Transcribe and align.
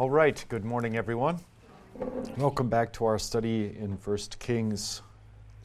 All 0.00 0.08
right, 0.08 0.42
good 0.48 0.64
morning, 0.64 0.96
everyone. 0.96 1.40
Welcome 2.38 2.70
back 2.70 2.90
to 2.94 3.04
our 3.04 3.18
study 3.18 3.76
in 3.78 3.98
First 3.98 4.38
Kings. 4.38 5.02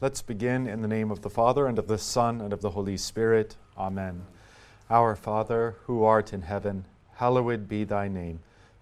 Let's 0.02 0.20
begin 0.20 0.66
in 0.66 0.82
the 0.82 0.88
name 0.88 1.10
of 1.10 1.22
the 1.22 1.30
Father, 1.30 1.66
and 1.66 1.78
of 1.78 1.88
the 1.88 1.96
Son, 1.96 2.42
and 2.42 2.52
of 2.52 2.60
the 2.60 2.68
Holy 2.68 2.98
Spirit. 2.98 3.56
Amen. 3.78 4.26
Our 4.90 5.16
Father, 5.16 5.76
who 5.84 6.04
art 6.04 6.34
in 6.34 6.42
heaven, 6.42 6.84
hallowed 7.14 7.66
be 7.66 7.84
thy 7.84 8.08
name. 8.08 8.40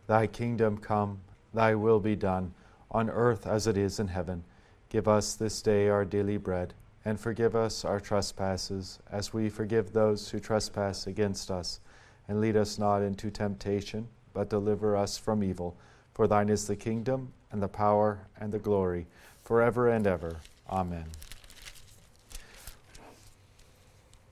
Thy 0.09 0.27
kingdom 0.27 0.77
come, 0.77 1.21
thy 1.53 1.77
will 1.77 2.01
be 2.01 2.17
done, 2.17 2.53
on 2.91 3.09
earth 3.09 3.47
as 3.47 3.69
it 3.69 3.77
is 3.77 4.01
in 4.01 4.09
heaven. 4.09 4.43
Give 4.89 5.07
us 5.07 5.37
this 5.37 5.63
day 5.63 5.89
our 5.89 6.05
daily 6.05 6.37
bread, 6.37 6.75
and 7.05 7.21
forgive 7.21 7.55
us 7.55 7.85
our 7.85 8.01
trespasses, 8.01 8.99
as 9.09 9.33
we 9.33 9.49
forgive 9.49 9.93
those 9.93 10.31
who 10.31 10.41
trespass 10.41 11.07
against 11.07 11.49
us. 11.49 11.79
And 12.27 12.41
lead 12.41 12.57
us 12.57 12.77
not 12.77 13.03
into 13.03 13.31
temptation 13.31 14.09
but 14.35 14.51
deliver 14.51 14.97
us 14.97 15.17
from 15.17 15.43
evil. 15.43 15.77
For 16.13 16.27
thine 16.27 16.51
is 16.51 16.67
the 16.67 16.77
kingdom, 16.77 17.33
and 17.51 17.63
the 17.63 17.69
power, 17.69 18.27
and 18.39 18.53
the 18.53 18.59
glory, 18.59 19.07
forever 19.43 19.89
and 19.89 20.07
ever. 20.07 20.37
Amen. 20.69 21.07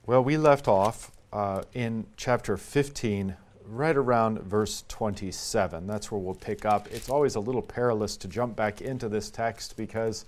Well, 0.05 0.23
we 0.23 0.37
left 0.37 0.67
off 0.67 1.11
uh, 1.31 1.63
in 1.73 2.05
chapter 2.17 2.57
15, 2.57 3.35
right 3.65 3.95
around 3.95 4.39
verse 4.39 4.83
27. 4.89 5.87
That's 5.87 6.11
where 6.11 6.19
we'll 6.19 6.35
pick 6.35 6.65
up. 6.65 6.87
It's 6.91 7.09
always 7.09 7.35
a 7.35 7.39
little 7.39 7.61
perilous 7.61 8.17
to 8.17 8.27
jump 8.27 8.55
back 8.55 8.81
into 8.81 9.07
this 9.07 9.29
text 9.29 9.77
because 9.77 10.25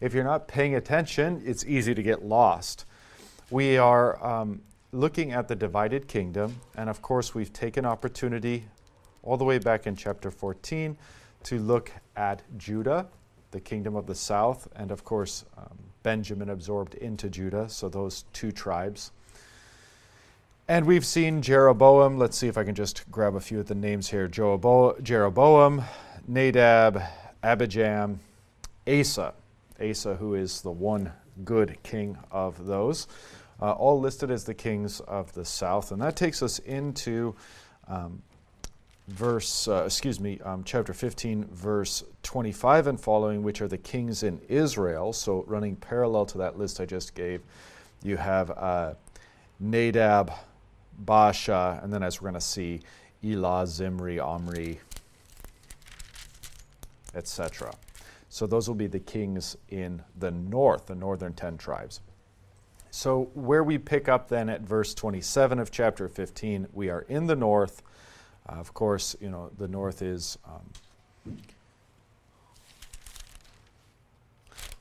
if 0.00 0.14
you're 0.14 0.24
not 0.24 0.46
paying 0.46 0.76
attention, 0.76 1.42
it's 1.44 1.64
easy 1.66 1.94
to 1.94 2.02
get 2.02 2.24
lost. 2.24 2.84
We 3.50 3.78
are 3.78 4.24
um, 4.24 4.60
looking 4.92 5.32
at 5.32 5.48
the 5.48 5.56
divided 5.56 6.06
kingdom, 6.06 6.60
and 6.76 6.88
of 6.88 7.02
course, 7.02 7.34
we've 7.34 7.52
taken 7.52 7.84
opportunity 7.84 8.66
all 9.22 9.36
the 9.36 9.44
way 9.44 9.58
back 9.58 9.86
in 9.86 9.96
chapter 9.96 10.30
14 10.30 10.96
to 11.44 11.58
look 11.58 11.92
at 12.16 12.42
Judah, 12.56 13.06
the 13.50 13.60
kingdom 13.60 13.96
of 13.96 14.06
the 14.06 14.14
south, 14.14 14.68
and 14.76 14.90
of 14.90 15.04
course, 15.04 15.44
um, 15.56 15.78
Benjamin 16.02 16.50
absorbed 16.50 16.94
into 16.94 17.28
Judah, 17.28 17.68
so 17.68 17.88
those 17.88 18.24
two 18.32 18.52
tribes. 18.52 19.12
And 20.70 20.84
we've 20.84 21.06
seen 21.06 21.40
Jeroboam. 21.40 22.18
Let's 22.18 22.36
see 22.36 22.46
if 22.46 22.58
I 22.58 22.64
can 22.64 22.74
just 22.74 23.10
grab 23.10 23.34
a 23.34 23.40
few 23.40 23.58
of 23.60 23.66
the 23.66 23.74
names 23.74 24.10
here 24.10 24.28
Jeroboam, 24.28 25.82
Nadab, 26.26 27.02
Abijam, 27.42 28.18
Asa. 28.86 29.32
Asa, 29.80 30.16
who 30.16 30.34
is 30.34 30.60
the 30.60 30.70
one 30.70 31.12
good 31.44 31.78
king 31.82 32.18
of 32.30 32.66
those, 32.66 33.06
uh, 33.62 33.72
all 33.72 33.98
listed 33.98 34.30
as 34.30 34.44
the 34.44 34.54
kings 34.54 35.00
of 35.00 35.32
the 35.32 35.44
south. 35.44 35.92
And 35.92 36.02
that 36.02 36.16
takes 36.16 36.42
us 36.42 36.58
into 36.58 37.34
um, 37.86 38.22
verse, 39.08 39.66
uh, 39.68 39.84
excuse 39.86 40.20
me, 40.20 40.38
um, 40.44 40.62
chapter 40.64 40.92
15, 40.92 41.46
verse 41.46 42.04
25 42.22 42.86
and 42.86 43.00
following, 43.00 43.42
which 43.42 43.60
are 43.60 43.68
the 43.68 43.78
kings 43.78 44.22
in 44.22 44.40
Israel. 44.48 45.12
So, 45.12 45.44
running 45.46 45.76
parallel 45.76 46.26
to 46.26 46.38
that 46.38 46.58
list 46.58 46.80
I 46.80 46.84
just 46.84 47.14
gave, 47.14 47.42
you 48.02 48.16
have 48.16 48.50
uh, 48.50 48.94
Nadab, 49.58 50.32
Baasha, 51.04 51.82
and 51.82 51.92
then 51.92 52.02
as 52.02 52.20
we're 52.20 52.30
going 52.30 52.40
to 52.40 52.46
see, 52.46 52.80
Elah, 53.24 53.66
Zimri, 53.66 54.20
Omri, 54.20 54.78
etc. 57.14 57.74
So, 58.28 58.46
those 58.46 58.68
will 58.68 58.74
be 58.74 58.86
the 58.86 59.00
kings 59.00 59.56
in 59.70 60.02
the 60.18 60.30
north, 60.30 60.86
the 60.86 60.94
northern 60.94 61.32
10 61.32 61.56
tribes. 61.56 62.00
So, 62.90 63.30
where 63.32 63.64
we 63.64 63.78
pick 63.78 64.06
up 64.08 64.28
then 64.28 64.50
at 64.50 64.60
verse 64.60 64.92
27 64.92 65.58
of 65.58 65.70
chapter 65.70 66.08
15, 66.08 66.68
we 66.74 66.90
are 66.90 67.02
in 67.02 67.26
the 67.26 67.36
north 67.36 67.82
uh, 68.48 68.52
of 68.52 68.72
course, 68.74 69.16
you 69.20 69.30
know, 69.30 69.50
the 69.58 69.68
north 69.68 70.02
is. 70.02 70.38
Um, 70.46 71.36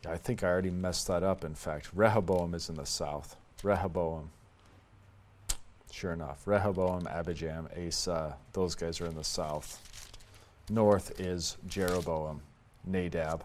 I 0.07 0.15
think 0.15 0.43
I 0.43 0.47
already 0.47 0.69
messed 0.69 1.07
that 1.07 1.23
up, 1.23 1.43
in 1.43 1.53
fact. 1.53 1.89
Rehoboam 1.93 2.53
is 2.53 2.69
in 2.69 2.75
the 2.75 2.85
south. 2.85 3.35
Rehoboam. 3.61 4.29
Sure 5.91 6.13
enough. 6.13 6.43
Rehoboam, 6.45 7.03
Abijam, 7.05 7.67
Asa, 7.87 8.37
those 8.53 8.75
guys 8.75 9.01
are 9.01 9.07
in 9.07 9.15
the 9.15 9.23
south. 9.23 10.11
North 10.69 11.19
is 11.19 11.57
Jeroboam, 11.67 12.41
Nadab. 12.85 13.43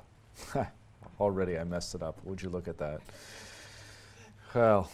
Already 1.21 1.59
I 1.59 1.65
messed 1.65 1.95
it 1.95 2.03
up. 2.03 2.19
Would 2.25 2.43
you 2.43 2.51
look 2.51 2.69
at 2.69 2.79
that? 2.79 3.01
Well. 4.55 4.91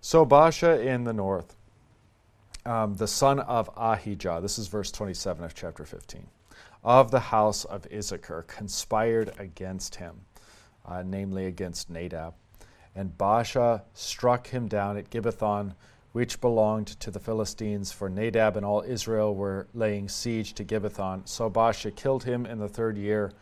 So 0.00 0.24
Baasha 0.24 0.82
in 0.82 1.04
the 1.04 1.12
north 1.12 1.56
um, 2.66 2.94
the 2.94 3.06
son 3.06 3.40
of 3.40 3.70
Ahijah, 3.76 4.40
this 4.42 4.58
is 4.58 4.68
verse 4.68 4.90
27 4.90 5.44
of 5.44 5.54
chapter 5.54 5.84
15, 5.84 6.26
of 6.84 7.10
the 7.10 7.20
house 7.20 7.64
of 7.64 7.86
Issachar 7.92 8.42
conspired 8.42 9.32
against 9.38 9.96
him, 9.96 10.20
uh, 10.86 11.02
namely 11.04 11.46
against 11.46 11.90
Nadab. 11.90 12.34
And 12.94 13.16
Baasha 13.16 13.82
struck 13.94 14.48
him 14.48 14.68
down 14.68 14.96
at 14.96 15.10
Gibbethon, 15.10 15.74
which 16.12 16.40
belonged 16.40 16.88
to 17.00 17.10
the 17.10 17.20
Philistines, 17.20 17.92
for 17.92 18.08
Nadab 18.08 18.56
and 18.56 18.66
all 18.66 18.82
Israel 18.82 19.34
were 19.34 19.68
laying 19.74 20.08
siege 20.08 20.54
to 20.54 20.64
Gibbethon. 20.64 21.28
So 21.28 21.48
Baasha 21.48 21.94
killed 21.94 22.24
him 22.24 22.46
in 22.46 22.58
the 22.58 22.68
third 22.68 22.98
year 22.98 23.32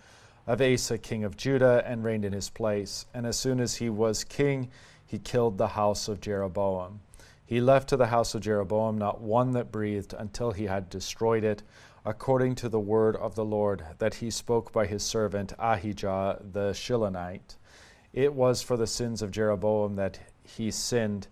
of 0.46 0.60
Asa, 0.60 0.98
king 0.98 1.24
of 1.24 1.36
Judah, 1.36 1.82
and 1.86 2.04
reigned 2.04 2.24
in 2.24 2.32
his 2.32 2.50
place. 2.50 3.06
And 3.14 3.26
as 3.26 3.38
soon 3.38 3.58
as 3.60 3.76
he 3.76 3.88
was 3.88 4.24
king, 4.24 4.70
he 5.06 5.18
killed 5.18 5.56
the 5.56 5.68
house 5.68 6.08
of 6.08 6.20
Jeroboam. 6.20 7.00
He 7.48 7.62
left 7.62 7.88
to 7.88 7.96
the 7.96 8.08
house 8.08 8.34
of 8.34 8.42
Jeroboam 8.42 8.98
not 8.98 9.22
one 9.22 9.52
that 9.52 9.72
breathed 9.72 10.12
until 10.12 10.50
he 10.50 10.64
had 10.64 10.90
destroyed 10.90 11.44
it, 11.44 11.62
according 12.04 12.56
to 12.56 12.68
the 12.68 12.78
word 12.78 13.16
of 13.16 13.36
the 13.36 13.44
Lord 13.44 13.86
that 14.00 14.16
he 14.16 14.30
spoke 14.30 14.70
by 14.70 14.84
his 14.84 15.02
servant 15.02 15.54
Ahijah 15.58 16.42
the 16.52 16.72
Shilonite. 16.74 17.56
It 18.12 18.34
was 18.34 18.60
for 18.60 18.76
the 18.76 18.86
sins 18.86 19.22
of 19.22 19.30
Jeroboam 19.30 19.96
that 19.96 20.20
he 20.44 20.70
sinned, 20.70 21.28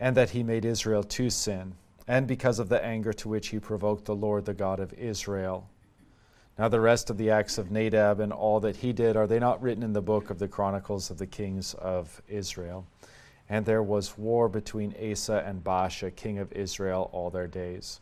and 0.00 0.16
that 0.16 0.30
he 0.30 0.42
made 0.42 0.64
Israel 0.64 1.04
to 1.04 1.30
sin, 1.30 1.76
and 2.08 2.26
because 2.26 2.58
of 2.58 2.68
the 2.68 2.84
anger 2.84 3.12
to 3.12 3.28
which 3.28 3.50
he 3.50 3.60
provoked 3.60 4.06
the 4.06 4.16
Lord, 4.16 4.46
the 4.46 4.52
God 4.52 4.80
of 4.80 4.92
Israel. 4.94 5.70
Now, 6.58 6.66
the 6.66 6.80
rest 6.80 7.08
of 7.08 7.18
the 7.18 7.30
acts 7.30 7.56
of 7.56 7.70
Nadab 7.70 8.18
and 8.18 8.32
all 8.32 8.58
that 8.58 8.78
he 8.78 8.92
did, 8.92 9.16
are 9.16 9.28
they 9.28 9.38
not 9.38 9.62
written 9.62 9.84
in 9.84 9.92
the 9.92 10.02
book 10.02 10.30
of 10.30 10.40
the 10.40 10.48
Chronicles 10.48 11.08
of 11.08 11.18
the 11.18 11.26
Kings 11.28 11.74
of 11.74 12.20
Israel? 12.26 12.88
And 13.48 13.66
there 13.66 13.82
was 13.82 14.16
war 14.16 14.48
between 14.48 14.94
Asa 15.00 15.44
and 15.46 15.62
Baasha, 15.62 16.14
king 16.14 16.38
of 16.38 16.52
Israel, 16.52 17.10
all 17.12 17.30
their 17.30 17.46
days. 17.46 18.00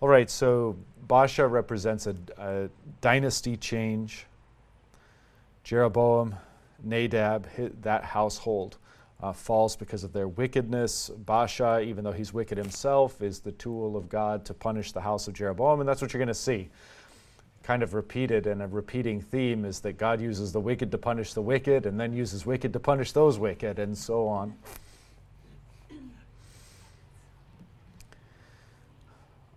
All 0.00 0.08
right, 0.08 0.28
so 0.28 0.76
Baasha 1.06 1.50
represents 1.50 2.06
a, 2.06 2.16
a 2.36 2.68
dynasty 3.00 3.56
change. 3.56 4.26
Jeroboam, 5.62 6.34
Nadab, 6.82 7.48
that 7.82 8.04
household 8.04 8.76
uh, 9.22 9.32
falls 9.32 9.76
because 9.76 10.04
of 10.04 10.12
their 10.12 10.28
wickedness. 10.28 11.10
Baasha, 11.24 11.84
even 11.84 12.04
though 12.04 12.12
he's 12.12 12.34
wicked 12.34 12.58
himself, 12.58 13.22
is 13.22 13.40
the 13.40 13.52
tool 13.52 13.96
of 13.96 14.08
God 14.08 14.44
to 14.46 14.54
punish 14.54 14.92
the 14.92 15.00
house 15.00 15.28
of 15.28 15.34
Jeroboam, 15.34 15.80
and 15.80 15.88
that's 15.88 16.02
what 16.02 16.12
you're 16.12 16.18
going 16.18 16.28
to 16.28 16.34
see 16.34 16.68
kind 17.64 17.82
of 17.82 17.94
repeated 17.94 18.46
and 18.46 18.62
a 18.62 18.66
repeating 18.66 19.22
theme 19.22 19.64
is 19.64 19.80
that 19.80 19.94
God 19.94 20.20
uses 20.20 20.52
the 20.52 20.60
wicked 20.60 20.90
to 20.92 20.98
punish 20.98 21.32
the 21.32 21.40
wicked 21.40 21.86
and 21.86 21.98
then 21.98 22.12
uses 22.12 22.44
wicked 22.44 22.74
to 22.74 22.78
punish 22.78 23.12
those 23.12 23.38
wicked 23.38 23.78
and 23.78 23.96
so 23.96 24.28
on. 24.28 24.54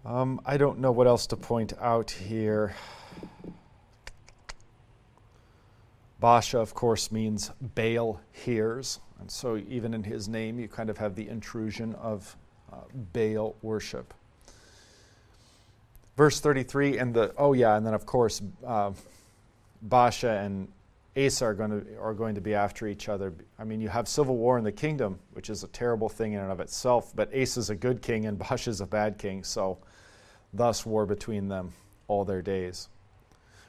Um, 0.06 0.40
I 0.46 0.56
don't 0.56 0.80
know 0.80 0.94
what 0.94 1.06
else 1.06 1.28
to 1.28 1.36
point 1.36 1.74
out 1.82 2.10
here. 2.10 2.74
Baasha, 6.24 6.56
of 6.56 6.74
course, 6.74 7.12
means 7.12 7.52
Baal 7.76 8.22
hears. 8.32 9.02
And 9.20 9.30
so, 9.30 9.58
even 9.68 9.94
in 9.94 10.04
his 10.04 10.30
name, 10.30 10.60
you 10.60 10.70
kind 10.70 10.90
of 10.90 10.98
have 10.98 11.14
the 11.14 11.28
intrusion 11.28 11.94
of 11.96 12.38
uh, 12.72 12.78
Baal 13.12 13.58
worship 13.62 14.14
verse 16.18 16.40
33 16.42 16.98
and 16.98 17.14
the 17.14 17.34
oh 17.38 17.54
yeah 17.54 17.78
and 17.78 17.86
then 17.86 17.94
of 17.94 18.06
course 18.06 18.42
uh, 18.66 18.92
Baasha 19.88 20.46
and 20.46 20.68
Asa 21.18 21.46
are 21.46 21.54
going 21.54 21.72
to 21.72 21.98
are 22.00 22.14
going 22.14 22.36
to 22.36 22.42
be 22.42 22.54
after 22.54 22.88
each 22.88 23.10
other. 23.10 23.34
I 23.58 23.64
mean, 23.64 23.82
you 23.82 23.90
have 23.90 24.08
civil 24.08 24.38
war 24.38 24.58
in 24.60 24.64
the 24.64 24.72
kingdom, 24.72 25.18
which 25.34 25.50
is 25.50 25.64
a 25.64 25.68
terrible 25.68 26.10
thing 26.10 26.34
in 26.34 26.42
and 26.42 26.52
of 26.52 26.60
itself. 26.60 27.16
But 27.16 27.30
Asa 27.34 27.60
is 27.60 27.70
a 27.72 27.76
good 27.76 28.02
king 28.02 28.28
and 28.28 28.38
Baasha 28.40 28.68
is 28.68 28.82
a 28.82 28.86
bad 28.86 29.18
king, 29.18 29.44
so 29.44 29.80
thus 30.54 30.86
war 30.86 31.06
between 31.06 31.48
them 31.48 31.74
all 32.08 32.24
their 32.24 32.42
days. 32.42 32.90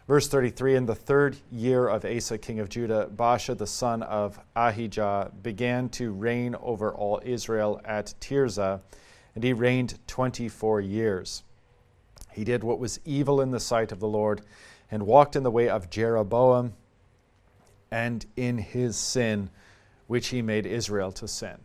Verse 0.07 0.29
33 0.29 0.77
In 0.77 0.87
the 0.87 0.95
third 0.95 1.37
year 1.51 1.89
of 1.89 2.05
Asa, 2.05 2.37
king 2.37 2.61
of 2.61 2.69
Judah, 2.69 3.09
Baasha 3.15 3.57
the 3.57 3.67
son 3.67 4.03
of 4.03 4.39
Ahijah 4.55 5.33
began 5.43 5.89
to 5.91 6.13
reign 6.13 6.55
over 6.61 6.95
all 6.95 7.21
Israel 7.25 7.81
at 7.85 8.13
Tirzah, 8.21 8.81
and 9.35 9.45
he 9.45 9.53
reigned 9.53 9.99
24 10.07 10.81
years. 10.83 11.45
He 12.39 12.45
did 12.45 12.63
what 12.63 12.79
was 12.79 13.01
evil 13.05 13.41
in 13.41 13.51
the 13.51 13.59
sight 13.59 13.91
of 13.91 13.99
the 13.99 14.07
Lord 14.07 14.43
and 14.93 15.05
walked 15.05 15.35
in 15.35 15.43
the 15.43 15.51
way 15.51 15.69
of 15.69 15.91
Jeroboam 15.91 16.75
and 17.91 18.25
in 18.37 18.59
his 18.59 18.97
sin, 18.97 19.51
which 20.07 20.29
he 20.29 20.41
made 20.41 20.65
Israel 20.65 21.11
to 21.11 21.27
sin. 21.27 21.57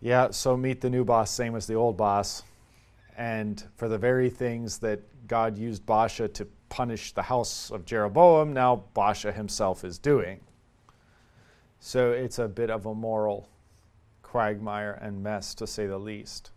Yeah, 0.00 0.30
so 0.30 0.56
meet 0.56 0.80
the 0.80 0.88
new 0.88 1.04
boss, 1.04 1.30
same 1.30 1.54
as 1.56 1.66
the 1.66 1.74
old 1.74 1.98
boss. 1.98 2.42
and 3.18 3.62
for 3.76 3.86
the 3.86 3.98
very 3.98 4.30
things 4.30 4.78
that 4.78 5.00
God 5.26 5.58
used 5.58 5.84
Baasha 5.84 6.32
to 6.32 6.46
punish 6.70 7.12
the 7.12 7.22
house 7.22 7.70
of 7.70 7.84
Jeroboam, 7.84 8.54
now 8.54 8.84
Baasha 8.96 9.34
himself 9.34 9.84
is 9.84 9.98
doing. 9.98 10.40
So 11.80 12.12
it's 12.12 12.38
a 12.38 12.48
bit 12.48 12.70
of 12.70 12.86
a 12.86 12.94
moral 12.94 13.50
quagmire 14.22 14.98
and 15.02 15.22
mess, 15.22 15.54
to 15.56 15.66
say 15.66 15.86
the 15.86 15.98
least. 15.98 16.50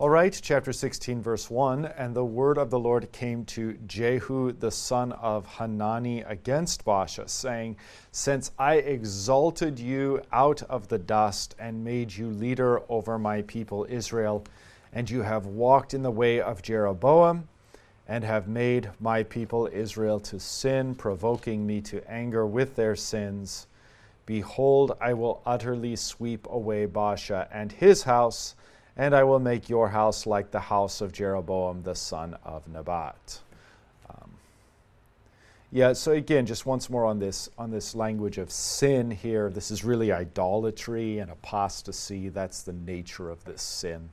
All 0.00 0.08
right, 0.08 0.32
chapter 0.42 0.72
16, 0.72 1.20
verse 1.20 1.50
1 1.50 1.84
And 1.84 2.16
the 2.16 2.24
word 2.24 2.56
of 2.56 2.70
the 2.70 2.78
Lord 2.78 3.12
came 3.12 3.44
to 3.44 3.74
Jehu 3.86 4.52
the 4.52 4.70
son 4.70 5.12
of 5.12 5.44
Hanani 5.44 6.22
against 6.22 6.86
Baasha, 6.86 7.28
saying, 7.28 7.76
Since 8.10 8.50
I 8.58 8.76
exalted 8.76 9.78
you 9.78 10.22
out 10.32 10.62
of 10.62 10.88
the 10.88 10.96
dust 10.96 11.54
and 11.58 11.84
made 11.84 12.16
you 12.16 12.30
leader 12.30 12.80
over 12.88 13.18
my 13.18 13.42
people 13.42 13.86
Israel, 13.90 14.42
and 14.94 15.10
you 15.10 15.20
have 15.20 15.44
walked 15.44 15.92
in 15.92 16.02
the 16.02 16.10
way 16.10 16.40
of 16.40 16.62
Jeroboam, 16.62 17.46
and 18.08 18.24
have 18.24 18.48
made 18.48 18.88
my 19.00 19.22
people 19.22 19.68
Israel 19.70 20.18
to 20.20 20.40
sin, 20.40 20.94
provoking 20.94 21.66
me 21.66 21.82
to 21.82 22.10
anger 22.10 22.46
with 22.46 22.74
their 22.74 22.96
sins, 22.96 23.66
behold, 24.24 24.96
I 24.98 25.12
will 25.12 25.42
utterly 25.44 25.94
sweep 25.94 26.46
away 26.48 26.86
Baasha 26.86 27.48
and 27.52 27.70
his 27.70 28.04
house 28.04 28.54
and 28.96 29.14
I 29.14 29.24
will 29.24 29.38
make 29.38 29.68
your 29.68 29.88
house 29.88 30.26
like 30.26 30.50
the 30.50 30.60
house 30.60 31.00
of 31.00 31.12
Jeroboam 31.12 31.82
the 31.82 31.94
son 31.94 32.36
of 32.44 32.68
Nebat. 32.68 33.40
Um, 34.08 34.32
yeah, 35.72 35.92
so 35.92 36.12
again, 36.12 36.46
just 36.46 36.66
once 36.66 36.90
more 36.90 37.04
on 37.04 37.18
this 37.18 37.48
on 37.56 37.70
this 37.70 37.94
language 37.94 38.38
of 38.38 38.50
sin 38.50 39.10
here. 39.10 39.50
This 39.50 39.70
is 39.70 39.84
really 39.84 40.12
idolatry 40.12 41.18
and 41.18 41.30
apostasy. 41.30 42.28
That's 42.28 42.62
the 42.62 42.72
nature 42.72 43.30
of 43.30 43.44
this 43.44 43.62
sin. 43.62 44.10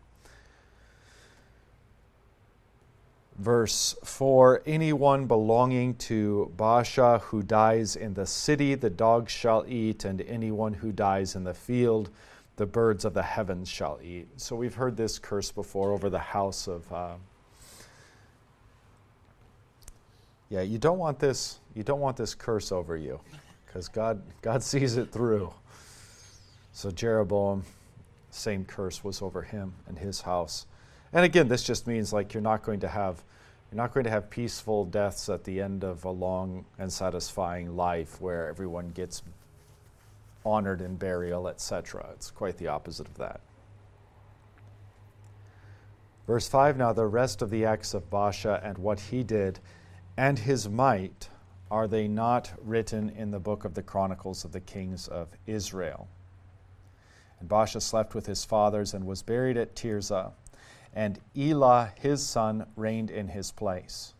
Verse 3.37 3.95
4 4.03 4.63
Anyone 4.65 5.27
belonging 5.27 5.95
to 5.95 6.51
Baasha 6.57 7.21
who 7.21 7.43
dies 7.43 7.95
in 7.95 8.15
the 8.15 8.25
city, 8.25 8.73
the 8.73 8.89
dogs 8.89 9.31
shall 9.31 9.63
eat, 9.67 10.05
and 10.05 10.21
anyone 10.21 10.73
who 10.73 10.91
dies 10.91 11.35
in 11.35 11.43
the 11.43 11.53
field, 11.53 12.09
the 12.57 12.65
birds 12.65 13.05
of 13.05 13.13
the 13.13 13.23
heavens 13.23 13.69
shall 13.69 13.99
eat. 14.03 14.27
So 14.37 14.55
we've 14.55 14.73
heard 14.73 14.97
this 14.97 15.17
curse 15.19 15.51
before 15.51 15.93
over 15.93 16.09
the 16.09 16.19
house 16.19 16.67
of. 16.67 16.91
Uh, 16.91 17.13
yeah, 20.49 20.61
you 20.61 20.77
don't 20.77 20.97
want 20.97 21.19
this. 21.19 21.59
You 21.75 21.83
don't 21.83 21.99
want 21.99 22.17
this 22.17 22.33
curse 22.33 22.71
over 22.71 22.97
you, 22.97 23.19
because 23.65 23.87
God 23.87 24.21
God 24.41 24.63
sees 24.63 24.97
it 24.97 25.11
through. 25.11 25.53
So 26.73 26.91
Jeroboam, 26.91 27.63
same 28.31 28.65
curse 28.65 29.03
was 29.03 29.21
over 29.21 29.41
him 29.41 29.73
and 29.87 29.97
his 29.97 30.21
house. 30.21 30.65
And 31.13 31.23
again, 31.23 31.47
this 31.47 31.63
just 31.63 31.87
means 31.87 32.11
like 32.11 32.33
you're 32.33 32.41
not 32.41 32.63
going 32.63 32.79
to 32.81 32.87
have 32.87 33.23
you're 33.71 33.77
not 33.77 33.93
going 33.93 34.05
to 34.05 34.09
have 34.09 34.29
peaceful 34.29 34.85
deaths 34.85 35.27
at 35.27 35.43
the 35.43 35.61
end 35.61 35.83
of 35.83 36.05
a 36.05 36.09
long 36.09 36.65
and 36.79 36.91
satisfying 36.91 37.75
life 37.75 38.21
where 38.21 38.47
everyone 38.47 38.89
gets 38.89 39.21
honored 40.47 40.81
in 40.81 40.95
burial, 40.95 41.47
etc. 41.47 42.09
It's 42.13 42.31
quite 42.31 42.57
the 42.57 42.67
opposite 42.67 43.07
of 43.07 43.17
that. 43.17 43.41
Verse 46.25 46.47
5 46.47 46.77
Now 46.77 46.93
the 46.93 47.05
rest 47.05 47.41
of 47.41 47.49
the 47.49 47.65
acts 47.65 47.93
of 47.93 48.09
Baasha 48.09 48.59
and 48.63 48.77
what 48.77 48.99
he 48.99 49.23
did, 49.23 49.59
and 50.15 50.39
his 50.39 50.69
might, 50.69 51.29
are 51.69 51.87
they 51.87 52.07
not 52.07 52.53
written 52.61 53.09
in 53.09 53.31
the 53.31 53.39
book 53.39 53.65
of 53.65 53.73
the 53.73 53.83
Chronicles 53.83 54.45
of 54.45 54.51
the 54.51 54.61
Kings 54.61 55.07
of 55.07 55.29
Israel? 55.45 56.07
And 57.39 57.49
Baasha 57.49 57.81
slept 57.81 58.15
with 58.15 58.25
his 58.25 58.45
fathers 58.45 58.93
and 58.93 59.05
was 59.05 59.21
buried 59.21 59.57
at 59.57 59.75
Tirzah, 59.75 60.31
and 60.93 61.19
Elah 61.35 61.93
his 61.95 62.25
son 62.25 62.65
reigned 62.75 63.11
in 63.11 63.27
his 63.27 63.51
place. 63.51 64.13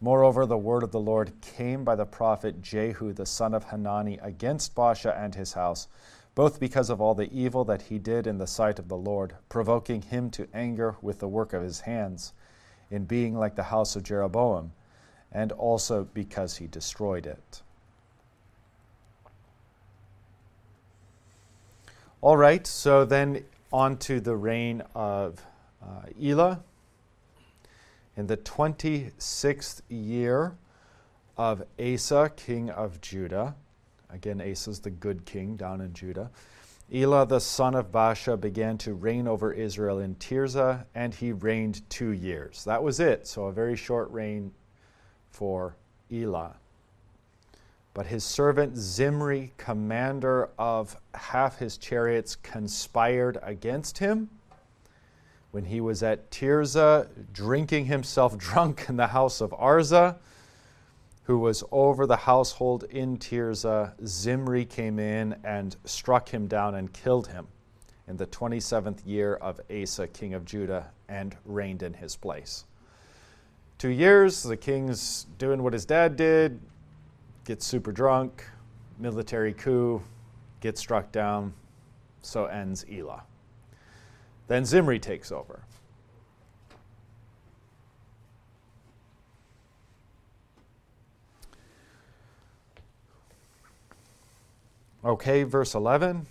Moreover, 0.00 0.44
the 0.44 0.58
word 0.58 0.82
of 0.82 0.90
the 0.92 1.00
Lord 1.00 1.32
came 1.40 1.84
by 1.84 1.94
the 1.94 2.04
prophet 2.04 2.60
Jehu 2.60 3.12
the 3.12 3.26
son 3.26 3.54
of 3.54 3.64
Hanani 3.64 4.18
against 4.20 4.74
Baasha 4.74 5.16
and 5.18 5.34
his 5.34 5.54
house, 5.54 5.88
both 6.34 6.60
because 6.60 6.90
of 6.90 7.00
all 7.00 7.14
the 7.14 7.32
evil 7.32 7.64
that 7.64 7.82
he 7.82 7.98
did 7.98 8.26
in 8.26 8.38
the 8.38 8.46
sight 8.46 8.78
of 8.78 8.88
the 8.88 8.96
Lord, 8.96 9.36
provoking 9.48 10.02
him 10.02 10.30
to 10.30 10.48
anger 10.52 10.96
with 11.00 11.20
the 11.20 11.28
work 11.28 11.52
of 11.52 11.62
his 11.62 11.80
hands, 11.80 12.32
in 12.90 13.04
being 13.04 13.36
like 13.36 13.54
the 13.54 13.62
house 13.64 13.96
of 13.96 14.02
Jeroboam, 14.02 14.72
and 15.32 15.52
also 15.52 16.04
because 16.12 16.56
he 16.56 16.66
destroyed 16.66 17.26
it. 17.26 17.62
All 22.20 22.36
right, 22.36 22.66
so 22.66 23.04
then 23.04 23.44
on 23.72 23.98
to 23.98 24.20
the 24.20 24.36
reign 24.36 24.82
of 24.94 25.44
uh, 25.82 26.06
Elah 26.20 26.62
in 28.16 28.26
the 28.26 28.36
26th 28.36 29.82
year 29.88 30.56
of 31.36 31.64
Asa, 31.78 32.30
king 32.36 32.70
of 32.70 33.00
Judah. 33.00 33.54
Again, 34.10 34.40
Asa 34.40 34.70
is 34.70 34.80
the 34.80 34.90
good 34.90 35.24
king 35.24 35.56
down 35.56 35.80
in 35.80 35.92
Judah. 35.92 36.30
Elah, 36.92 37.26
the 37.26 37.40
son 37.40 37.74
of 37.74 37.90
Baasha, 37.90 38.40
began 38.40 38.76
to 38.78 38.94
reign 38.94 39.26
over 39.26 39.52
Israel 39.52 40.00
in 40.00 40.14
Tirzah, 40.16 40.84
and 40.94 41.14
he 41.14 41.32
reigned 41.32 41.88
two 41.88 42.10
years. 42.10 42.62
That 42.64 42.82
was 42.82 43.00
it. 43.00 43.26
So, 43.26 43.44
a 43.46 43.52
very 43.52 43.74
short 43.74 44.10
reign 44.10 44.52
for 45.30 45.76
Elah. 46.12 46.56
But 47.94 48.06
his 48.06 48.22
servant 48.22 48.76
Zimri, 48.76 49.52
commander 49.56 50.50
of 50.58 50.96
half 51.14 51.58
his 51.58 51.78
chariots, 51.78 52.36
conspired 52.36 53.38
against 53.42 53.98
him 53.98 54.28
when 55.54 55.64
he 55.66 55.80
was 55.80 56.02
at 56.02 56.32
Tirzah, 56.32 57.06
drinking 57.32 57.84
himself 57.84 58.36
drunk 58.38 58.86
in 58.88 58.96
the 58.96 59.06
house 59.06 59.40
of 59.40 59.50
Arza, 59.52 60.16
who 61.22 61.38
was 61.38 61.62
over 61.70 62.08
the 62.08 62.16
household 62.16 62.82
in 62.90 63.16
Tirzah, 63.16 63.92
Zimri 64.04 64.64
came 64.64 64.98
in 64.98 65.36
and 65.44 65.76
struck 65.84 66.28
him 66.28 66.48
down 66.48 66.74
and 66.74 66.92
killed 66.92 67.28
him 67.28 67.46
in 68.08 68.16
the 68.16 68.26
27th 68.26 68.98
year 69.06 69.36
of 69.36 69.60
Asa, 69.70 70.08
king 70.08 70.34
of 70.34 70.44
Judah, 70.44 70.90
and 71.08 71.36
reigned 71.44 71.84
in 71.84 71.94
his 71.94 72.16
place. 72.16 72.64
Two 73.78 73.90
years, 73.90 74.42
the 74.42 74.56
king's 74.56 75.28
doing 75.38 75.62
what 75.62 75.72
his 75.72 75.84
dad 75.84 76.16
did, 76.16 76.60
gets 77.44 77.64
super 77.64 77.92
drunk, 77.92 78.44
military 78.98 79.52
coup, 79.52 80.02
gets 80.60 80.80
struck 80.80 81.12
down, 81.12 81.54
so 82.22 82.46
ends 82.46 82.84
Elah. 82.90 83.22
Then 84.46 84.64
Zimri 84.64 84.98
takes 84.98 85.32
over. 85.32 85.60
Okay, 95.04 95.42
verse 95.42 95.74
11. 95.74 96.26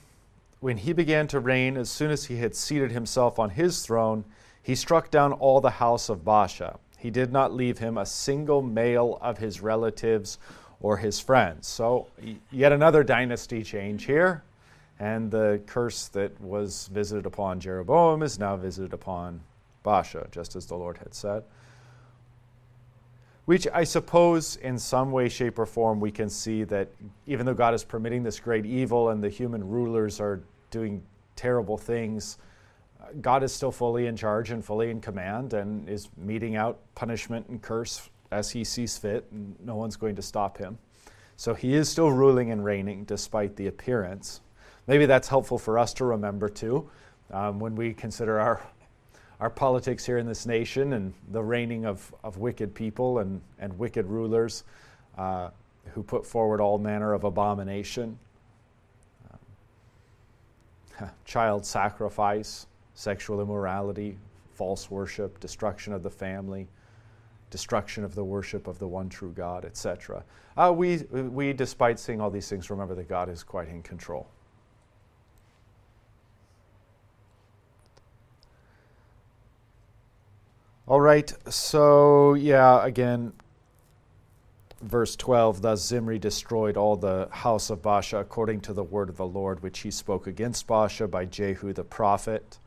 When 0.59 0.77
he 0.77 0.93
began 0.93 1.27
to 1.27 1.39
reign, 1.39 1.77
as 1.77 1.91
soon 1.91 2.09
as 2.09 2.25
he 2.25 2.37
had 2.37 2.55
seated 2.55 2.91
himself 2.91 3.37
on 3.37 3.51
his 3.51 3.85
throne, 3.85 4.25
he 4.63 4.75
struck 4.75 5.11
down 5.11 5.33
all 5.33 5.61
the 5.61 5.69
house 5.69 6.09
of 6.09 6.23
Baasha. 6.23 6.77
He 6.97 7.11
did 7.11 7.31
not 7.31 7.53
leave 7.53 7.77
him 7.77 7.97
a 7.97 8.05
single 8.05 8.61
male 8.61 9.19
of 9.21 9.37
his 9.37 9.61
relatives 9.61 10.39
or 10.81 10.97
his 10.97 11.19
friends. 11.19 11.67
So, 11.67 12.07
yet 12.49 12.71
another 12.71 13.03
dynasty 13.03 13.61
change 13.61 14.05
here. 14.05 14.41
And 14.99 15.31
the 15.31 15.61
curse 15.65 16.07
that 16.09 16.39
was 16.39 16.87
visited 16.93 17.25
upon 17.25 17.59
Jeroboam 17.59 18.21
is 18.23 18.39
now 18.39 18.55
visited 18.55 18.93
upon 18.93 19.41
Baasha, 19.83 20.29
just 20.31 20.55
as 20.55 20.65
the 20.65 20.75
Lord 20.75 20.97
had 20.97 21.13
said. 21.13 21.43
Which 23.45 23.67
I 23.73 23.83
suppose, 23.83 24.55
in 24.57 24.77
some 24.77 25.11
way, 25.11 25.27
shape, 25.27 25.59
or 25.59 25.65
form, 25.65 25.99
we 25.99 26.11
can 26.11 26.29
see 26.29 26.63
that 26.65 26.87
even 27.27 27.45
though 27.45 27.53
God 27.53 27.73
is 27.73 27.83
permitting 27.83 28.23
this 28.23 28.39
great 28.39 28.65
evil 28.65 29.09
and 29.09 29.21
the 29.21 29.29
human 29.29 29.67
rulers 29.67 30.21
are 30.21 30.41
doing 30.71 31.03
terrible 31.35 31.77
things, 31.77 32.37
God 33.19 33.43
is 33.43 33.51
still 33.51 33.71
fully 33.71 34.07
in 34.07 34.15
charge 34.15 34.51
and 34.51 34.63
fully 34.63 34.89
in 34.89 35.01
command 35.01 35.53
and 35.53 35.89
is 35.89 36.07
meting 36.15 36.55
out 36.55 36.79
punishment 36.95 37.47
and 37.49 37.61
curse 37.61 38.09
as 38.31 38.49
he 38.49 38.63
sees 38.63 38.97
fit, 38.97 39.27
and 39.31 39.55
no 39.59 39.75
one's 39.75 39.97
going 39.97 40.15
to 40.15 40.21
stop 40.21 40.57
him. 40.57 40.77
So 41.35 41.53
he 41.53 41.73
is 41.73 41.89
still 41.89 42.11
ruling 42.11 42.51
and 42.51 42.63
reigning 42.63 43.03
despite 43.03 43.57
the 43.57 43.67
appearance. 43.67 44.39
Maybe 44.87 45.05
that's 45.05 45.27
helpful 45.27 45.57
for 45.57 45.79
us 45.79 45.93
to 45.95 46.05
remember 46.05 46.49
too 46.49 46.89
um, 47.31 47.59
when 47.59 47.75
we 47.75 47.93
consider 47.93 48.39
our, 48.39 48.61
our 49.39 49.49
politics 49.49 50.05
here 50.05 50.17
in 50.17 50.27
this 50.27 50.45
nation 50.45 50.93
and 50.93 51.13
the 51.31 51.41
reigning 51.41 51.85
of, 51.85 52.13
of 52.23 52.37
wicked 52.37 52.73
people 52.75 53.19
and, 53.19 53.41
and 53.59 53.77
wicked 53.79 54.05
rulers 54.05 54.65
uh, 55.17 55.49
who 55.93 56.03
put 56.03 56.25
forward 56.25 56.59
all 56.59 56.77
manner 56.77 57.13
of 57.13 57.23
abomination. 57.23 58.17
Um, 60.99 61.09
child 61.25 61.65
sacrifice, 61.65 62.67
sexual 62.93 63.41
immorality, 63.41 64.17
false 64.53 64.91
worship, 64.91 65.39
destruction 65.39 65.93
of 65.93 66.03
the 66.03 66.09
family, 66.09 66.67
destruction 67.49 68.03
of 68.03 68.15
the 68.15 68.23
worship 68.23 68.67
of 68.67 68.79
the 68.79 68.87
one 68.87 69.07
true 69.09 69.31
God, 69.31 69.63
etc. 69.63 70.23
Uh, 70.57 70.73
we, 70.75 70.97
we, 71.11 71.53
despite 71.53 71.99
seeing 71.99 72.19
all 72.19 72.29
these 72.29 72.49
things, 72.49 72.69
remember 72.69 72.95
that 72.95 73.07
God 73.07 73.29
is 73.29 73.43
quite 73.43 73.69
in 73.69 73.81
control. 73.81 74.27
All 80.85 80.99
right, 80.99 81.31
so 81.49 82.33
yeah, 82.33 82.85
again, 82.85 83.31
verse 84.81 85.15
12 85.15 85.61
Thus 85.61 85.87
Zimri 85.87 86.19
destroyed 86.19 86.75
all 86.75 86.97
the 86.97 87.29
house 87.31 87.69
of 87.69 87.81
Baasha 87.81 88.19
according 88.19 88.59
to 88.61 88.73
the 88.73 88.83
word 88.83 89.07
of 89.07 89.15
the 89.15 89.25
Lord, 89.25 89.63
which 89.63 89.79
he 89.79 89.91
spoke 89.91 90.27
against 90.27 90.67
Baasha 90.67 91.09
by 91.09 91.23
Jehu 91.23 91.71
the 91.71 91.85
prophet. 91.85 92.59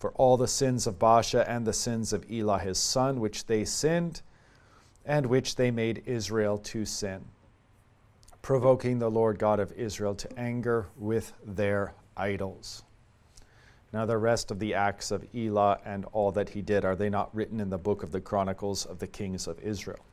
For 0.00 0.10
all 0.12 0.36
the 0.36 0.48
sins 0.48 0.88
of 0.88 0.98
Baasha 0.98 1.48
and 1.48 1.64
the 1.64 1.72
sins 1.72 2.12
of 2.12 2.28
Elah 2.28 2.58
his 2.58 2.78
son, 2.78 3.20
which 3.20 3.46
they 3.46 3.64
sinned, 3.64 4.20
and 5.04 5.26
which 5.26 5.54
they 5.54 5.70
made 5.70 6.02
Israel 6.06 6.58
to 6.58 6.84
sin, 6.84 7.24
provoking 8.42 8.98
the 8.98 9.12
Lord 9.12 9.38
God 9.38 9.60
of 9.60 9.70
Israel 9.74 10.16
to 10.16 10.38
anger 10.38 10.88
with 10.96 11.32
their 11.44 11.94
idols. 12.16 12.82
Now, 13.92 14.04
the 14.04 14.18
rest 14.18 14.50
of 14.50 14.58
the 14.58 14.74
acts 14.74 15.10
of 15.10 15.24
Elah 15.34 15.80
and 15.84 16.04
all 16.12 16.30
that 16.32 16.50
he 16.50 16.60
did, 16.60 16.84
are 16.84 16.94
they 16.94 17.08
not 17.08 17.34
written 17.34 17.58
in 17.58 17.70
the 17.70 17.78
book 17.78 18.02
of 18.02 18.12
the 18.12 18.20
Chronicles 18.20 18.84
of 18.84 18.98
the 18.98 19.06
Kings 19.06 19.46
of 19.46 19.58
Israel? 19.60 20.04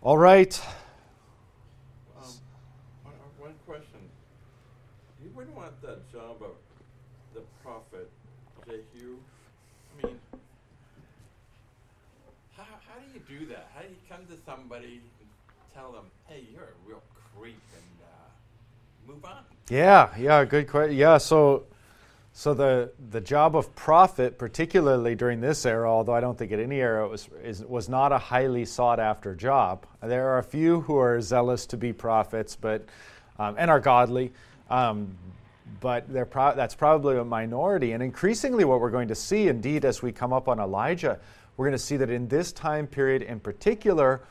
All 0.00 0.16
right. 0.16 0.58
Um, 2.18 2.32
one, 3.02 3.14
one 3.38 3.54
question. 3.66 3.98
You 5.22 5.30
wouldn't 5.34 5.54
want 5.54 5.80
that 5.82 6.10
job 6.12 6.36
of 6.40 6.56
the 7.34 7.42
prophet 7.62 8.08
Jehu? 8.64 9.16
I 9.98 10.06
mean, 10.06 10.18
how, 12.56 12.62
how 12.62 12.98
do 13.00 13.06
you 13.12 13.38
do 13.38 13.46
that? 13.46 13.70
How 13.74 13.82
do 13.82 13.88
you 13.88 13.96
come 14.08 14.24
to 14.26 14.36
somebody 14.46 15.02
and 15.20 15.28
tell 15.74 15.92
them, 15.92 16.04
hey, 16.26 16.44
you're 16.52 16.62
a 16.62 16.88
real 16.88 17.02
creep 17.36 17.60
and 17.74 17.97
uh, 17.97 17.97
move 19.08 19.24
on? 19.24 19.42
Yeah, 19.70 20.10
yeah, 20.18 20.44
good 20.44 20.68
question. 20.68 20.96
Yeah, 20.96 21.18
so 21.18 21.64
so 22.34 22.52
the 22.52 22.92
the 23.10 23.20
job 23.20 23.56
of 23.56 23.74
prophet, 23.74 24.38
particularly 24.38 25.14
during 25.14 25.40
this 25.40 25.64
era, 25.64 25.90
although 25.90 26.14
I 26.14 26.20
don't 26.20 26.36
think 26.36 26.52
at 26.52 26.60
any 26.60 26.80
era 26.80 27.06
it 27.06 27.10
was 27.10 27.28
is, 27.42 27.64
was 27.64 27.88
not 27.88 28.12
a 28.12 28.18
highly 28.18 28.66
sought 28.66 29.00
after 29.00 29.34
job. 29.34 29.86
There 30.02 30.28
are 30.28 30.38
a 30.38 30.42
few 30.42 30.82
who 30.82 30.98
are 30.98 31.20
zealous 31.22 31.66
to 31.66 31.76
be 31.76 31.92
prophets, 31.92 32.54
but 32.54 32.84
um, 33.38 33.56
and 33.58 33.70
are 33.70 33.80
godly. 33.80 34.32
Um, 34.68 35.16
but 35.80 36.06
pro- 36.30 36.54
that's 36.54 36.74
probably 36.74 37.18
a 37.18 37.24
minority. 37.24 37.92
And 37.92 38.02
increasingly, 38.02 38.64
what 38.64 38.80
we're 38.80 38.90
going 38.90 39.08
to 39.08 39.14
see, 39.14 39.48
indeed, 39.48 39.84
as 39.84 40.02
we 40.02 40.12
come 40.12 40.32
up 40.32 40.48
on 40.48 40.58
Elijah, 40.58 41.18
we're 41.56 41.66
going 41.66 41.78
to 41.78 41.84
see 41.84 41.96
that 41.98 42.10
in 42.10 42.28
this 42.28 42.52
time 42.52 42.86
period 42.86 43.22
in 43.22 43.40
particular, 43.40 44.22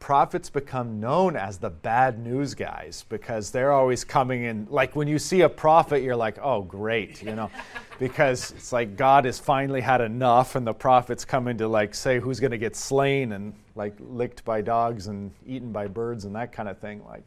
prophets 0.00 0.48
become 0.48 1.00
known 1.00 1.36
as 1.36 1.58
the 1.58 1.70
bad 1.70 2.18
news 2.18 2.54
guys 2.54 3.04
because 3.08 3.50
they're 3.50 3.72
always 3.72 4.04
coming 4.04 4.44
in. 4.44 4.66
Like 4.70 4.94
when 4.94 5.08
you 5.08 5.18
see 5.18 5.40
a 5.40 5.48
prophet 5.48 6.02
you're 6.02 6.16
like 6.16 6.38
oh 6.42 6.62
great 6.62 7.22
you 7.22 7.34
know? 7.34 7.50
Because 7.98 8.52
it's 8.52 8.72
like 8.72 8.96
god 8.96 9.24
has 9.24 9.40
finally 9.40 9.80
had 9.80 10.00
enough 10.00 10.54
and 10.54 10.64
the 10.64 10.72
prophets 10.72 11.24
come 11.24 11.48
in 11.48 11.58
to 11.58 11.66
like 11.66 11.96
say 11.96 12.20
who's 12.20 12.38
going 12.38 12.52
to 12.52 12.58
get 12.58 12.76
slain 12.76 13.32
and 13.32 13.52
like 13.74 13.94
licked 13.98 14.44
by 14.44 14.60
dogs 14.60 15.08
and 15.08 15.32
eaten 15.44 15.72
by 15.72 15.88
birds 15.88 16.24
and 16.24 16.34
that 16.36 16.52
kind 16.52 16.68
of 16.68 16.78
thing 16.78 17.04
like. 17.06 17.24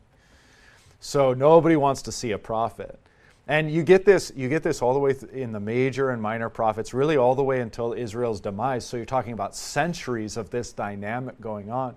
So 1.01 1.33
nobody 1.33 1.75
wants 1.75 2.03
to 2.03 2.11
see 2.11 2.31
a 2.31 2.37
prophet. 2.37 2.99
And 3.47 3.69
you 3.69 3.83
get 3.83 4.05
this 4.05 4.31
you 4.33 4.47
get 4.47 4.63
this 4.63 4.81
all 4.81 4.93
the 4.93 4.99
way 4.99 5.13
in 5.33 5.51
the 5.51 5.59
major 5.59 6.11
and 6.11 6.21
minor 6.21 6.47
prophets 6.47 6.93
really 6.93 7.17
all 7.17 7.35
the 7.35 7.43
way 7.43 7.59
until 7.59 7.91
israel's 7.91 8.39
demise. 8.39 8.85
So 8.85 8.95
you're 8.95 9.05
talking 9.05 9.33
about 9.33 9.57
centuries 9.57 10.37
of 10.37 10.51
this 10.51 10.71
dynamic 10.71 11.41
going 11.41 11.69
on 11.69 11.95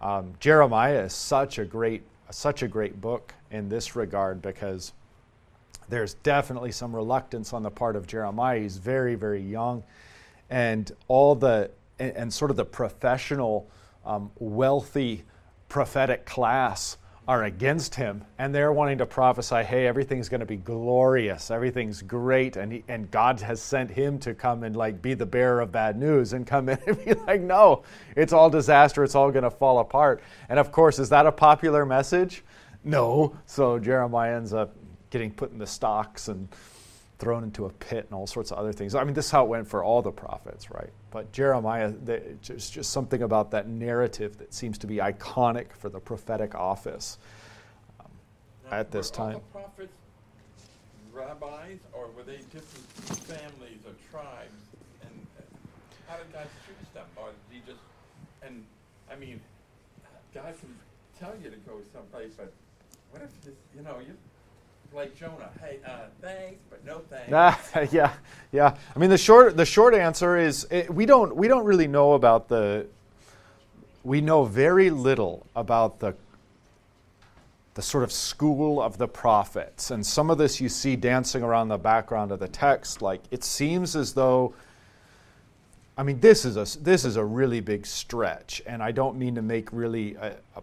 um, 0.00 0.34
Jeremiah 0.40 1.04
is 1.04 1.12
such 1.12 1.58
a 1.58 1.64
great 1.64 2.02
such 2.30 2.62
a 2.62 2.68
great 2.68 3.00
book 3.00 3.34
in 3.50 3.68
this 3.68 3.94
regard 3.94 4.42
because 4.42 4.92
there's 5.88 6.14
definitely 6.14 6.72
some 6.72 6.94
reluctance 6.94 7.52
on 7.52 7.62
the 7.62 7.70
part 7.70 7.94
of 7.94 8.06
Jeremiah. 8.06 8.60
He's 8.60 8.76
very 8.76 9.14
very 9.14 9.42
young, 9.42 9.82
and 10.50 10.90
all 11.08 11.34
the 11.34 11.70
and, 11.98 12.16
and 12.16 12.32
sort 12.32 12.50
of 12.50 12.56
the 12.56 12.64
professional, 12.64 13.68
um, 14.04 14.30
wealthy 14.38 15.24
prophetic 15.68 16.24
class 16.24 16.96
are 17.26 17.44
against 17.44 17.94
him 17.94 18.24
and 18.38 18.54
they're 18.54 18.72
wanting 18.72 18.98
to 18.98 19.06
prophesy, 19.06 19.62
hey, 19.62 19.86
everything's 19.86 20.28
going 20.28 20.40
to 20.40 20.46
be 20.46 20.56
glorious, 20.56 21.50
everything's 21.50 22.02
great, 22.02 22.56
and 22.56 22.72
he, 22.72 22.84
and 22.88 23.10
God 23.10 23.40
has 23.40 23.62
sent 23.62 23.90
him 23.90 24.18
to 24.20 24.34
come 24.34 24.62
and 24.62 24.76
like 24.76 25.00
be 25.00 25.14
the 25.14 25.26
bearer 25.26 25.60
of 25.60 25.72
bad 25.72 25.98
news 25.98 26.34
and 26.34 26.46
come 26.46 26.68
in 26.68 26.78
and 26.86 27.04
be 27.04 27.14
like, 27.14 27.40
no, 27.40 27.82
it's 28.16 28.32
all 28.32 28.50
disaster, 28.50 29.02
it's 29.04 29.14
all 29.14 29.30
going 29.30 29.44
to 29.44 29.50
fall 29.50 29.78
apart. 29.78 30.22
And 30.48 30.58
of 30.58 30.70
course, 30.70 30.98
is 30.98 31.08
that 31.08 31.26
a 31.26 31.32
popular 31.32 31.86
message? 31.86 32.44
No. 32.84 33.36
So 33.46 33.78
Jeremiah 33.78 34.36
ends 34.36 34.52
up 34.52 34.76
getting 35.10 35.30
put 35.30 35.50
in 35.52 35.58
the 35.58 35.66
stocks 35.66 36.28
and 36.28 36.48
thrown 37.18 37.44
into 37.44 37.66
a 37.66 37.70
pit 37.70 38.06
and 38.06 38.14
all 38.14 38.26
sorts 38.26 38.50
of 38.50 38.58
other 38.58 38.72
things. 38.72 38.94
I 38.94 39.04
mean, 39.04 39.14
this 39.14 39.26
is 39.26 39.30
how 39.30 39.44
it 39.44 39.48
went 39.48 39.68
for 39.68 39.84
all 39.84 40.02
the 40.02 40.10
prophets, 40.10 40.70
right? 40.70 40.90
But 41.10 41.30
Jeremiah, 41.32 41.90
there's 41.90 42.70
just 42.70 42.90
something 42.90 43.22
about 43.22 43.50
that 43.52 43.68
narrative 43.68 44.38
that 44.38 44.52
seems 44.52 44.78
to 44.78 44.86
be 44.86 44.96
iconic 44.96 45.72
for 45.72 45.88
the 45.88 46.00
prophetic 46.00 46.54
office 46.54 47.18
um, 48.00 48.06
now, 48.70 48.78
at 48.78 48.90
this 48.90 49.10
time. 49.10 49.36
All 49.36 49.42
the 49.52 49.58
prophets 49.60 49.96
rabbis, 51.12 51.78
or 51.92 52.08
were 52.16 52.24
they 52.24 52.38
different 52.52 53.20
families 53.22 53.78
or 53.86 53.92
tribes? 54.10 54.52
And 55.02 55.26
how 56.08 56.16
did 56.16 56.32
God 56.32 56.46
choose 56.66 56.88
them? 56.92 57.06
Or 57.16 57.28
did 57.28 57.36
He 57.52 57.60
just? 57.64 57.82
And 58.42 58.64
I 59.10 59.14
mean, 59.14 59.40
God 60.34 60.52
can 60.58 60.74
tell 61.18 61.34
you 61.42 61.50
to 61.50 61.56
go 61.58 61.78
someplace, 61.92 62.32
but 62.36 62.52
what 63.12 63.22
if 63.22 63.30
this, 63.44 63.54
you 63.76 63.82
know, 63.82 63.98
you 64.00 64.16
like 64.94 65.16
Jonah. 65.16 65.50
Hey, 65.60 65.78
uh, 65.86 66.06
thanks, 66.20 66.62
but 66.70 66.84
no 66.84 67.00
thanks. 67.10 67.32
Ah, 67.32 67.60
yeah, 67.90 68.12
yeah. 68.52 68.76
I 68.94 68.98
mean, 68.98 69.10
the 69.10 69.18
short 69.18 69.56
the 69.56 69.64
short 69.64 69.94
answer 69.94 70.36
is 70.36 70.66
it, 70.70 70.92
we 70.92 71.06
don't 71.06 71.34
we 71.34 71.48
don't 71.48 71.64
really 71.64 71.88
know 71.88 72.12
about 72.12 72.48
the. 72.48 72.86
We 74.04 74.20
know 74.20 74.44
very 74.44 74.90
little 74.90 75.46
about 75.56 75.98
the 75.98 76.14
the 77.74 77.82
sort 77.82 78.04
of 78.04 78.12
school 78.12 78.80
of 78.80 78.98
the 78.98 79.08
prophets, 79.08 79.90
and 79.90 80.06
some 80.06 80.30
of 80.30 80.38
this 80.38 80.60
you 80.60 80.68
see 80.68 80.94
dancing 80.94 81.42
around 81.42 81.68
the 81.68 81.78
background 81.78 82.30
of 82.30 82.38
the 82.38 82.48
text. 82.48 83.02
Like 83.02 83.22
it 83.30 83.44
seems 83.44 83.96
as 83.96 84.14
though. 84.14 84.54
I 85.96 86.02
mean, 86.02 86.18
this 86.18 86.44
is 86.44 86.56
a 86.56 86.78
this 86.80 87.04
is 87.04 87.16
a 87.16 87.24
really 87.24 87.60
big 87.60 87.86
stretch, 87.86 88.62
and 88.66 88.82
I 88.82 88.92
don't 88.92 89.16
mean 89.16 89.36
to 89.36 89.42
make 89.42 89.72
really 89.72 90.14
a, 90.16 90.36
a 90.56 90.62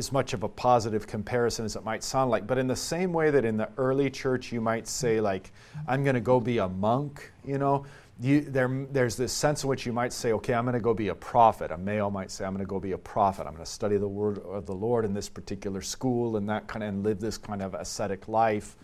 as 0.00 0.10
much 0.10 0.32
of 0.32 0.42
a 0.42 0.48
positive 0.48 1.06
comparison 1.06 1.64
as 1.64 1.76
it 1.76 1.84
might 1.84 2.02
sound 2.02 2.30
like. 2.30 2.46
But 2.46 2.58
in 2.58 2.66
the 2.66 2.74
same 2.74 3.12
way 3.12 3.30
that 3.30 3.44
in 3.44 3.56
the 3.56 3.68
early 3.76 4.10
church 4.10 4.50
you 4.50 4.60
might 4.60 4.88
say, 4.88 5.20
like, 5.20 5.52
I'm 5.86 6.02
going 6.02 6.14
to 6.14 6.20
go 6.20 6.40
be 6.40 6.58
a 6.58 6.68
monk, 6.68 7.30
you 7.44 7.58
know, 7.58 7.84
you, 8.20 8.42
there, 8.42 8.86
there's 8.90 9.16
this 9.16 9.32
sense 9.32 9.62
in 9.62 9.70
which 9.70 9.86
you 9.86 9.92
might 9.92 10.12
say, 10.12 10.32
okay, 10.32 10.52
I'm 10.52 10.64
going 10.64 10.74
to 10.74 10.80
go 10.80 10.92
be 10.92 11.08
a 11.08 11.14
prophet. 11.14 11.70
A 11.70 11.78
male 11.78 12.10
might 12.10 12.30
say, 12.30 12.44
I'm 12.44 12.52
going 12.52 12.64
to 12.64 12.68
go 12.68 12.78
be 12.78 12.92
a 12.92 12.98
prophet. 12.98 13.46
I'm 13.46 13.54
going 13.54 13.64
to 13.64 13.70
study 13.70 13.96
the 13.96 14.08
word 14.08 14.38
of 14.40 14.66
the 14.66 14.74
Lord 14.74 15.06
in 15.06 15.14
this 15.14 15.28
particular 15.28 15.80
school 15.80 16.36
and 16.36 16.46
that 16.48 16.66
kind 16.66 16.82
of, 16.82 16.90
and 16.90 17.02
live 17.02 17.18
this 17.18 17.38
kind 17.38 17.62
of 17.62 17.72
ascetic 17.72 18.28
life, 18.28 18.76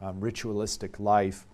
um, 0.00 0.20
ritualistic 0.20 1.00
life. 1.00 1.47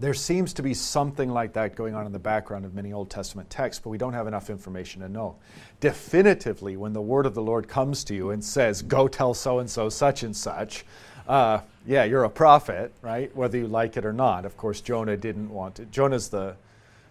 There 0.00 0.14
seems 0.14 0.52
to 0.54 0.62
be 0.62 0.74
something 0.74 1.28
like 1.28 1.54
that 1.54 1.74
going 1.74 1.94
on 1.94 2.06
in 2.06 2.12
the 2.12 2.20
background 2.20 2.64
of 2.64 2.72
many 2.72 2.92
Old 2.92 3.10
Testament 3.10 3.50
texts, 3.50 3.82
but 3.82 3.90
we 3.90 3.98
don't 3.98 4.12
have 4.12 4.28
enough 4.28 4.48
information 4.48 5.02
to 5.02 5.08
know. 5.08 5.36
Definitively, 5.80 6.76
when 6.76 6.92
the 6.92 7.00
word 7.00 7.26
of 7.26 7.34
the 7.34 7.42
Lord 7.42 7.66
comes 7.66 8.04
to 8.04 8.14
you 8.14 8.30
and 8.30 8.44
says, 8.44 8.80
Go 8.82 9.08
tell 9.08 9.34
so 9.34 9.58
and 9.58 9.68
so 9.68 9.88
such 9.88 10.22
and 10.22 10.36
such, 10.36 10.84
uh, 11.26 11.60
yeah, 11.84 12.04
you're 12.04 12.24
a 12.24 12.30
prophet, 12.30 12.92
right? 13.02 13.34
Whether 13.34 13.58
you 13.58 13.66
like 13.66 13.96
it 13.96 14.06
or 14.06 14.12
not. 14.12 14.44
Of 14.44 14.56
course, 14.56 14.80
Jonah 14.80 15.16
didn't 15.16 15.50
want 15.50 15.80
it. 15.80 15.90
Jonah's 15.90 16.28
the, 16.28 16.54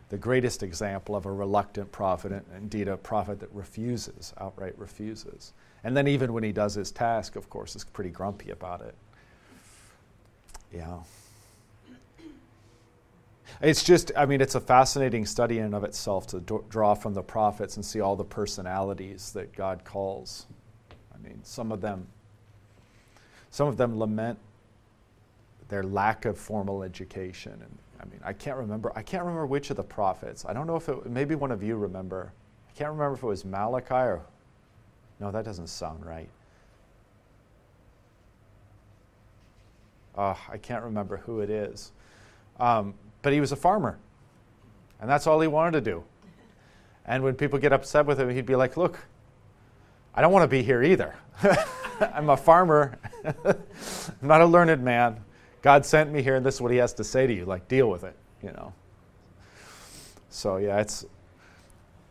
the 0.10 0.18
greatest 0.18 0.64
example 0.64 1.14
of 1.14 1.26
a 1.26 1.32
reluctant 1.32 1.92
prophet, 1.92 2.32
and 2.32 2.46
indeed 2.56 2.88
a 2.88 2.96
prophet 2.96 3.42
that 3.42 3.52
refuses, 3.52 4.34
outright 4.40 4.78
refuses. 4.80 5.52
And 5.84 5.96
then, 5.96 6.08
even 6.08 6.32
when 6.32 6.44
he 6.44 6.54
does 6.54 6.74
his 6.74 6.92
task, 6.92 7.36
of 7.36 7.50
course, 7.50 7.76
is 7.76 7.84
pretty 7.84 8.10
grumpy 8.12 8.52
about 8.52 8.82
it. 8.82 8.96
Yeah. 10.74 11.00
It's 13.62 13.84
just, 13.84 14.12
I 14.16 14.26
mean, 14.26 14.42
it's 14.42 14.56
a 14.56 14.60
fascinating 14.60 15.26
study 15.26 15.60
in 15.60 15.66
and 15.66 15.76
of 15.76 15.84
itself 15.84 16.28
to 16.28 16.40
d- 16.40 16.58
draw 16.70 16.94
from 16.94 17.14
the 17.14 17.24
prophets 17.24 17.76
and 17.76 17.84
see 17.86 18.02
all 18.02 18.16
the 18.16 18.24
personalities 18.24 19.32
that 19.32 19.54
God 19.54 19.84
calls. 19.84 20.46
I 21.14 21.18
mean, 21.28 21.40
some 21.44 21.72
of 21.72 21.82
them, 21.82 22.08
some 23.50 23.68
of 23.68 23.78
them 23.78 23.98
lament 23.98 24.38
their 25.70 25.84
lack 25.84 26.26
of 26.26 26.38
formal 26.38 26.84
education. 26.84 27.54
And 27.54 27.78
I 28.00 28.06
mean, 28.06 28.20
I 28.24 28.34
can't 28.34 28.58
remember, 28.58 28.92
I 28.96 29.02
can't 29.02 29.24
remember 29.24 29.46
which 29.46 29.70
of 29.70 29.78
the 29.78 29.84
prophets. 29.84 30.46
I 30.48 30.54
don't 30.54 30.68
know 30.68 30.76
if 30.76 30.88
it, 30.90 31.06
maybe 31.08 31.36
one 31.36 31.52
of 31.52 31.64
you 31.64 31.76
remember. 31.76 32.32
I 32.70 32.78
can't 32.78 32.92
remember 32.92 33.16
if 33.16 33.24
it 33.24 33.28
was 33.28 33.44
Malachi 33.44 33.94
or, 33.94 34.22
no, 35.20 35.32
that 35.32 35.46
doesn't 35.46 35.68
sound 35.68 36.06
right. 36.06 36.30
Oh, 40.16 40.38
I 40.50 40.58
can't 40.58 40.84
remember 40.84 41.18
who 41.18 41.42
it 41.42 41.50
is. 41.50 41.92
Um, 42.60 42.94
but 43.28 43.34
he 43.34 43.42
was 43.42 43.52
a 43.52 43.58
farmer. 43.58 44.00
And 45.02 45.10
that's 45.10 45.28
all 45.28 45.42
he 45.42 45.50
wanted 45.50 45.84
to 45.84 45.92
do. 45.92 46.06
And 47.06 47.26
when 47.26 47.36
people 47.36 47.60
get 47.60 47.74
upset 47.74 48.06
with 48.06 48.18
him, 48.18 48.30
he'd 48.30 48.46
be 48.46 48.56
like, 48.56 48.78
Look, 48.78 49.06
I 50.16 50.22
don't 50.22 50.32
want 50.32 50.44
to 50.44 50.48
be 50.48 50.64
here 50.64 50.82
either. 50.82 51.14
I'm 52.00 52.30
a 52.30 52.38
farmer. 52.38 52.98
I'm 53.26 53.58
not 54.22 54.40
a 54.40 54.46
learned 54.46 54.82
man. 54.82 55.20
God 55.62 55.86
sent 55.86 56.10
me 56.10 56.22
here, 56.22 56.38
and 56.38 56.46
this 56.46 56.56
is 56.56 56.62
what 56.62 56.72
he 56.72 56.78
has 56.78 56.94
to 56.94 57.04
say 57.04 57.28
to 57.28 57.34
you. 57.34 57.44
Like, 57.44 57.68
deal 57.68 57.90
with 57.90 58.06
it, 58.06 58.16
you 58.42 58.54
know. 58.54 58.72
So 60.30 60.56
yeah, 60.56 60.80
it's 60.80 61.06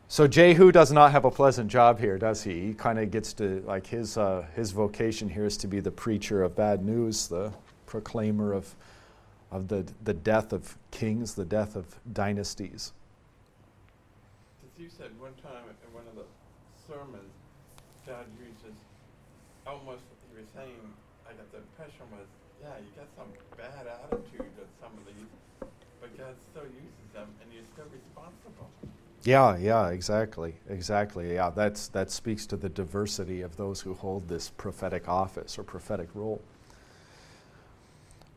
so 0.08 0.28
Jehu 0.28 0.70
does 0.70 0.92
not 0.92 1.12
have 1.12 1.24
a 1.24 1.30
pleasant 1.30 1.70
job 1.70 1.98
here, 1.98 2.18
does 2.18 2.42
he? 2.42 2.66
He 2.66 2.74
kind 2.74 2.98
of 2.98 3.10
gets 3.10 3.32
to 3.32 3.64
like 3.66 3.86
his 3.86 4.18
uh, 4.18 4.44
his 4.54 4.70
vocation 4.70 5.30
here 5.30 5.46
is 5.46 5.56
to 5.56 5.66
be 5.66 5.80
the 5.80 5.90
preacher 5.90 6.42
of 6.42 6.54
bad 6.54 6.84
news, 6.84 7.26
the 7.26 7.54
proclaimer 7.86 8.52
of 8.52 8.76
of 9.50 9.68
the 9.68 9.86
the 10.04 10.14
death 10.14 10.52
of 10.52 10.76
kings, 10.90 11.34
the 11.34 11.44
death 11.44 11.76
of 11.76 11.86
dynasties. 12.12 12.92
As 14.64 14.82
you 14.82 14.88
said 14.90 15.10
one 15.18 15.34
time 15.42 15.64
in 15.70 15.94
one 15.94 16.04
of 16.08 16.16
the 16.16 16.26
sermons, 16.86 17.32
God 18.06 18.26
uses 18.38 18.76
almost 19.66 20.02
he 20.30 20.40
was 20.40 20.48
saying 20.54 20.80
I 21.28 21.32
got 21.32 21.50
the 21.52 21.58
impression 21.58 22.06
was 22.12 22.26
yeah 22.62 22.76
you 22.78 22.90
got 22.96 23.08
some 23.16 23.30
bad 23.56 23.86
attitude 23.86 24.52
of 24.60 24.68
some 24.80 24.92
of 24.98 25.04
these, 25.06 25.32
but 26.00 26.16
God 26.18 26.34
still 26.50 26.66
uses 26.66 27.08
them 27.14 27.28
and 27.42 27.52
you're 27.52 27.66
still 27.74 27.90
responsible. 27.92 28.70
Yeah, 29.24 29.56
yeah, 29.56 29.88
exactly, 29.88 30.54
exactly. 30.68 31.34
Yeah, 31.34 31.50
that's 31.50 31.88
that 31.88 32.10
speaks 32.10 32.46
to 32.46 32.56
the 32.56 32.68
diversity 32.68 33.42
of 33.42 33.56
those 33.56 33.80
who 33.80 33.94
hold 33.94 34.28
this 34.28 34.50
prophetic 34.50 35.08
office 35.08 35.58
or 35.58 35.64
prophetic 35.64 36.08
role. 36.14 36.40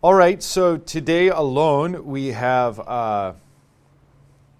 All 0.01 0.13
right, 0.13 0.41
so 0.41 0.77
today 0.77 1.27
alone 1.27 2.05
we 2.05 2.27
have 2.27 2.79
uh, 2.79 3.33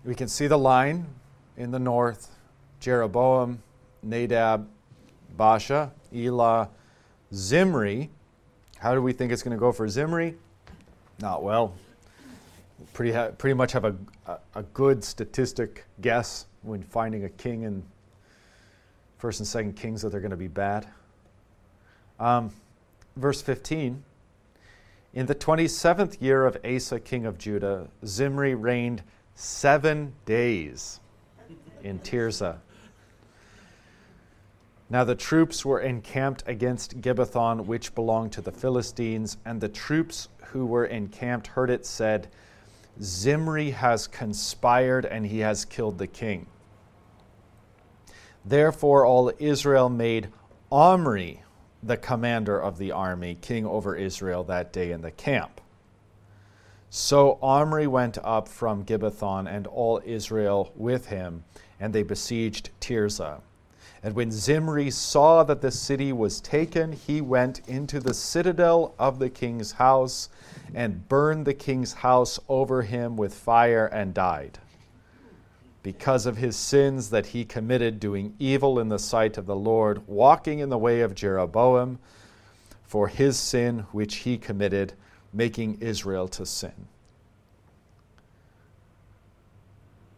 we 0.04 0.14
can 0.14 0.28
see 0.28 0.48
the 0.48 0.58
line 0.58 1.06
in 1.56 1.72
the 1.72 1.80
north: 1.80 2.36
Jeroboam, 2.82 3.64
Nadab, 4.04 4.68
Baasha, 5.38 5.92
Elah, 6.14 6.68
Zimri. 7.34 8.10
How 8.80 8.94
do 8.94 9.02
we 9.02 9.14
think 9.14 9.32
it's 9.32 9.42
going 9.42 9.56
to 9.56 9.60
go 9.60 9.72
for 9.72 9.88
Zimri? 9.88 10.36
Not 11.22 11.42
well 11.42 11.74
pretty, 12.92 13.14
ha- 13.14 13.30
pretty 13.30 13.54
much 13.54 13.72
have 13.72 13.86
a, 13.86 13.96
a, 14.26 14.38
a, 14.56 14.64
good 14.64 15.02
statistic 15.02 15.86
guess 16.02 16.48
when 16.64 16.84
finding 16.84 17.24
a 17.24 17.30
king 17.30 17.62
in 17.62 17.82
First 19.20 19.40
and 19.40 19.48
Second 19.48 19.78
Kings 19.78 20.02
that 20.02 20.10
they're 20.10 20.20
going 20.20 20.32
to 20.32 20.38
be 20.38 20.50
bad. 20.50 20.86
Um, 22.20 22.52
verse 23.16 23.42
15 23.42 24.04
In 25.14 25.26
the 25.26 25.36
27th 25.36 26.22
year 26.22 26.46
of 26.46 26.58
Asa, 26.64 27.00
king 27.00 27.26
of 27.26 27.40
Judah, 27.40 27.88
Zimri 28.06 28.54
reigned 28.54 29.02
seven 29.34 30.14
days 30.26 31.00
in 31.84 32.00
Tirzah. 32.00 32.60
Now 34.88 35.04
the 35.04 35.16
troops 35.16 35.66
were 35.66 35.80
encamped 35.80 36.44
against 36.46 37.02
Gibbethon, 37.02 37.66
which 37.66 37.96
belonged 37.96 38.34
to 38.34 38.42
the 38.42 38.52
Philistines, 38.52 39.38
and 39.46 39.60
the 39.60 39.70
troops 39.70 40.30
who 40.46 40.66
were 40.66 40.86
encamped 40.86 41.48
heard 41.48 41.70
it 41.72 41.86
said, 41.86 42.28
Zimri 43.02 43.72
has 43.72 44.08
conspired 44.08 45.06
and 45.06 45.26
he 45.26 45.40
has 45.40 45.66
killed 45.66 45.98
the 45.98 46.08
king. 46.08 46.46
Therefore, 48.46 49.06
all 49.06 49.32
Israel 49.40 49.90
made 49.90 50.30
Omri 50.72 51.42
the 51.82 51.98
commander 51.98 52.60
of 52.60 52.78
the 52.78 52.92
army, 52.92 53.38
king 53.42 53.66
over 53.66 53.96
Israel 53.96 54.44
that 54.46 54.74
day 54.74 54.92
in 54.92 55.02
the 55.02 55.12
camp. 55.12 55.62
So 56.90 57.38
Omri 57.42 57.88
went 57.88 58.18
up 58.24 58.48
from 58.48 58.84
Gibbethon 58.84 59.48
and 59.48 59.68
all 59.68 60.02
Israel 60.04 60.72
with 60.76 61.08
him, 61.08 61.44
and 61.80 61.94
they 61.94 62.04
besieged 62.04 62.72
Tirzah. 62.82 63.42
And 64.02 64.16
when 64.16 64.32
Zimri 64.32 64.90
saw 64.90 65.44
that 65.44 65.62
the 65.62 65.72
city 65.72 66.14
was 66.14 66.40
taken, 66.40 66.94
he 66.94 67.22
went 67.22 67.62
into 67.68 68.00
the 68.00 68.14
citadel 68.14 68.96
of 68.98 69.20
the 69.20 69.30
king's 69.30 69.74
house 69.74 70.30
and 70.74 71.08
burned 71.10 71.46
the 71.46 71.54
king's 71.54 71.94
house 71.94 72.40
over 72.48 72.82
him 72.82 73.18
with 73.18 73.34
fire 73.34 73.88
and 73.88 74.14
died. 74.14 74.58
Because 75.90 76.28
of 76.28 76.38
his 76.38 76.56
sins 76.56 77.10
that 77.10 77.26
he 77.26 77.44
committed, 77.44 78.00
doing 78.00 78.36
evil 78.38 78.78
in 78.78 78.90
the 78.90 79.00
sight 79.00 79.40
of 79.40 79.48
the 79.48 79.56
Lord, 79.56 80.08
walking 80.08 80.60
in 80.60 80.70
the 80.70 80.78
way 80.78 81.02
of 81.02 81.16
Jeroboam, 81.16 81.98
for 82.84 83.08
his 83.08 83.40
sin 83.40 83.88
which 83.92 84.18
he 84.18 84.38
committed, 84.38 84.94
making 85.34 85.80
Israel 85.82 86.28
to 86.28 86.46
sin. 86.46 86.86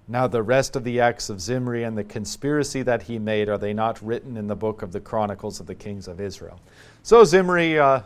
Now, 0.10 0.28
the 0.28 0.44
rest 0.44 0.76
of 0.76 0.84
the 0.84 1.00
acts 1.00 1.30
of 1.30 1.40
Zimri 1.40 1.86
and 1.86 1.98
the 1.98 2.04
conspiracy 2.04 2.82
that 2.82 3.04
he 3.04 3.18
made, 3.18 3.48
are 3.48 3.58
they 3.58 3.72
not 3.74 4.02
written 4.02 4.36
in 4.36 4.48
the 4.48 4.58
book 4.58 4.82
of 4.82 4.92
the 4.92 5.00
Chronicles 5.00 5.62
of 5.62 5.68
the 5.68 5.76
Kings 5.76 6.10
of 6.10 6.20
Israel? 6.20 6.60
So, 7.02 7.24
Zimri, 7.24 7.80
uh, 7.80 8.02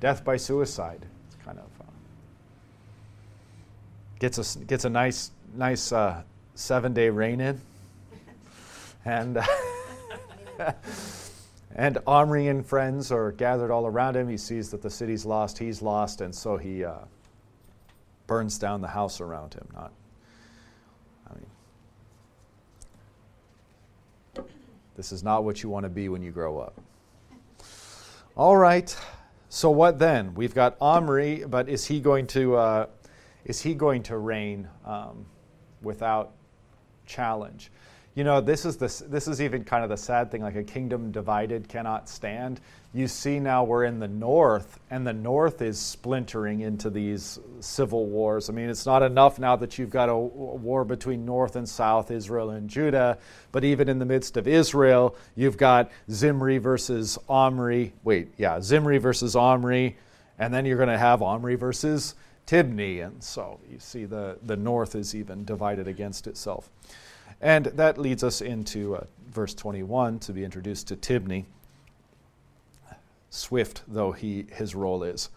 death 0.00 0.24
by 0.24 0.38
suicide, 0.38 1.04
kind 1.44 1.58
of 1.58 1.86
uh, 1.86 1.90
gets 4.18 4.56
a, 4.56 4.58
gets 4.60 4.86
a 4.86 4.90
nice, 4.90 5.32
nice 5.54 5.92
uh, 5.92 6.22
seven 6.60 6.92
day 6.92 7.08
reign 7.08 7.40
in. 7.40 7.60
And, 9.04 9.38
and 11.74 11.98
Omri 12.06 12.48
and 12.48 12.64
friends 12.64 13.10
are 13.10 13.32
gathered 13.32 13.70
all 13.70 13.86
around 13.86 14.16
him. 14.16 14.28
He 14.28 14.36
sees 14.36 14.70
that 14.70 14.82
the 14.82 14.90
city's 14.90 15.24
lost, 15.24 15.58
he's 15.58 15.80
lost, 15.80 16.20
and 16.20 16.34
so 16.34 16.58
he 16.58 16.84
uh, 16.84 16.98
burns 18.26 18.58
down 18.58 18.82
the 18.82 18.88
house 18.88 19.20
around 19.20 19.54
him, 19.54 19.66
not 19.72 19.92
I 21.28 21.34
mean, 21.34 21.46
This 24.96 25.12
is 25.12 25.24
not 25.24 25.44
what 25.44 25.62
you 25.62 25.70
want 25.70 25.84
to 25.84 25.90
be 25.90 26.10
when 26.10 26.22
you 26.22 26.30
grow 26.30 26.58
up. 26.58 26.78
All 28.36 28.56
right. 28.56 28.94
So 29.48 29.70
what 29.70 29.98
then? 29.98 30.34
We've 30.34 30.54
got 30.54 30.76
Omri, 30.80 31.44
but 31.48 31.68
is 31.70 31.86
he 31.86 32.00
going 32.00 32.26
to 32.28 32.56
uh, 32.56 32.86
is 33.46 33.62
he 33.62 33.74
going 33.74 34.02
to 34.04 34.18
reign 34.18 34.68
um, 34.84 35.24
without 35.82 36.32
challenge? 37.10 37.70
you 38.14 38.24
know, 38.24 38.40
this 38.40 38.64
is, 38.64 38.76
the, 38.76 39.04
this 39.08 39.28
is 39.28 39.40
even 39.40 39.62
kind 39.62 39.84
of 39.84 39.90
the 39.90 39.96
sad 39.96 40.32
thing 40.32 40.42
like 40.42 40.56
a 40.56 40.64
kingdom 40.64 41.12
divided 41.12 41.68
cannot 41.68 42.08
stand. 42.08 42.60
You 42.92 43.06
see 43.06 43.38
now 43.38 43.62
we're 43.62 43.84
in 43.84 44.00
the 44.00 44.08
north, 44.08 44.80
and 44.90 45.06
the 45.06 45.12
north 45.12 45.62
is 45.62 45.78
splintering 45.78 46.60
into 46.60 46.90
these 46.90 47.38
civil 47.60 48.06
wars. 48.06 48.50
I 48.50 48.52
mean, 48.52 48.68
it's 48.68 48.84
not 48.84 49.04
enough 49.04 49.38
now 49.38 49.54
that 49.56 49.78
you've 49.78 49.90
got 49.90 50.08
a, 50.08 50.12
a 50.12 50.18
war 50.18 50.84
between 50.84 51.24
north 51.24 51.54
and 51.54 51.68
south, 51.68 52.10
Israel 52.10 52.50
and 52.50 52.68
Judah, 52.68 53.16
but 53.52 53.62
even 53.62 53.88
in 53.88 54.00
the 54.00 54.04
midst 54.04 54.36
of 54.36 54.48
Israel, 54.48 55.14
you've 55.36 55.56
got 55.56 55.88
Zimri 56.10 56.58
versus 56.58 57.16
Omri. 57.28 57.92
Wait, 58.02 58.34
yeah, 58.36 58.60
Zimri 58.60 58.98
versus 58.98 59.36
Omri, 59.36 59.96
and 60.36 60.52
then 60.52 60.66
you're 60.66 60.76
going 60.76 60.88
to 60.88 60.98
have 60.98 61.22
Omri 61.22 61.54
versus 61.54 62.16
Tibni. 62.50 63.06
And 63.06 63.22
so 63.22 63.60
you 63.70 63.78
see 63.78 64.04
the, 64.06 64.36
the 64.42 64.56
north 64.56 64.96
is 64.96 65.14
even 65.14 65.44
divided 65.44 65.86
against 65.86 66.26
itself. 66.26 66.68
And 67.40 67.66
that 67.66 67.96
leads 67.96 68.24
us 68.24 68.40
into 68.40 68.96
uh, 68.96 69.04
verse 69.30 69.54
21 69.54 70.18
to 70.20 70.32
be 70.32 70.42
introduced 70.42 70.88
to 70.88 70.96
Tibni, 70.96 71.44
swift 73.30 73.82
though 73.86 74.10
he, 74.10 74.46
his 74.52 74.74
role 74.74 75.04
is. 75.04 75.30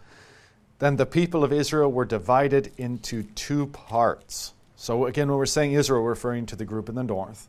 Then 0.80 0.96
the 0.96 1.06
people 1.06 1.44
of 1.44 1.52
Israel 1.52 1.90
were 1.90 2.04
divided 2.04 2.72
into 2.76 3.22
two 3.22 3.68
parts. 3.68 4.52
So, 4.74 5.06
again, 5.06 5.28
when 5.28 5.38
we're 5.38 5.46
saying 5.46 5.72
Israel, 5.72 6.02
we're 6.02 6.10
referring 6.10 6.46
to 6.46 6.56
the 6.56 6.64
group 6.64 6.88
in 6.88 6.96
the 6.96 7.04
north. 7.04 7.46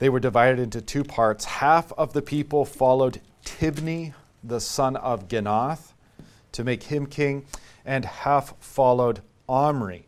They 0.00 0.08
were 0.08 0.20
divided 0.20 0.58
into 0.58 0.80
two 0.80 1.04
parts. 1.04 1.44
Half 1.44 1.92
of 1.92 2.12
the 2.12 2.22
people 2.22 2.64
followed 2.64 3.20
Tibni, 3.44 4.14
the 4.42 4.60
son 4.60 4.96
of 4.96 5.28
Ginath, 5.28 5.92
to 6.52 6.64
make 6.64 6.82
him 6.82 7.06
king, 7.06 7.46
and 7.86 8.04
half 8.04 8.54
followed 8.58 9.22
Omri, 9.48 10.06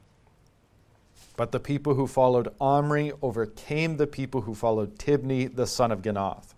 but 1.37 1.53
the 1.53 1.61
people 1.61 1.95
who 1.95 2.09
followed 2.09 2.53
Omri 2.61 3.13
overcame 3.23 3.97
the 3.97 4.09
people 4.09 4.43
who 4.43 4.55
followed 4.55 4.99
Tibni, 4.99 5.55
the 5.55 5.69
son 5.69 5.93
of 5.93 6.03
Ginath. 6.03 6.55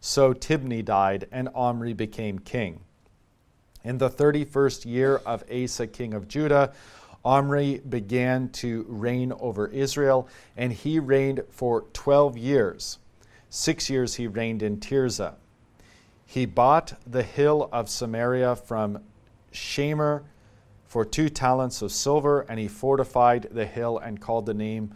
So 0.00 0.32
Tibni 0.32 0.84
died, 0.84 1.26
and 1.32 1.48
Omri 1.54 1.92
became 1.92 2.38
king. 2.38 2.80
In 3.82 3.98
the 3.98 4.08
31st 4.08 4.86
year 4.86 5.16
of 5.26 5.42
Asa, 5.50 5.88
king 5.88 6.14
of 6.14 6.28
Judah, 6.28 6.72
Omri 7.24 7.80
began 7.88 8.50
to 8.50 8.86
reign 8.88 9.32
over 9.40 9.66
Israel, 9.66 10.28
and 10.56 10.72
he 10.72 11.00
reigned 11.00 11.42
for 11.50 11.82
12 11.92 12.38
years. 12.38 12.98
Six 13.50 13.90
years 13.90 14.14
he 14.14 14.26
reigned 14.26 14.62
in 14.62 14.78
Tirzah. 14.78 15.34
He 16.26 16.46
bought 16.46 16.94
the 17.06 17.22
hill 17.22 17.68
of 17.72 17.88
Samaria 17.88 18.56
from 18.56 19.00
Shemer 19.52 20.22
for 20.94 21.04
two 21.04 21.28
talents 21.28 21.82
of 21.82 21.90
silver, 21.90 22.42
and 22.42 22.56
he 22.56 22.68
fortified 22.68 23.48
the 23.50 23.66
hill 23.66 23.98
and 23.98 24.20
called 24.20 24.46
the 24.46 24.54
name 24.54 24.94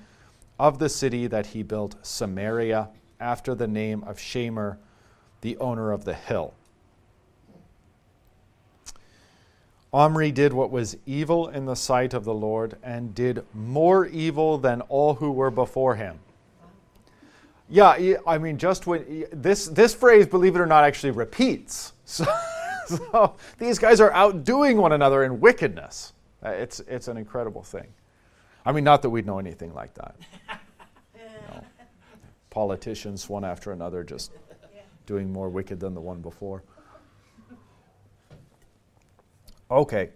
of 0.57 0.79
the 0.79 0.89
city 0.89 1.27
that 1.27 1.47
he 1.47 1.65
built 1.65 1.97
Samaria, 2.03 2.89
after 3.19 3.53
the 3.53 3.67
name 3.67 4.05
of 4.05 4.17
Shemer, 4.17 4.77
the 5.41 5.57
owner 5.57 5.91
of 5.91 6.05
the 6.05 6.15
hill. 6.15 6.55
Omri 9.93 10.31
did 10.31 10.53
what 10.53 10.71
was 10.71 10.97
evil 11.05 11.49
in 11.49 11.67
the 11.67 11.75
sight 11.75 12.15
of 12.15 12.23
the 12.23 12.33
Lord 12.33 12.77
and 12.85 13.13
did 13.13 13.45
more 13.53 14.07
evil 14.07 14.57
than 14.57 14.83
all 14.83 15.15
who 15.15 15.33
were 15.33 15.51
before 15.51 15.97
him. 15.97 16.21
Yeah, 17.69 18.15
I 18.25 18.39
mean, 18.39 18.57
just 18.57 18.87
when 18.87 19.27
this, 19.33 19.67
this 19.67 19.97
phrase, 19.97 20.29
believe 20.29 20.55
it 20.55 20.61
or 20.61 20.67
not, 20.67 20.85
actually 20.85 21.11
repeats. 21.11 21.93
So 22.05 22.25
so 23.13 23.35
these 23.59 23.79
guys 23.79 24.01
are 24.01 24.13
outdoing 24.13 24.77
one 24.77 24.93
another 24.93 25.25
in 25.25 25.41
wickedness. 25.41 26.13
Uh, 26.45 26.51
it's, 26.51 26.81
it's 26.81 27.09
an 27.09 27.17
incredible 27.17 27.63
thing. 27.63 27.87
I 28.65 28.73
mean, 28.73 28.85
not 28.85 29.03
that 29.03 29.11
we'd 29.11 29.27
know 29.27 29.39
anything 29.39 29.75
like 29.75 29.95
that. 29.95 30.17
No. 31.51 31.65
Politicians, 32.51 33.29
one 33.29 33.45
after 33.45 33.73
another, 33.73 34.05
just 34.05 34.33
doing 35.07 35.33
more 35.33 35.49
wicked 35.49 35.81
than 35.81 35.95
the 35.95 36.01
one 36.01 36.21
before. 36.21 36.63
Okay. 39.71 40.11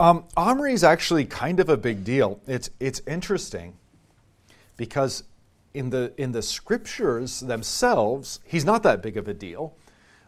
Um, 0.00 0.24
Omri 0.36 0.72
is 0.72 0.82
actually 0.82 1.26
kind 1.26 1.60
of 1.60 1.68
a 1.68 1.76
big 1.76 2.04
deal. 2.04 2.40
It's, 2.46 2.70
it's 2.80 3.00
interesting 3.06 3.74
because 4.76 5.24
in 5.74 5.90
the, 5.90 6.12
in 6.16 6.32
the 6.32 6.42
scriptures 6.42 7.40
themselves, 7.40 8.40
he's 8.44 8.64
not 8.64 8.82
that 8.82 9.02
big 9.02 9.16
of 9.16 9.28
a 9.28 9.34
deal. 9.34 9.74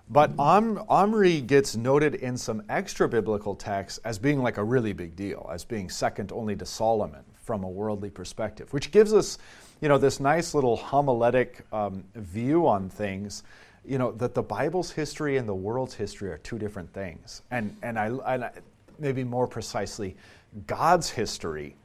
But 0.09 0.33
Om, 0.39 0.85
Omri 0.89 1.41
gets 1.41 1.77
noted 1.77 2.17
in 2.17 2.37
some 2.37 2.63
extra 2.69 3.09
biblical 3.09 3.55
texts 3.55 3.99
as 4.05 4.19
being 4.19 4.43
like 4.43 4.59
a 4.59 4.65
really 4.65 4.93
big 4.93 5.17
deal, 5.17 5.49
as 5.53 5.65
being 5.65 5.89
second 5.89 6.31
only 6.31 6.55
to 6.57 6.67
Solomon 6.67 7.25
from 7.43 7.65
a 7.65 7.69
worldly 7.69 8.11
perspective, 8.11 8.73
which 8.73 8.91
gives 8.91 9.13
us, 9.13 9.39
you 9.81 9.89
know, 9.89 9.99
this 9.99 10.21
nice 10.21 10.55
little 10.55 10.77
homiletic 10.77 11.63
um, 11.73 12.05
view 12.15 12.67
on 12.67 12.89
things. 12.89 13.43
You 13.87 13.99
know 13.99 14.13
that 14.13 14.35
the 14.35 14.43
Bible's 14.43 14.91
history 14.91 15.37
and 15.37 15.47
the 15.47 15.55
world's 15.55 15.95
history 15.95 16.31
are 16.31 16.39
two 16.39 16.59
different 16.59 16.93
things, 16.95 17.43
and 17.51 17.77
and 17.83 17.99
I, 17.99 18.07
and 18.07 18.45
I 18.45 18.51
maybe 18.99 19.25
more 19.25 19.47
precisely, 19.47 20.17
God's 20.67 21.11
history 21.11 21.77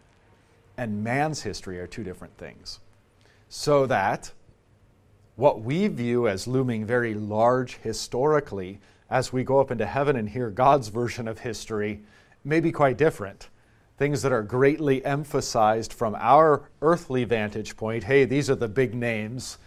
and 0.77 1.03
man's 1.03 1.41
history 1.41 1.77
are 1.79 1.87
two 1.87 2.03
different 2.03 2.37
things. 2.37 2.79
So 3.49 3.85
that 3.87 4.31
what 5.39 5.61
we 5.61 5.87
view 5.87 6.27
as 6.27 6.47
looming 6.47 6.85
very 6.85 7.13
large 7.13 7.77
historically, 7.77 8.77
as 9.09 9.31
we 9.31 9.41
go 9.41 9.61
up 9.61 9.71
into 9.71 9.85
heaven 9.85 10.17
and 10.17 10.27
hear 10.27 10.49
God's 10.49 10.89
version 10.89 11.29
of 11.29 11.39
history, 11.39 12.01
may 12.43 12.59
be 12.59 12.73
quite 12.73 12.97
different. 12.97 13.47
Things 13.97 14.21
that 14.21 14.33
are 14.33 14.43
greatly 14.43 15.03
emphasized 15.05 15.93
from 15.93 16.13
our 16.19 16.63
earthly 16.81 17.23
vantage 17.23 17.77
point 17.77 18.03
hey, 18.03 18.25
these 18.25 18.49
are 18.49 18.55
the 18.55 18.67
big 18.67 18.93
names. 18.93 19.57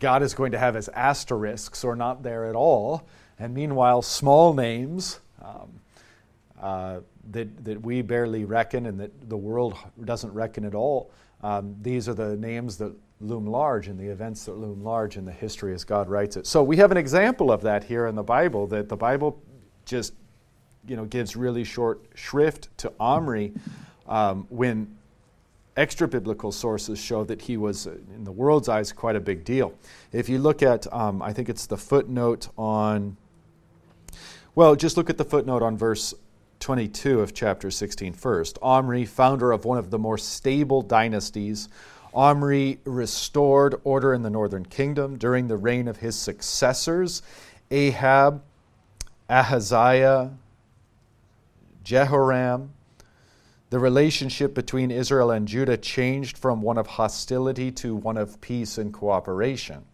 God 0.00 0.22
is 0.22 0.34
going 0.34 0.52
to 0.52 0.58
have 0.58 0.74
his 0.74 0.88
asterisks 0.90 1.82
or 1.82 1.96
not 1.96 2.22
there 2.22 2.44
at 2.44 2.54
all. 2.54 3.06
And 3.38 3.54
meanwhile, 3.54 4.02
small 4.02 4.52
names 4.52 5.20
um, 5.42 5.80
uh, 6.60 7.00
that, 7.30 7.64
that 7.64 7.80
we 7.80 8.02
barely 8.02 8.44
reckon 8.44 8.84
and 8.84 9.00
that 9.00 9.30
the 9.30 9.36
world 9.36 9.78
doesn't 10.04 10.34
reckon 10.34 10.66
at 10.66 10.74
all, 10.74 11.10
um, 11.42 11.74
these 11.80 12.06
are 12.06 12.14
the 12.14 12.36
names 12.36 12.76
that 12.76 12.94
loom 13.20 13.46
large 13.46 13.88
and 13.88 13.98
the 13.98 14.06
events 14.06 14.46
that 14.46 14.56
loom 14.56 14.82
large 14.82 15.16
in 15.16 15.24
the 15.24 15.32
history 15.32 15.74
as 15.74 15.84
God 15.84 16.08
writes 16.08 16.36
it. 16.36 16.46
So 16.46 16.62
we 16.62 16.76
have 16.78 16.90
an 16.90 16.96
example 16.96 17.52
of 17.52 17.62
that 17.62 17.84
here 17.84 18.06
in 18.06 18.14
the 18.14 18.22
Bible 18.22 18.66
that 18.68 18.88
the 18.88 18.96
Bible 18.96 19.40
just 19.84 20.14
you 20.86 20.96
know 20.96 21.04
gives 21.04 21.36
really 21.36 21.64
short 21.64 22.00
shrift 22.14 22.68
to 22.78 22.92
Omri 22.98 23.52
um, 24.06 24.46
when 24.48 24.96
extra 25.76 26.08
biblical 26.08 26.50
sources 26.50 26.98
show 26.98 27.24
that 27.24 27.42
he 27.42 27.56
was 27.56 27.86
uh, 27.86 27.92
in 28.14 28.24
the 28.24 28.32
world's 28.32 28.68
eyes 28.68 28.92
quite 28.92 29.16
a 29.16 29.20
big 29.20 29.44
deal. 29.44 29.74
If 30.12 30.28
you 30.28 30.38
look 30.38 30.62
at 30.62 30.90
um, 30.92 31.20
I 31.20 31.32
think 31.32 31.48
it's 31.48 31.66
the 31.66 31.76
footnote 31.76 32.48
on 32.56 33.16
well 34.54 34.74
just 34.74 34.96
look 34.96 35.10
at 35.10 35.18
the 35.18 35.24
footnote 35.24 35.62
on 35.62 35.76
verse 35.76 36.14
22 36.60 37.20
of 37.20 37.32
chapter 37.32 37.70
16 37.70 38.12
first. 38.12 38.58
Omri, 38.62 39.04
founder 39.06 39.50
of 39.50 39.64
one 39.64 39.78
of 39.78 39.90
the 39.90 39.98
more 39.98 40.18
stable 40.18 40.82
dynasties, 40.82 41.68
Omri 42.12 42.78
restored 42.84 43.80
order 43.84 44.12
in 44.12 44.22
the 44.22 44.30
northern 44.30 44.64
kingdom 44.64 45.16
during 45.16 45.48
the 45.48 45.56
reign 45.56 45.88
of 45.88 45.98
his 45.98 46.16
successors, 46.16 47.22
Ahab, 47.70 48.42
Ahaziah, 49.28 50.32
Jehoram. 51.84 52.72
The 53.70 53.78
relationship 53.78 54.52
between 54.52 54.90
Israel 54.90 55.30
and 55.30 55.46
Judah 55.46 55.76
changed 55.76 56.36
from 56.36 56.60
one 56.60 56.76
of 56.76 56.88
hostility 56.88 57.70
to 57.72 57.94
one 57.94 58.16
of 58.16 58.40
peace 58.40 58.78
and 58.78 58.92
cooperation. 58.92 59.84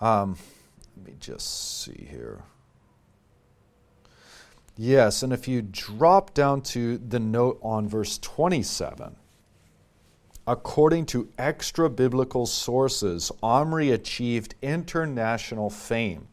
Um, 0.00 0.36
let 0.96 1.06
me 1.06 1.14
just 1.18 1.82
see 1.82 2.06
here. 2.08 2.44
Yes, 4.76 5.22
and 5.22 5.32
if 5.32 5.46
you 5.48 5.60
drop 5.62 6.32
down 6.32 6.62
to 6.62 6.96
the 6.96 7.18
note 7.18 7.58
on 7.62 7.88
verse 7.88 8.18
27, 8.18 9.16
according 10.50 11.06
to 11.06 11.28
extra 11.38 11.88
biblical 11.88 12.44
sources, 12.44 13.30
Omri 13.40 13.92
achieved 13.92 14.56
international 14.62 15.70
fame. 15.70 16.26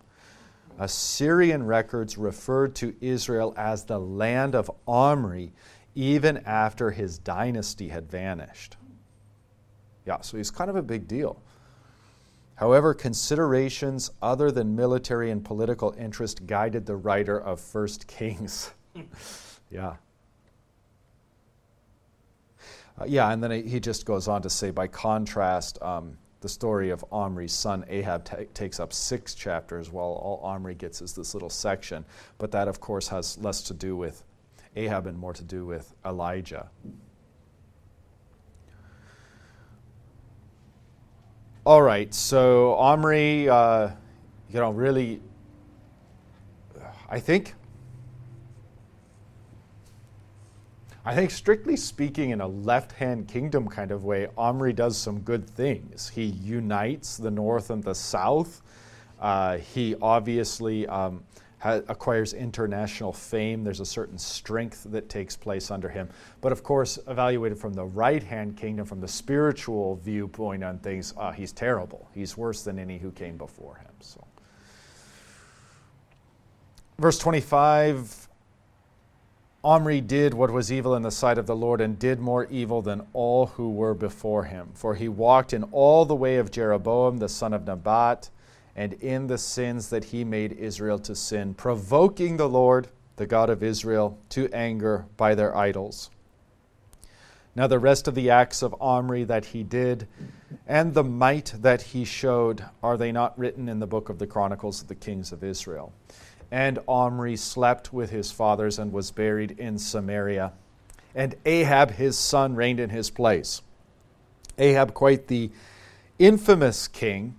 Assyrian 0.80 1.64
records 1.64 2.18
referred 2.18 2.74
to 2.78 2.96
Israel 3.00 3.54
as 3.56 3.84
the 3.84 4.00
land 4.00 4.56
of 4.56 4.72
Omri 4.88 5.54
even 5.94 6.38
after 6.48 6.90
his 6.90 7.20
dynasty 7.20 7.90
had 7.90 8.10
vanished. 8.10 8.76
Yeah, 10.08 10.22
so 10.22 10.38
he's 10.38 10.50
kind 10.50 10.72
of 10.72 10.76
a 10.76 10.82
big 10.82 11.08
deal. 11.08 11.40
However, 12.56 12.96
considerations 12.96 14.10
other 14.24 14.50
than 14.50 14.76
military 14.76 15.30
and 15.30 15.46
political 15.46 15.94
interest 15.96 16.48
guided 16.48 16.88
the 16.88 16.96
writer 16.96 17.40
of 17.40 17.60
First 17.60 18.08
Kings. 18.08 18.72
yeah. 19.70 19.98
Uh, 23.00 23.06
yeah, 23.06 23.32
and 23.32 23.44
then 23.44 23.52
he 23.68 23.80
just 23.80 24.06
goes 24.06 24.28
on 24.28 24.42
to 24.42 24.50
say, 24.50 24.72
by 24.72 24.88
contrast, 24.88 25.80
um, 25.82 26.18
the 26.42 26.50
story 26.50 26.90
of 26.90 27.04
Omri's 27.12 27.54
son 27.54 27.86
Ahab 27.90 28.26
t- 28.26 28.46
takes 28.54 28.80
up 28.80 28.94
six 28.94 29.36
chapters, 29.36 29.92
while 29.92 30.06
all 30.06 30.40
Omri 30.44 30.76
gets 30.76 31.02
is 31.02 31.14
this 31.14 31.34
little 31.34 31.50
section. 31.50 32.06
But 32.38 32.52
that, 32.52 32.68
of 32.68 32.80
course, 32.80 33.08
has 33.10 33.38
less 33.38 33.62
to 33.64 33.74
do 33.74 33.96
with 33.96 34.24
Ahab 34.76 35.08
and 35.08 35.18
more 35.18 35.34
to 35.34 35.44
do 35.44 35.66
with 35.66 35.94
Elijah. 36.06 36.70
All 41.66 41.82
right, 41.82 42.14
so 42.14 42.76
Omri, 42.76 43.50
uh, 43.50 43.90
you 44.50 44.60
know, 44.60 44.72
really, 44.72 45.22
I 47.10 47.20
think, 47.20 47.56
I 51.08 51.16
think 51.16 51.32
strictly 51.32 51.78
speaking, 51.78 52.32
in 52.32 52.42
a 52.42 52.48
left-hand 52.48 53.30
kingdom 53.30 53.70
kind 53.70 53.92
of 53.92 54.04
way, 54.04 54.28
Omri 54.38 54.74
does 54.74 54.98
some 54.98 55.22
good 55.22 55.50
things. 55.50 56.10
He 56.10 56.26
unites 56.26 57.16
the 57.16 57.32
north 57.32 57.70
and 57.70 57.82
the 57.82 57.96
south. 57.96 58.62
Uh, 59.18 59.56
he 59.56 59.96
obviously 60.02 60.86
um, 60.88 61.24
ha- 61.60 61.80
acquires 61.88 62.34
international 62.34 63.14
fame. 63.14 63.64
There's 63.64 63.80
a 63.80 63.86
certain 63.86 64.18
strength 64.18 64.86
that 64.90 65.08
takes 65.08 65.38
place 65.38 65.72
under 65.72 65.88
him. 65.88 66.10
But 66.42 66.52
of 66.52 66.62
course, 66.62 67.00
evaluated 67.08 67.58
from 67.58 67.74
the 67.74 67.86
right 67.86 68.22
hand 68.22 68.58
kingdom, 68.58 68.86
from 68.86 69.00
the 69.00 69.08
spiritual 69.08 69.96
viewpoint 70.04 70.62
on 70.62 70.78
things, 70.80 71.14
uh, 71.16 71.32
he's 71.32 71.54
terrible. 71.54 72.10
He's 72.14 72.36
worse 72.36 72.64
than 72.66 72.78
any 72.78 72.98
who 72.98 73.12
came 73.12 73.38
before 73.38 73.78
him. 73.78 73.94
So, 74.02 74.28
verse 77.00 77.18
25. 77.18 78.27
Omri 79.68 80.00
did 80.00 80.34
what 80.34 80.50
was 80.50 80.72
evil 80.72 80.96
in 80.96 81.02
the 81.02 81.12
sight 81.12 81.38
of 81.38 81.46
the 81.46 81.54
Lord 81.54 81.82
and 81.82 82.00
did 82.00 82.22
more 82.22 82.46
evil 82.46 82.82
than 82.82 83.06
all 83.12 83.48
who 83.48 83.70
were 83.70 83.94
before 83.94 84.46
him. 84.46 84.70
For 84.74 84.96
he 84.96 85.10
walked 85.10 85.52
in 85.52 85.64
all 85.74 86.06
the 86.06 86.16
way 86.16 86.38
of 86.38 86.52
Jeroboam 86.52 87.18
the 87.18 87.28
son 87.28 87.52
of 87.52 87.66
Nebat 87.66 88.30
and 88.78 88.94
in 88.94 89.28
the 89.28 89.38
sins 89.38 89.90
that 89.90 90.06
he 90.06 90.24
made 90.24 90.54
Israel 90.54 91.00
to 91.00 91.14
sin, 91.14 91.54
provoking 91.54 92.38
the 92.38 92.48
Lord, 92.48 92.88
the 93.18 93.26
God 93.26 93.50
of 93.50 93.62
Israel, 93.62 94.18
to 94.30 94.48
anger 94.54 95.06
by 95.18 95.36
their 95.36 95.54
idols. 95.54 96.12
Now, 97.54 97.68
the 97.68 97.78
rest 97.78 98.08
of 98.08 98.16
the 98.16 98.30
acts 98.30 98.62
of 98.62 98.74
Omri 98.80 99.26
that 99.26 99.48
he 99.48 99.64
did, 99.64 100.08
and 100.66 100.94
the 100.94 101.04
might 101.04 101.54
that 101.60 101.82
he 101.82 102.06
showed, 102.06 102.64
are 102.82 102.96
they 102.96 103.12
not 103.12 103.38
written 103.38 103.68
in 103.68 103.80
the 103.80 103.86
book 103.86 104.08
of 104.08 104.18
the 104.18 104.28
Chronicles 104.28 104.82
of 104.82 104.88
the 104.88 104.96
Kings 104.96 105.34
of 105.34 105.44
Israel? 105.44 105.92
And 106.52 106.80
Omri 106.88 107.36
slept 107.36 107.92
with 107.92 108.10
his 108.10 108.32
fathers 108.32 108.80
and 108.80 108.94
was 108.94 109.12
buried 109.12 109.60
in 109.60 109.78
Samaria. 109.78 110.54
And 111.14 111.36
Ahab, 111.46 111.92
his 111.92 112.18
son, 112.18 112.56
reigned 112.56 112.80
in 112.80 112.90
his 112.90 113.10
place. 113.10 113.62
Ahab, 114.58 114.94
quite 114.94 115.28
the 115.28 115.52
infamous 116.20 116.88
king, 116.88 117.36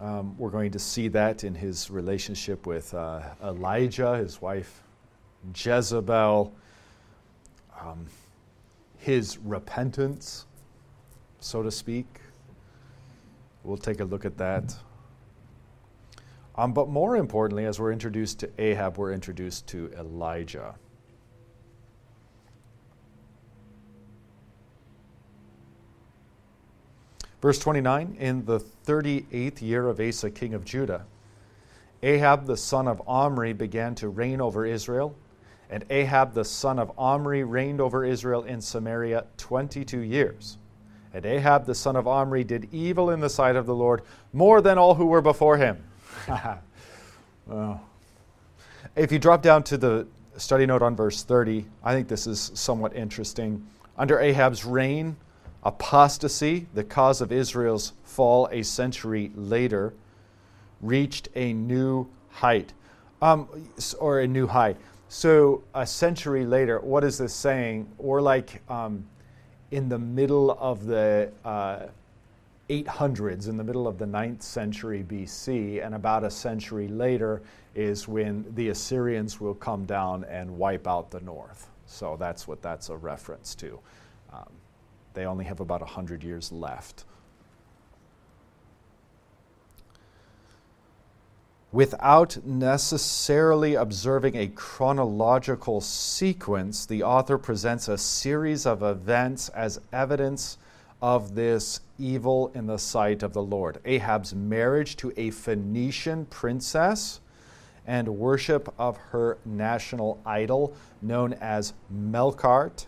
um, 0.00 0.36
we're 0.38 0.50
going 0.50 0.72
to 0.72 0.78
see 0.78 1.08
that 1.08 1.44
in 1.44 1.54
his 1.54 1.90
relationship 1.90 2.66
with 2.66 2.92
uh, 2.94 3.20
Elijah, 3.42 4.16
his 4.16 4.40
wife 4.40 4.82
Jezebel, 5.54 6.52
um, 7.80 8.06
his 8.98 9.38
repentance, 9.38 10.46
so 11.40 11.62
to 11.62 11.70
speak. 11.70 12.06
We'll 13.64 13.76
take 13.76 14.00
a 14.00 14.04
look 14.04 14.24
at 14.24 14.38
that. 14.38 14.74
Um, 16.56 16.72
but 16.72 16.88
more 16.88 17.16
importantly, 17.16 17.64
as 17.64 17.80
we're 17.80 17.92
introduced 17.92 18.40
to 18.40 18.50
Ahab, 18.58 18.98
we're 18.98 19.12
introduced 19.12 19.66
to 19.68 19.90
Elijah. 19.98 20.74
Verse 27.40 27.58
29 27.58 28.16
In 28.20 28.44
the 28.44 28.60
38th 28.86 29.62
year 29.62 29.88
of 29.88 30.00
Asa, 30.00 30.30
king 30.30 30.54
of 30.54 30.64
Judah, 30.64 31.04
Ahab 32.02 32.46
the 32.46 32.56
son 32.56 32.86
of 32.86 33.02
Omri 33.06 33.52
began 33.52 33.94
to 33.96 34.08
reign 34.08 34.40
over 34.40 34.66
Israel, 34.66 35.14
And 35.70 35.84
Ahab 35.88 36.34
the 36.34 36.44
son 36.44 36.78
of 36.78 36.92
Omri 36.98 37.44
reigned 37.44 37.80
over 37.80 38.04
Israel 38.04 38.44
in 38.44 38.60
Samaria 38.60 39.24
22 39.38 40.00
years. 40.00 40.58
And 41.14 41.24
Ahab 41.24 41.66
the 41.66 41.74
son 41.74 41.96
of 41.96 42.06
Omri 42.06 42.44
did 42.44 42.68
evil 42.72 43.10
in 43.10 43.20
the 43.20 43.30
sight 43.30 43.56
of 43.56 43.66
the 43.66 43.74
Lord 43.74 44.02
more 44.32 44.60
than 44.60 44.78
all 44.78 44.94
who 44.94 45.06
were 45.06 45.20
before 45.20 45.56
him. 45.56 45.82
well, 47.46 47.80
if 48.96 49.12
you 49.12 49.18
drop 49.18 49.42
down 49.42 49.62
to 49.64 49.76
the 49.76 50.06
study 50.36 50.66
note 50.66 50.82
on 50.82 50.96
verse 50.96 51.22
30, 51.22 51.66
I 51.82 51.94
think 51.94 52.08
this 52.08 52.26
is 52.26 52.52
somewhat 52.54 52.94
interesting. 52.94 53.66
Under 53.96 54.18
Ahab's 54.20 54.64
reign, 54.64 55.16
apostasy, 55.62 56.66
the 56.74 56.84
cause 56.84 57.20
of 57.20 57.32
Israel's 57.32 57.92
fall 58.04 58.48
a 58.50 58.62
century 58.62 59.30
later, 59.34 59.94
reached 60.80 61.28
a 61.34 61.52
new 61.52 62.08
height, 62.30 62.72
um, 63.20 63.48
or 63.98 64.20
a 64.20 64.26
new 64.26 64.46
height. 64.46 64.76
So 65.08 65.62
a 65.74 65.86
century 65.86 66.46
later, 66.46 66.80
what 66.80 67.04
is 67.04 67.18
this 67.18 67.34
saying? 67.34 67.88
Or 67.98 68.22
like 68.22 68.62
um, 68.70 69.06
in 69.70 69.88
the 69.88 69.98
middle 69.98 70.52
of 70.52 70.86
the 70.86 71.30
uh, 71.44 71.86
800s, 72.72 73.48
in 73.48 73.56
the 73.56 73.64
middle 73.64 73.86
of 73.86 73.98
the 73.98 74.06
9th 74.06 74.42
century 74.42 75.04
BC, 75.06 75.84
and 75.84 75.94
about 75.94 76.24
a 76.24 76.30
century 76.30 76.88
later 76.88 77.42
is 77.74 78.08
when 78.08 78.46
the 78.54 78.70
Assyrians 78.70 79.40
will 79.40 79.54
come 79.54 79.84
down 79.84 80.24
and 80.24 80.56
wipe 80.56 80.86
out 80.86 81.10
the 81.10 81.20
north. 81.20 81.68
So 81.86 82.16
that's 82.18 82.48
what 82.48 82.62
that's 82.62 82.88
a 82.88 82.96
reference 82.96 83.54
to. 83.56 83.78
Um, 84.32 84.48
they 85.12 85.26
only 85.26 85.44
have 85.44 85.60
about 85.60 85.80
100 85.80 86.24
years 86.24 86.50
left. 86.50 87.04
Without 91.72 92.36
necessarily 92.44 93.74
observing 93.74 94.36
a 94.36 94.46
chronological 94.48 95.80
sequence, 95.80 96.86
the 96.86 97.02
author 97.02 97.38
presents 97.38 97.88
a 97.88 97.96
series 97.96 98.66
of 98.66 98.82
events 98.82 99.48
as 99.50 99.80
evidence 99.92 100.58
of 101.02 101.34
this 101.34 101.80
evil 101.98 102.52
in 102.54 102.66
the 102.66 102.78
sight 102.78 103.24
of 103.24 103.32
the 103.32 103.42
Lord. 103.42 103.80
Ahab's 103.84 104.34
marriage 104.34 104.96
to 104.98 105.12
a 105.16 105.30
Phoenician 105.30 106.26
princess 106.26 107.20
and 107.86 108.06
worship 108.06 108.72
of 108.78 108.96
her 108.96 109.38
national 109.44 110.22
idol, 110.24 110.74
known 111.02 111.32
as 111.34 111.74
Melkart, 111.92 112.86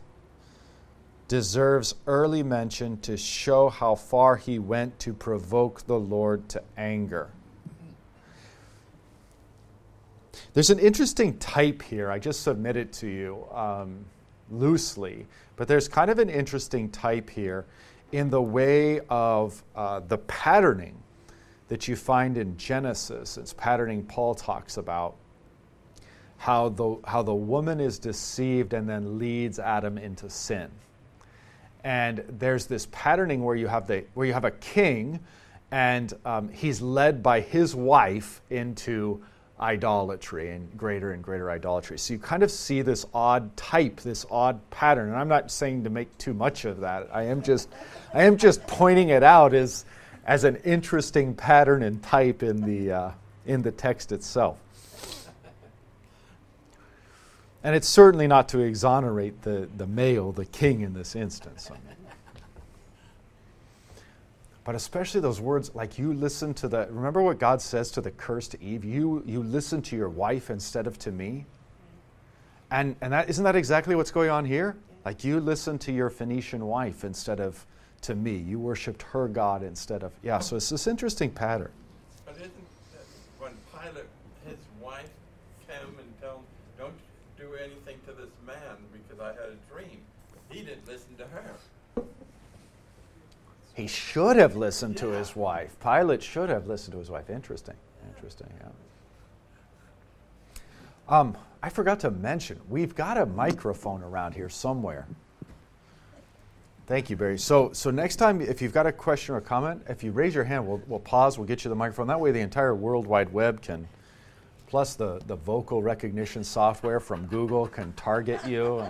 deserves 1.27 1.97
early 2.07 2.45
mention 2.45 3.01
to 3.01 3.17
show 3.17 3.69
how 3.69 3.97
far 3.97 4.37
he 4.37 4.61
went 4.61 4.97
to 5.01 5.13
provoke 5.13 5.85
the 5.87 5.99
Lord 5.99 6.49
to 6.51 6.63
anger. 6.77 7.31
There's 10.53 10.71
an 10.71 10.79
interesting 10.79 11.37
type 11.39 11.83
here. 11.83 12.11
I 12.11 12.21
just 12.21 12.43
submit 12.43 12.77
it 12.77 12.93
to 12.95 13.09
you 13.09 13.45
um, 13.53 14.05
loosely, 14.51 15.27
but 15.57 15.67
there's 15.67 15.89
kind 15.89 16.11
of 16.11 16.21
an 16.21 16.31
interesting 16.31 16.89
type 16.91 17.29
here 17.29 17.67
in 18.15 18.31
the 18.31 18.41
way 18.41 19.01
of 19.11 19.61
uh, 19.75 19.99
the 20.07 20.19
patterning 20.19 20.95
that 21.67 21.89
you 21.89 21.97
find 21.97 22.39
in 22.39 22.57
Genesis. 22.57 23.37
It's 23.37 23.53
patterning 23.53 24.05
Paul 24.05 24.37
talks 24.37 24.77
about 24.77 25.17
how 26.37 26.69
the, 26.69 26.97
how 27.05 27.25
the 27.25 27.35
woman 27.35 27.81
is 27.81 27.99
deceived 27.99 28.73
and 28.73 28.89
then 28.89 29.19
leads 29.19 29.59
Adam 29.59 29.99
into 29.99 30.31
sin. 30.31 30.71
And 31.83 32.23
there's 32.29 32.67
this 32.67 32.87
patterning 32.93 33.43
where 33.43 33.57
you 33.57 33.67
have, 33.67 33.89
the, 33.89 34.05
where 34.15 34.29
you 34.29 34.33
have 34.33 34.45
a 34.45 34.53
king 34.53 35.19
and 35.73 36.15
um, 36.25 36.49
he's 36.51 36.81
led 36.81 37.21
by 37.21 37.41
his 37.41 37.75
wife 37.75 38.43
into 38.49 39.25
idolatry 39.61 40.51
and 40.51 40.77
greater 40.77 41.13
and 41.13 41.23
greater 41.23 41.51
idolatry. 41.51 41.99
So 41.99 42.15
you 42.15 42.19
kind 42.19 42.43
of 42.43 42.51
see 42.51 42.83
this 42.83 43.07
odd 43.15 43.57
type, 43.57 44.01
this 44.01 44.27
odd 44.31 44.59
pattern. 44.71 45.09
And 45.09 45.17
I'm 45.17 45.29
not 45.29 45.51
saying 45.51 45.85
to 45.85 45.91
make 45.91 46.17
too 46.19 46.35
much 46.35 46.65
of 46.65 46.81
that. 46.81 47.09
I 47.13 47.25
am 47.25 47.43
just 47.43 47.69
I 48.13 48.25
am 48.25 48.37
just 48.37 48.67
pointing 48.67 49.11
it 49.11 49.23
out 49.23 49.55
as 49.55 49.85
as 50.27 50.45
an 50.45 50.57
interesting 50.57 51.35
pattern 51.35 51.83
and 51.83 52.03
type 52.03 52.43
in 52.43 52.63
the 52.63 52.93
uh, 52.93 53.11
in 53.47 53.63
the 53.63 53.73
text 53.73 54.13
itself. 54.13 54.59
And 57.63 57.75
it's 57.75 57.89
certainly 57.89 58.27
not 58.27 58.51
to 58.51 58.61
exonerate 58.61 59.41
the, 59.41 59.69
the 59.75 59.87
male, 59.87 60.33
the 60.33 60.45
king 60.45 60.83
in 60.83 60.93
this 60.93 61.17
instance. 61.17 61.71
But 64.65 64.75
especially 64.75 65.21
those 65.21 65.43
words 65.43 65.75
like 65.75 65.99
you 65.99 66.15
listen 66.15 66.55
to 66.55 66.69
the, 66.69 66.89
remember 66.91 67.23
what 67.23 67.39
God 67.39 67.61
says 67.61 67.91
to 67.93 68.01
the 68.01 68.11
cursed 68.11 68.57
Eve? 68.63 68.85
You, 68.85 69.23
you 69.27 69.43
listen 69.43 69.83
to 69.83 69.97
your 69.97 70.09
wife 70.09 70.49
instead 70.49 70.87
of 70.87 70.99
to 71.01 71.13
me. 71.13 71.45
And, 72.71 72.97
and 73.03 73.13
that, 73.13 73.29
isn't 73.29 73.45
that 73.45 73.57
exactly 73.57 73.95
what's 73.95 74.11
going 74.11 74.31
on 74.31 74.47
here? 74.47 74.77
Like 75.05 75.23
you 75.23 75.39
listen 75.39 75.79
to 75.81 75.93
your 75.93 76.09
Phoenician 76.09 76.67
wife 76.67 77.05
instead 77.05 77.41
of 77.41 77.67
to 78.03 78.15
me. 78.15 78.37
You 78.37 78.59
worshiped 78.59 79.03
her 79.03 79.29
God 79.29 79.63
instead 79.63 80.03
of, 80.03 80.13
yeah, 80.23 80.39
so 80.39 80.57
it's 80.57 80.71
this 80.71 80.87
interesting 80.87 81.31
pattern. 81.31 81.71
But 82.25 82.37
isn't 82.37 82.53
when 83.39 83.53
Pilate, 83.71 84.07
his 84.47 84.57
wife 84.81 85.11
came 85.69 85.99
and 85.99 86.23
told 86.23 86.37
him, 86.39 86.45
don't 86.79 86.95
do 87.39 87.55
anything 87.63 87.99
to 88.07 88.13
this 88.13 88.33
man 88.47 88.77
because 88.93 89.21
I 89.21 89.29
had 89.29 89.51
a 89.51 89.73
dream, 89.73 90.01
he 90.49 90.61
didn't 90.61 90.89
listen 90.89 91.17
to 91.19 91.25
her. 91.25 91.55
He 93.75 93.89
should 93.89 94.37
have 94.37 94.57
listened 94.57 94.97
to 94.99 95.09
his 95.09 95.35
wife. 95.35 95.77
Pilate 95.81 96.23
should 96.23 96.49
have 96.49 96.67
listened 96.67 96.93
to 96.93 96.99
his 96.99 97.11
wife. 97.11 97.29
Interesting. 97.29 97.75
Interesting, 98.15 98.49
yeah. 98.61 98.69
Um, 101.09 101.37
I 101.63 101.69
forgot 101.69 102.01
to 102.01 102.11
mention, 102.11 102.61
we've 102.69 102.95
got 102.95 103.19
a 103.19 103.27
microphone 103.27 104.03
around 104.03 104.35
here 104.35 104.49
somewhere. 104.49 105.07
Thank 106.87 107.09
you, 107.11 107.17
Barry. 107.17 107.39
So, 107.39 107.73
so 107.73 107.91
next 107.91 108.17
time, 108.17 108.41
if 108.41 108.61
you've 108.63 108.73
got 108.73 108.87
a 108.87 108.93
question 108.93 109.35
or 109.35 109.39
a 109.39 109.43
comment, 109.43 109.83
if 109.89 110.05
you 110.05 110.13
raise 110.13 110.35
your 110.35 110.45
hand, 110.45 110.67
we'll, 110.69 110.83
we'll 110.87 111.01
pause, 111.01 111.39
we'll 111.39 111.49
get 111.49 111.65
you 111.65 111.71
the 111.71 111.75
microphone. 111.75 112.07
That 112.07 112.21
way, 112.21 112.31
the 112.31 112.41
entire 112.41 112.75
World 112.75 113.07
Wide 113.07 113.33
Web 113.33 113.63
can, 113.63 113.89
plus 114.67 114.95
the, 114.95 115.21
the 115.27 115.37
vocal 115.37 115.83
recognition 115.83 116.45
software 116.45 117.01
from 117.01 117.27
Google 117.27 117.67
can 117.67 117.93
target 117.95 118.47
you. 118.47 118.87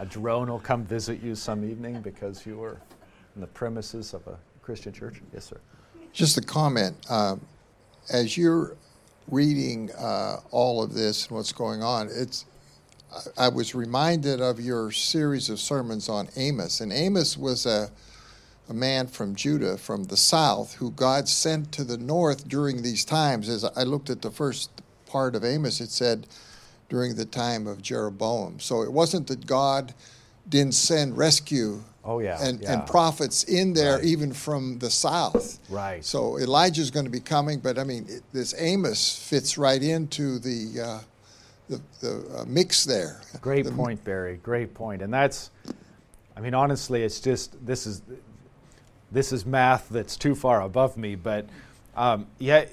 A 0.00 0.06
drone 0.06 0.50
will 0.50 0.58
come 0.58 0.84
visit 0.84 1.22
you 1.22 1.34
some 1.34 1.64
evening 1.64 2.02
because 2.02 2.44
you 2.44 2.56
were 2.56 2.78
in 3.38 3.40
the 3.40 3.46
premises 3.46 4.14
of 4.14 4.26
a 4.26 4.36
Christian 4.62 4.92
church? 4.92 5.22
Yes, 5.32 5.44
sir. 5.44 5.60
Just 6.12 6.36
a 6.38 6.40
comment. 6.40 6.96
Uh, 7.08 7.36
as 8.10 8.36
you're 8.36 8.76
reading 9.30 9.92
uh, 9.92 10.40
all 10.50 10.82
of 10.82 10.92
this 10.92 11.28
and 11.28 11.36
what's 11.36 11.52
going 11.52 11.80
on, 11.80 12.08
it's 12.12 12.46
I 13.38 13.48
was 13.48 13.76
reminded 13.76 14.40
of 14.40 14.58
your 14.58 14.90
series 14.90 15.48
of 15.50 15.60
sermons 15.60 16.08
on 16.08 16.28
Amos, 16.36 16.80
and 16.80 16.92
Amos 16.92 17.38
was 17.38 17.64
a 17.64 17.90
a 18.68 18.74
man 18.74 19.06
from 19.06 19.34
Judah, 19.34 19.78
from 19.78 20.04
the 20.04 20.16
south, 20.16 20.74
who 20.74 20.90
God 20.90 21.26
sent 21.26 21.72
to 21.72 21.84
the 21.84 21.96
north 21.96 22.48
during 22.48 22.82
these 22.82 23.04
times. 23.04 23.48
As 23.48 23.64
I 23.64 23.84
looked 23.84 24.10
at 24.10 24.20
the 24.20 24.30
first 24.30 24.70
part 25.06 25.34
of 25.34 25.44
Amos, 25.44 25.80
it 25.80 25.90
said 25.90 26.26
during 26.90 27.14
the 27.14 27.24
time 27.24 27.66
of 27.66 27.80
Jeroboam. 27.80 28.60
So 28.60 28.82
it 28.82 28.92
wasn't 28.92 29.28
that 29.28 29.46
God 29.46 29.94
didn't 30.48 30.74
send 30.74 31.16
rescue 31.16 31.82
Oh 32.10 32.20
yeah, 32.20 32.38
and, 32.42 32.60
yeah. 32.62 32.72
and 32.72 32.86
prophets 32.86 33.44
in 33.44 33.74
there 33.74 33.96
Right. 33.96 34.04
even 34.04 34.32
from 34.32 34.78
the 34.78 34.88
south. 34.90 35.58
Right. 35.68 36.02
So 36.02 36.38
Elijah's 36.38 36.90
going 36.90 37.04
to 37.04 37.10
be 37.10 37.20
coming, 37.20 37.58
but 37.60 37.78
I 37.78 37.84
mean 37.84 38.06
it, 38.08 38.22
this 38.32 38.54
Amos 38.56 39.14
fits 39.28 39.58
right 39.58 39.82
into 39.82 40.38
the 40.38 40.80
uh, 40.80 41.00
the, 41.68 41.80
the 42.00 42.38
uh, 42.38 42.44
mix 42.46 42.84
there. 42.86 43.20
Great 43.42 43.66
The- 43.66 43.72
point, 43.72 44.02
Barry. 44.04 44.38
Great 44.42 44.72
point. 44.72 45.02
And 45.02 45.12
that's, 45.12 45.50
I 46.34 46.40
mean, 46.40 46.54
honestly, 46.54 47.02
it's 47.02 47.20
just 47.20 47.54
this 47.66 47.86
is 47.86 48.00
this 49.12 49.30
is 49.30 49.44
math 49.44 49.90
that's 49.90 50.16
too 50.16 50.34
far 50.34 50.62
above 50.62 50.96
me. 50.96 51.14
But 51.14 51.44
um, 51.94 52.26
yeah, 52.38 52.64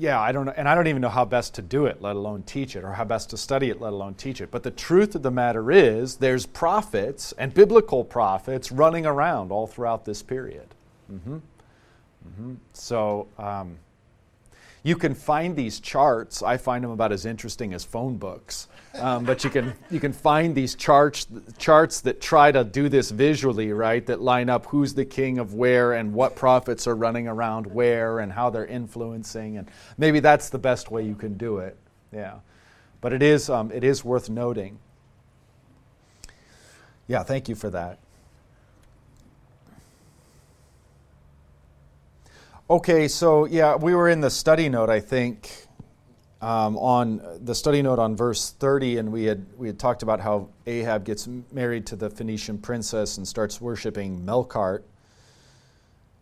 yeah, 0.00 0.18
I 0.20 0.32
don't 0.32 0.46
know, 0.46 0.54
and 0.56 0.68
I 0.68 0.74
don't 0.74 0.86
even 0.86 1.02
know 1.02 1.10
how 1.10 1.24
best 1.24 1.54
to 1.56 1.62
do 1.62 1.86
it, 1.86 2.00
let 2.00 2.16
alone 2.16 2.42
teach 2.42 2.74
it, 2.74 2.84
or 2.84 2.92
how 2.92 3.04
best 3.04 3.30
to 3.30 3.36
study 3.36 3.70
it, 3.70 3.80
let 3.80 3.92
alone 3.92 4.14
teach 4.14 4.40
it. 4.40 4.50
But 4.50 4.62
the 4.62 4.70
truth 4.70 5.14
of 5.14 5.22
the 5.22 5.30
matter 5.30 5.70
is, 5.70 6.16
there's 6.16 6.46
prophets 6.46 7.32
and 7.38 7.52
biblical 7.52 8.02
prophets 8.02 8.72
running 8.72 9.04
around 9.06 9.52
all 9.52 9.66
throughout 9.66 10.04
this 10.04 10.22
period. 10.22 10.68
Mm-hmm. 11.12 11.36
Mm-hmm. 11.36 12.54
So. 12.72 13.28
Um, 13.38 13.78
you 14.82 14.96
can 14.96 15.14
find 15.14 15.56
these 15.56 15.80
charts. 15.80 16.42
I 16.42 16.56
find 16.56 16.82
them 16.82 16.90
about 16.90 17.12
as 17.12 17.26
interesting 17.26 17.74
as 17.74 17.84
phone 17.84 18.16
books. 18.16 18.68
Um, 18.94 19.24
but 19.24 19.44
you 19.44 19.50
can 19.50 19.74
you 19.90 20.00
can 20.00 20.12
find 20.12 20.54
these 20.54 20.74
charts 20.74 21.28
charts 21.58 22.00
that 22.00 22.20
try 22.20 22.50
to 22.50 22.64
do 22.64 22.88
this 22.88 23.10
visually, 23.10 23.72
right? 23.72 24.04
That 24.04 24.20
line 24.20 24.48
up 24.50 24.66
who's 24.66 24.94
the 24.94 25.04
king 25.04 25.38
of 25.38 25.54
where 25.54 25.92
and 25.92 26.12
what 26.12 26.34
prophets 26.34 26.86
are 26.88 26.96
running 26.96 27.28
around 27.28 27.66
where 27.66 28.18
and 28.18 28.32
how 28.32 28.50
they're 28.50 28.66
influencing, 28.66 29.58
and 29.58 29.70
maybe 29.96 30.18
that's 30.18 30.48
the 30.48 30.58
best 30.58 30.90
way 30.90 31.04
you 31.04 31.14
can 31.14 31.36
do 31.36 31.58
it. 31.58 31.76
Yeah, 32.12 32.40
but 33.00 33.12
it 33.12 33.22
is 33.22 33.48
um, 33.48 33.70
it 33.70 33.84
is 33.84 34.04
worth 34.04 34.28
noting. 34.28 34.78
Yeah, 37.06 37.22
thank 37.22 37.48
you 37.48 37.54
for 37.54 37.70
that. 37.70 37.98
Okay, 42.70 43.08
so 43.08 43.46
yeah, 43.46 43.74
we 43.74 43.96
were 43.96 44.08
in 44.08 44.20
the 44.20 44.30
study 44.30 44.68
note, 44.68 44.90
I 44.90 45.00
think. 45.00 45.66
um, 46.40 46.78
on 46.78 47.20
the 47.44 47.54
study 47.54 47.82
note 47.82 47.98
on 47.98 48.16
verse 48.16 48.50
30, 48.50 48.98
and 48.98 49.12
we 49.12 49.24
had, 49.24 49.44
we 49.58 49.66
had 49.66 49.78
talked 49.78 50.02
about 50.02 50.20
how 50.20 50.48
Ahab 50.66 51.04
gets 51.04 51.28
married 51.52 51.84
to 51.86 51.96
the 51.96 52.08
Phoenician 52.08 52.58
princess 52.58 53.18
and 53.18 53.28
starts 53.28 53.60
worshiping 53.60 54.20
Melkart. 54.24 54.82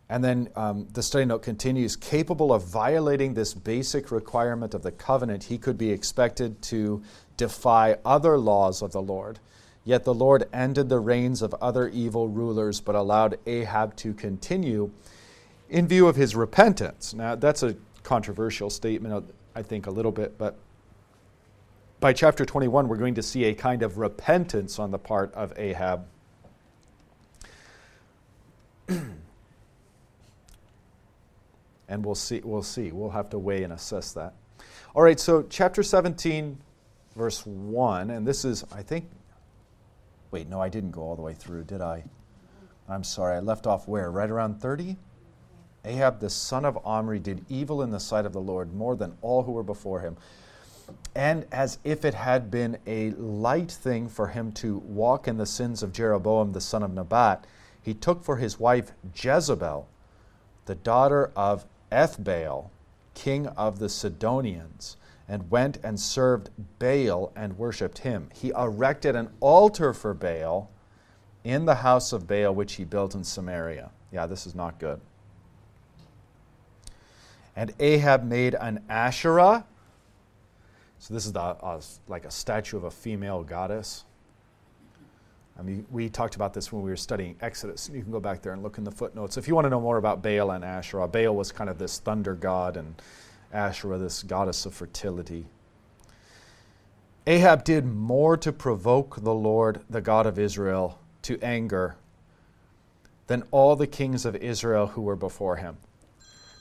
And 0.08 0.24
then 0.24 0.48
um, 0.56 0.88
the 0.92 1.02
study 1.02 1.26
note 1.26 1.42
continues 1.42 1.94
capable 1.94 2.52
of 2.52 2.64
violating 2.64 3.34
this 3.34 3.54
basic 3.54 4.10
requirement 4.10 4.74
of 4.74 4.82
the 4.82 4.90
covenant, 4.90 5.44
he 5.44 5.58
could 5.58 5.78
be 5.78 5.90
expected 5.90 6.62
to 6.62 7.02
defy 7.36 7.98
other 8.04 8.38
laws 8.38 8.82
of 8.82 8.90
the 8.92 9.02
Lord. 9.02 9.38
Yet 9.84 10.04
the 10.04 10.14
Lord 10.14 10.48
ended 10.52 10.88
the 10.88 10.98
reigns 10.98 11.42
of 11.42 11.54
other 11.60 11.88
evil 11.88 12.26
rulers, 12.26 12.80
but 12.80 12.94
allowed 12.94 13.38
Ahab 13.46 13.94
to 13.96 14.14
continue 14.14 14.90
in 15.68 15.86
view 15.86 16.08
of 16.08 16.16
his 16.16 16.34
repentance. 16.34 17.14
Now, 17.14 17.34
that's 17.34 17.62
a 17.62 17.76
controversial 18.02 18.70
statement, 18.70 19.30
I 19.54 19.62
think, 19.62 19.86
a 19.86 19.90
little 19.90 20.12
bit, 20.12 20.38
but 20.38 20.56
by 22.00 22.12
chapter 22.12 22.44
21, 22.44 22.88
we're 22.88 22.96
going 22.96 23.14
to 23.14 23.22
see 23.22 23.44
a 23.44 23.54
kind 23.54 23.82
of 23.82 23.98
repentance 23.98 24.78
on 24.78 24.90
the 24.90 24.98
part 24.98 25.34
of 25.34 25.52
Ahab. 25.58 26.06
and 31.88 32.04
we'll 32.04 32.14
see 32.14 32.40
we'll 32.44 32.62
see. 32.62 32.92
We'll 32.92 33.10
have 33.10 33.28
to 33.30 33.38
weigh 33.38 33.64
and 33.64 33.72
assess 33.72 34.12
that. 34.12 34.34
All 34.94 35.02
right 35.02 35.18
so 35.18 35.42
chapter 35.48 35.82
17 35.82 36.58
verse 37.16 37.44
1 37.44 38.10
and 38.10 38.26
this 38.26 38.44
is 38.44 38.64
i 38.72 38.80
think 38.80 39.04
wait 40.30 40.48
no 40.48 40.60
i 40.60 40.68
didn't 40.68 40.92
go 40.92 41.02
all 41.02 41.16
the 41.16 41.22
way 41.22 41.34
through 41.34 41.64
did 41.64 41.80
i? 41.80 42.04
I'm 42.88 43.02
sorry 43.04 43.36
i 43.36 43.40
left 43.40 43.66
off 43.66 43.88
where? 43.88 44.10
Right 44.10 44.30
around 44.30 44.60
30 44.60 44.96
ahab 45.84 46.20
the 46.20 46.30
son 46.30 46.64
of 46.64 46.78
omri 46.84 47.18
did 47.18 47.44
evil 47.48 47.82
in 47.82 47.90
the 47.90 48.00
sight 48.00 48.26
of 48.26 48.32
the 48.32 48.40
lord 48.40 48.74
more 48.74 48.96
than 48.96 49.16
all 49.22 49.42
who 49.42 49.52
were 49.52 49.62
before 49.62 50.00
him 50.00 50.16
and 51.14 51.46
as 51.52 51.78
if 51.84 52.04
it 52.04 52.14
had 52.14 52.50
been 52.50 52.78
a 52.86 53.10
light 53.10 53.70
thing 53.70 54.08
for 54.08 54.28
him 54.28 54.50
to 54.52 54.78
walk 54.78 55.28
in 55.28 55.36
the 55.36 55.46
sins 55.46 55.82
of 55.82 55.92
jeroboam 55.92 56.52
the 56.52 56.60
son 56.60 56.82
of 56.82 56.92
nebat 56.92 57.46
he 57.82 57.94
took 57.94 58.24
for 58.24 58.36
his 58.36 58.58
wife 58.58 58.92
jezebel 59.14 59.86
the 60.68 60.74
daughter 60.74 61.32
of 61.34 61.64
Ethbaal, 61.90 62.68
king 63.14 63.46
of 63.48 63.78
the 63.78 63.88
Sidonians, 63.88 64.96
and 65.26 65.50
went 65.50 65.78
and 65.82 65.98
served 65.98 66.50
Baal 66.78 67.32
and 67.34 67.58
worshipped 67.58 67.98
him. 67.98 68.28
He 68.34 68.50
erected 68.50 69.16
an 69.16 69.30
altar 69.40 69.92
for 69.92 70.14
Baal 70.14 70.70
in 71.44 71.64
the 71.64 71.76
house 71.76 72.12
of 72.12 72.26
Baal, 72.26 72.54
which 72.54 72.74
he 72.74 72.84
built 72.84 73.14
in 73.14 73.24
Samaria. 73.24 73.90
Yeah, 74.12 74.26
this 74.26 74.46
is 74.46 74.54
not 74.54 74.78
good. 74.78 75.00
And 77.58 77.74
Ahab 77.80 78.22
made 78.22 78.54
an 78.54 78.84
Asherah. 78.88 79.66
So 81.00 81.12
this 81.12 81.26
is 81.26 81.34
uh, 81.34 81.80
like 82.06 82.24
a 82.24 82.30
statue 82.30 82.76
of 82.76 82.84
a 82.84 82.90
female 82.90 83.42
goddess. 83.42 84.04
I 85.58 85.62
mean, 85.62 85.84
we 85.90 86.08
talked 86.08 86.36
about 86.36 86.54
this 86.54 86.72
when 86.72 86.84
we 86.84 86.90
were 86.90 86.96
studying 86.96 87.34
Exodus. 87.40 87.90
You 87.92 88.00
can 88.00 88.12
go 88.12 88.20
back 88.20 88.42
there 88.42 88.52
and 88.52 88.62
look 88.62 88.78
in 88.78 88.84
the 88.84 88.92
footnotes. 88.92 89.36
If 89.36 89.48
you 89.48 89.56
want 89.56 89.64
to 89.64 89.70
know 89.70 89.80
more 89.80 89.96
about 89.96 90.22
Baal 90.22 90.52
and 90.52 90.64
Asherah, 90.64 91.08
Baal 91.08 91.34
was 91.34 91.50
kind 91.50 91.68
of 91.68 91.78
this 91.78 91.98
thunder 91.98 92.34
god, 92.34 92.76
and 92.76 92.94
Asherah, 93.52 93.98
this 93.98 94.22
goddess 94.22 94.64
of 94.64 94.72
fertility. 94.72 95.44
Ahab 97.26 97.64
did 97.64 97.84
more 97.84 98.36
to 98.36 98.52
provoke 98.52 99.24
the 99.24 99.34
Lord, 99.34 99.80
the 99.90 100.00
God 100.00 100.26
of 100.26 100.38
Israel, 100.38 101.00
to 101.22 101.40
anger 101.42 101.96
than 103.26 103.42
all 103.50 103.74
the 103.74 103.88
kings 103.88 104.24
of 104.24 104.36
Israel 104.36 104.86
who 104.86 105.02
were 105.02 105.16
before 105.16 105.56
him. 105.56 105.76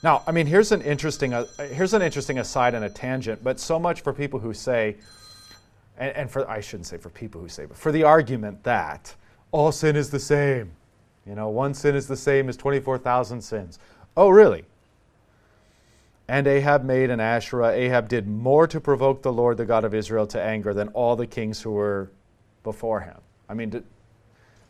Now, 0.02 0.22
I 0.26 0.32
mean, 0.32 0.46
here's 0.46 0.70
an 0.70 0.82
interesting, 0.82 1.34
uh, 1.34 1.46
here's 1.72 1.92
an 1.92 2.02
interesting 2.02 2.38
aside 2.38 2.74
and 2.74 2.84
a 2.84 2.88
tangent, 2.90 3.42
but 3.42 3.58
so 3.58 3.78
much 3.78 4.02
for 4.02 4.12
people 4.12 4.38
who 4.38 4.54
say, 4.54 4.96
and, 5.98 6.14
and 6.14 6.30
for 6.30 6.48
I 6.48 6.60
shouldn't 6.60 6.86
say 6.86 6.98
for 6.98 7.10
people 7.10 7.40
who 7.40 7.48
say, 7.48 7.64
but 7.64 7.76
for 7.76 7.90
the 7.90 8.04
argument 8.04 8.62
that 8.62 9.14
all 9.50 9.72
sin 9.72 9.96
is 9.96 10.10
the 10.10 10.20
same. 10.20 10.70
You 11.26 11.34
know, 11.34 11.48
one 11.48 11.74
sin 11.74 11.94
is 11.94 12.06
the 12.06 12.16
same 12.16 12.48
as 12.48 12.56
24,000 12.56 13.40
sins. 13.40 13.78
Oh, 14.16 14.28
really? 14.28 14.64
And 16.28 16.46
Ahab 16.46 16.84
made 16.84 17.10
an 17.10 17.20
Asherah. 17.20 17.70
Ahab 17.70 18.08
did 18.08 18.28
more 18.28 18.66
to 18.66 18.80
provoke 18.80 19.22
the 19.22 19.32
Lord, 19.32 19.56
the 19.56 19.64
God 19.64 19.84
of 19.84 19.94
Israel, 19.94 20.26
to 20.28 20.40
anger 20.40 20.72
than 20.72 20.88
all 20.88 21.16
the 21.16 21.26
kings 21.26 21.60
who 21.62 21.70
were 21.72 22.10
before 22.62 23.00
him. 23.00 23.16
I 23.48 23.54
mean, 23.54 23.82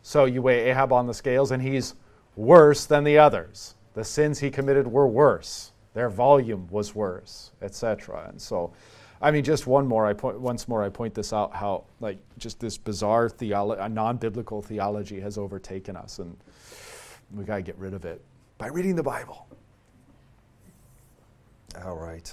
so 0.02 0.24
you 0.24 0.40
weigh 0.40 0.70
Ahab 0.70 0.92
on 0.92 1.06
the 1.06 1.14
scales, 1.14 1.50
and 1.50 1.62
he's 1.62 1.94
worse 2.36 2.86
than 2.86 3.04
the 3.04 3.18
others. 3.18 3.74
The 3.94 4.04
sins 4.04 4.38
he 4.38 4.50
committed 4.50 4.86
were 4.86 5.08
worse. 5.08 5.72
Their 5.94 6.08
volume 6.08 6.68
was 6.70 6.94
worse, 6.94 7.52
etc. 7.62 8.28
And 8.28 8.40
so 8.40 8.72
I 9.20 9.30
mean, 9.32 9.42
just 9.42 9.66
one 9.66 9.86
more. 9.86 10.06
I 10.06 10.12
point 10.12 10.40
once 10.40 10.68
more. 10.68 10.82
I 10.82 10.88
point 10.88 11.14
this 11.14 11.32
out. 11.32 11.52
How 11.52 11.84
like 12.00 12.18
just 12.38 12.60
this 12.60 12.78
bizarre 12.78 13.28
theology, 13.28 13.82
non-biblical 13.92 14.62
theology 14.62 15.20
has 15.20 15.38
overtaken 15.38 15.96
us, 15.96 16.20
and 16.20 16.36
we 17.34 17.44
gotta 17.44 17.62
get 17.62 17.76
rid 17.78 17.94
of 17.94 18.04
it 18.04 18.22
by 18.58 18.68
reading 18.68 18.94
the 18.94 19.02
Bible. 19.02 19.46
All 21.84 21.96
right. 21.96 22.32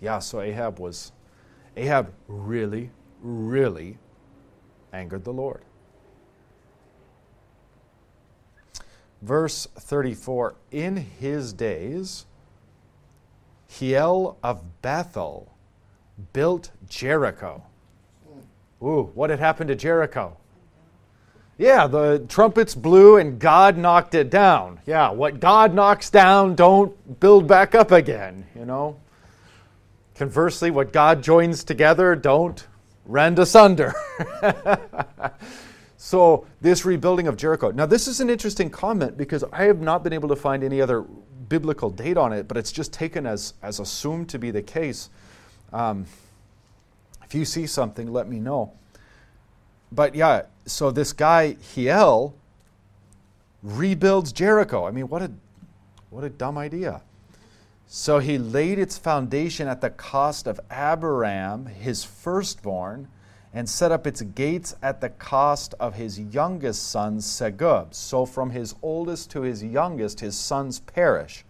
Yeah. 0.00 0.18
So 0.18 0.40
Ahab 0.40 0.78
was, 0.78 1.12
Ahab 1.76 2.12
really, 2.28 2.90
really 3.22 3.98
angered 4.92 5.24
the 5.24 5.32
Lord. 5.32 5.62
Verse 9.22 9.68
34 9.76 10.56
In 10.72 10.96
his 10.96 11.52
days, 11.52 12.26
Hiel 13.68 14.36
of 14.42 14.82
Bethel 14.82 15.54
built 16.32 16.72
Jericho. 16.88 17.62
Ooh, 18.82 19.10
what 19.14 19.30
had 19.30 19.38
happened 19.38 19.68
to 19.68 19.76
Jericho? 19.76 20.36
Yeah, 21.56 21.86
the 21.86 22.24
trumpets 22.28 22.74
blew 22.74 23.16
and 23.16 23.38
God 23.38 23.78
knocked 23.78 24.16
it 24.16 24.28
down. 24.28 24.80
Yeah, 24.86 25.10
what 25.10 25.38
God 25.38 25.72
knocks 25.72 26.10
down, 26.10 26.56
don't 26.56 27.20
build 27.20 27.46
back 27.46 27.76
up 27.76 27.92
again, 27.92 28.44
you 28.56 28.64
know? 28.64 28.96
Conversely, 30.16 30.72
what 30.72 30.92
God 30.92 31.22
joins 31.22 31.62
together, 31.62 32.16
don't 32.16 32.66
rend 33.06 33.38
asunder. 33.38 33.94
so, 36.04 36.48
this 36.60 36.84
rebuilding 36.84 37.28
of 37.28 37.36
Jericho. 37.36 37.70
Now, 37.70 37.86
this 37.86 38.08
is 38.08 38.18
an 38.18 38.28
interesting 38.28 38.68
comment 38.70 39.16
because 39.16 39.44
I 39.52 39.62
have 39.62 39.80
not 39.80 40.02
been 40.02 40.12
able 40.12 40.28
to 40.30 40.34
find 40.34 40.64
any 40.64 40.80
other 40.80 41.02
biblical 41.48 41.90
date 41.90 42.16
on 42.16 42.32
it, 42.32 42.48
but 42.48 42.56
it's 42.56 42.72
just 42.72 42.92
taken 42.92 43.24
as, 43.24 43.54
as 43.62 43.78
assumed 43.78 44.28
to 44.30 44.38
be 44.40 44.50
the 44.50 44.62
case. 44.62 45.10
Um, 45.72 46.06
if 47.22 47.36
you 47.36 47.44
see 47.44 47.68
something, 47.68 48.12
let 48.12 48.28
me 48.28 48.40
know. 48.40 48.72
But 49.92 50.16
yeah, 50.16 50.46
so 50.66 50.90
this 50.90 51.12
guy, 51.12 51.52
Hiel, 51.72 52.34
rebuilds 53.62 54.32
Jericho. 54.32 54.84
I 54.84 54.90
mean, 54.90 55.06
what 55.06 55.22
a, 55.22 55.30
what 56.10 56.24
a 56.24 56.30
dumb 56.30 56.58
idea. 56.58 57.00
So 57.86 58.18
he 58.18 58.38
laid 58.38 58.80
its 58.80 58.98
foundation 58.98 59.68
at 59.68 59.80
the 59.80 59.90
cost 59.90 60.48
of 60.48 60.58
Abiram, 60.68 61.66
his 61.66 62.02
firstborn, 62.02 63.06
and 63.54 63.68
set 63.68 63.92
up 63.92 64.06
its 64.06 64.22
gates 64.22 64.74
at 64.82 65.00
the 65.00 65.10
cost 65.10 65.74
of 65.78 65.94
his 65.94 66.18
youngest 66.18 66.90
son, 66.90 67.18
Segub. 67.18 67.94
So 67.94 68.24
from 68.24 68.50
his 68.50 68.74
oldest 68.82 69.30
to 69.32 69.42
his 69.42 69.62
youngest, 69.62 70.20
his 70.20 70.36
sons 70.36 70.80
perish. 70.80 71.44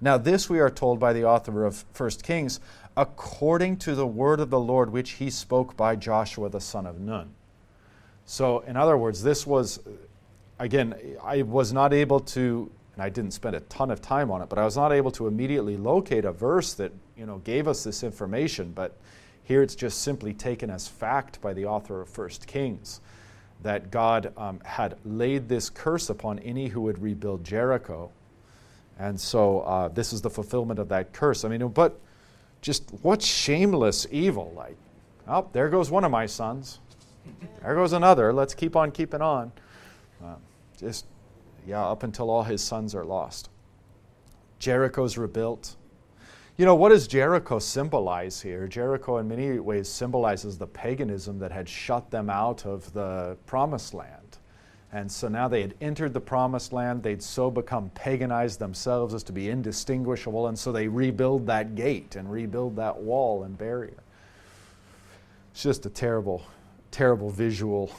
Now, 0.00 0.16
this 0.16 0.48
we 0.48 0.60
are 0.60 0.70
told 0.70 1.00
by 1.00 1.12
the 1.12 1.24
author 1.24 1.64
of 1.64 1.84
1 1.96 2.10
Kings, 2.22 2.60
according 2.96 3.78
to 3.78 3.94
the 3.94 4.06
word 4.06 4.38
of 4.38 4.50
the 4.50 4.60
Lord 4.60 4.90
which 4.90 5.12
he 5.12 5.30
spoke 5.30 5.76
by 5.76 5.96
Joshua 5.96 6.48
the 6.48 6.60
son 6.60 6.86
of 6.86 7.00
Nun. 7.00 7.30
So, 8.24 8.60
in 8.60 8.76
other 8.76 8.96
words, 8.96 9.22
this 9.22 9.46
was, 9.46 9.80
again, 10.58 10.94
I 11.24 11.42
was 11.42 11.72
not 11.72 11.92
able 11.92 12.20
to, 12.20 12.70
and 12.94 13.02
I 13.02 13.08
didn't 13.08 13.32
spend 13.32 13.56
a 13.56 13.60
ton 13.60 13.90
of 13.90 14.00
time 14.00 14.30
on 14.30 14.42
it, 14.42 14.48
but 14.48 14.58
I 14.58 14.64
was 14.64 14.76
not 14.76 14.92
able 14.92 15.10
to 15.12 15.26
immediately 15.26 15.76
locate 15.76 16.24
a 16.24 16.32
verse 16.32 16.74
that, 16.74 16.92
you 17.16 17.26
know, 17.26 17.38
gave 17.38 17.66
us 17.66 17.82
this 17.82 18.04
information. 18.04 18.72
But 18.72 18.96
here 19.48 19.62
it's 19.62 19.74
just 19.74 20.02
simply 20.02 20.34
taken 20.34 20.68
as 20.68 20.86
fact 20.86 21.40
by 21.40 21.54
the 21.54 21.64
author 21.64 22.02
of 22.02 22.08
First 22.10 22.46
Kings 22.46 23.00
that 23.62 23.90
God 23.90 24.30
um, 24.36 24.60
had 24.62 24.98
laid 25.06 25.48
this 25.48 25.70
curse 25.70 26.10
upon 26.10 26.38
any 26.40 26.68
who 26.68 26.82
would 26.82 27.00
rebuild 27.00 27.44
Jericho. 27.44 28.10
And 28.98 29.18
so 29.18 29.60
uh, 29.60 29.88
this 29.88 30.12
is 30.12 30.20
the 30.20 30.28
fulfillment 30.28 30.78
of 30.78 30.90
that 30.90 31.14
curse. 31.14 31.46
I 31.46 31.48
mean, 31.48 31.66
but 31.68 31.98
just 32.60 32.90
what 33.00 33.22
shameless 33.22 34.06
evil. 34.10 34.52
Like, 34.54 34.76
oh, 35.26 35.48
there 35.54 35.70
goes 35.70 35.90
one 35.90 36.04
of 36.04 36.10
my 36.10 36.26
sons. 36.26 36.80
There 37.62 37.74
goes 37.74 37.94
another. 37.94 38.34
Let's 38.34 38.52
keep 38.52 38.76
on 38.76 38.90
keeping 38.90 39.22
on. 39.22 39.50
Uh, 40.22 40.34
just, 40.78 41.06
yeah, 41.66 41.86
up 41.86 42.02
until 42.02 42.28
all 42.28 42.42
his 42.42 42.62
sons 42.62 42.94
are 42.94 43.04
lost. 43.04 43.48
Jericho's 44.58 45.16
rebuilt. 45.16 45.74
You 46.58 46.64
know, 46.64 46.74
what 46.74 46.88
does 46.88 47.06
Jericho 47.06 47.60
symbolize 47.60 48.40
here? 48.40 48.66
Jericho, 48.66 49.18
in 49.18 49.28
many 49.28 49.60
ways, 49.60 49.88
symbolizes 49.88 50.58
the 50.58 50.66
paganism 50.66 51.38
that 51.38 51.52
had 51.52 51.68
shut 51.68 52.10
them 52.10 52.28
out 52.28 52.66
of 52.66 52.92
the 52.92 53.36
promised 53.46 53.94
land. 53.94 54.38
And 54.92 55.10
so 55.10 55.28
now 55.28 55.46
they 55.46 55.60
had 55.60 55.74
entered 55.80 56.12
the 56.14 56.20
promised 56.20 56.72
land. 56.72 57.04
They'd 57.04 57.22
so 57.22 57.48
become 57.48 57.90
paganized 57.90 58.58
themselves 58.58 59.14
as 59.14 59.22
to 59.24 59.32
be 59.32 59.50
indistinguishable. 59.50 60.48
And 60.48 60.58
so 60.58 60.72
they 60.72 60.88
rebuild 60.88 61.46
that 61.46 61.76
gate 61.76 62.16
and 62.16 62.28
rebuild 62.28 62.74
that 62.74 62.96
wall 62.98 63.44
and 63.44 63.56
barrier. 63.56 64.02
It's 65.52 65.62
just 65.62 65.86
a 65.86 65.90
terrible, 65.90 66.42
terrible 66.90 67.30
visual 67.30 67.92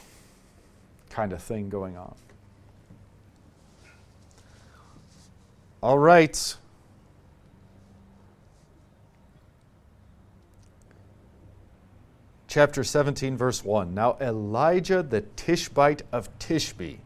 kind 1.09 1.31
of 1.31 1.41
thing 1.41 1.69
going 1.69 1.95
on. 1.95 2.13
All 5.81 5.97
right. 5.97 6.57
Chapter 12.49 12.83
17, 12.83 13.37
verse 13.37 13.63
1. 13.63 13.93
Now 13.93 14.17
Elijah 14.19 15.03
the 15.03 15.21
Tishbite 15.21 16.01
of 16.11 16.35
Tishbe. 16.39 16.97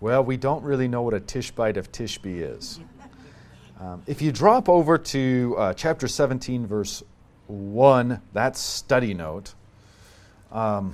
Well, 0.00 0.22
we 0.22 0.36
don't 0.36 0.62
really 0.62 0.86
know 0.86 1.00
what 1.00 1.14
a 1.14 1.20
Tishbite 1.20 1.78
of 1.78 1.90
Tishbe 1.90 2.42
is. 2.42 2.78
Um, 3.80 4.02
if 4.06 4.20
you 4.20 4.30
drop 4.30 4.68
over 4.68 4.98
to 4.98 5.54
uh, 5.56 5.72
chapter 5.72 6.06
17, 6.06 6.66
verse 6.66 7.02
1, 7.46 8.20
that's 8.34 8.60
study 8.60 9.14
note. 9.14 9.54
Um, 10.52 10.92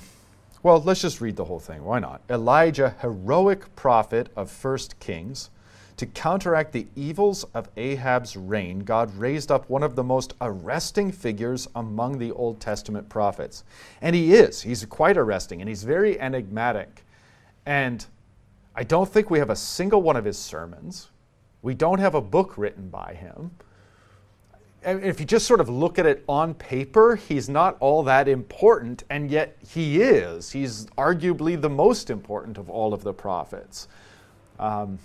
well, 0.62 0.80
let's 0.80 1.01
just 1.01 1.20
read 1.20 1.35
the 1.35 1.45
whole 1.45 1.59
thing. 1.59 1.82
Why 1.82 1.99
not? 1.99 2.22
Elijah, 2.30 2.95
heroic 3.01 3.74
prophet 3.74 4.28
of 4.37 4.49
First 4.49 5.01
Kings, 5.01 5.51
to 5.97 6.07
counteract 6.07 6.73
the 6.73 6.87
evils 6.97 7.45
of 7.55 7.69
Ahab's 7.77 8.37
reign, 8.37 8.81
God 8.81 9.17
raised 9.17 9.53
up 9.53 9.69
one 9.71 9.83
of 9.83 9.95
the 9.95 10.03
most 10.03 10.35
arresting 10.41 11.13
figures 11.13 11.69
among 11.77 12.19
the 12.19 12.33
Old 12.33 12.61
Testament 12.61 13.09
prophets. 13.09 13.65
And 14.03 14.17
he 14.17 14.35
is. 14.35 14.63
He's 14.63 14.85
quite 14.87 15.17
arresting 15.17 15.61
and 15.61 15.69
he's 15.69 15.85
very 15.85 16.21
enigmatic. 16.21 17.05
And 17.65 18.05
I 18.75 18.83
don't 18.83 19.09
think 19.09 19.31
we 19.31 19.39
have 19.39 19.51
a 19.51 19.57
single 19.57 20.03
one 20.03 20.17
of 20.17 20.25
his 20.25 20.39
sermons. 20.39 21.11
We 21.63 21.75
don't 21.75 22.01
have 22.01 22.15
a 22.15 22.21
book 22.21 22.59
written 22.59 22.89
by 22.89 23.15
him. 23.15 23.53
And 24.83 25.03
if 25.03 25.19
you 25.19 25.25
just 25.25 25.47
sort 25.47 25.61
of 25.61 25.69
look 25.69 25.99
at 25.99 26.05
it 26.05 26.25
on 26.29 26.55
paper, 26.55 27.17
he's 27.17 27.49
not 27.49 27.77
all 27.81 28.03
that 28.03 28.29
important, 28.29 29.05
and 29.09 29.31
yet 29.31 29.57
he 29.67 30.03
is. 30.03 30.51
He's 30.51 30.85
arguably 30.99 31.59
the 31.59 31.71
most 31.71 32.11
important 32.11 32.59
of 32.59 32.69
all 32.69 32.93
of 32.93 33.03
the 33.03 33.15
prophets. 33.15 33.89
Um, 34.59 34.99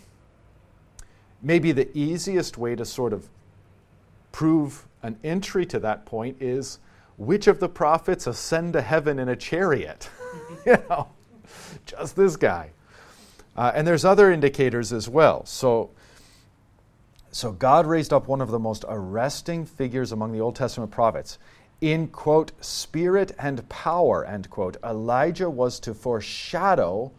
maybe 1.42 1.72
the 1.72 1.90
easiest 1.98 2.58
way 2.58 2.76
to 2.76 2.86
sort 2.86 3.14
of 3.14 3.30
prove 4.32 4.88
an 5.02 5.18
entry 5.24 5.66
to 5.66 5.80
that 5.80 6.06
point 6.06 6.38
is 6.42 6.80
which 7.18 7.48
of 7.48 7.60
the 7.60 7.70
prophets 7.70 8.28
ascend 8.28 8.74
to 8.74 8.82
heaven 8.82 9.20
in 9.20 9.30
a 9.30 9.36
chariot? 9.36 10.10
you 10.66 10.78
know, 10.90 11.10
just 11.86 12.16
this 12.16 12.36
guy. 12.36 12.72
Uh, 13.56 13.72
and 13.76 13.86
there's 13.86 14.06
other 14.06 14.32
indicators 14.32 14.94
as 14.94 15.10
well. 15.10 15.46
So, 15.46 15.92
so 17.32 17.52
God 17.52 17.86
raised 17.86 18.14
up 18.14 18.28
one 18.28 18.42
of 18.42 18.52
the 18.52 18.60
most 18.60 18.86
arresting 18.88 19.66
figures 19.66 20.12
among 20.12 20.32
the 20.32 20.40
Old 20.40 20.56
Testament 20.56 20.92
prophets. 20.92 21.38
In 21.82 22.08
quote, 22.08 22.52
spirit 22.64 23.34
and 23.38 23.68
power, 23.70 24.26
end 24.26 24.50
quote, 24.50 24.78
Elijah 24.84 25.50
was 25.50 25.80
to 25.82 25.94
foreshadow 25.94 27.12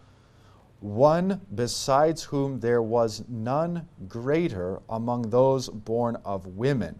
one 0.80 1.40
besides 1.54 2.24
whom 2.24 2.60
there 2.60 2.82
was 2.82 3.24
none 3.28 3.86
greater 4.08 4.80
among 4.88 5.22
those 5.30 5.68
born 5.68 6.16
of 6.24 6.46
women. 6.46 6.98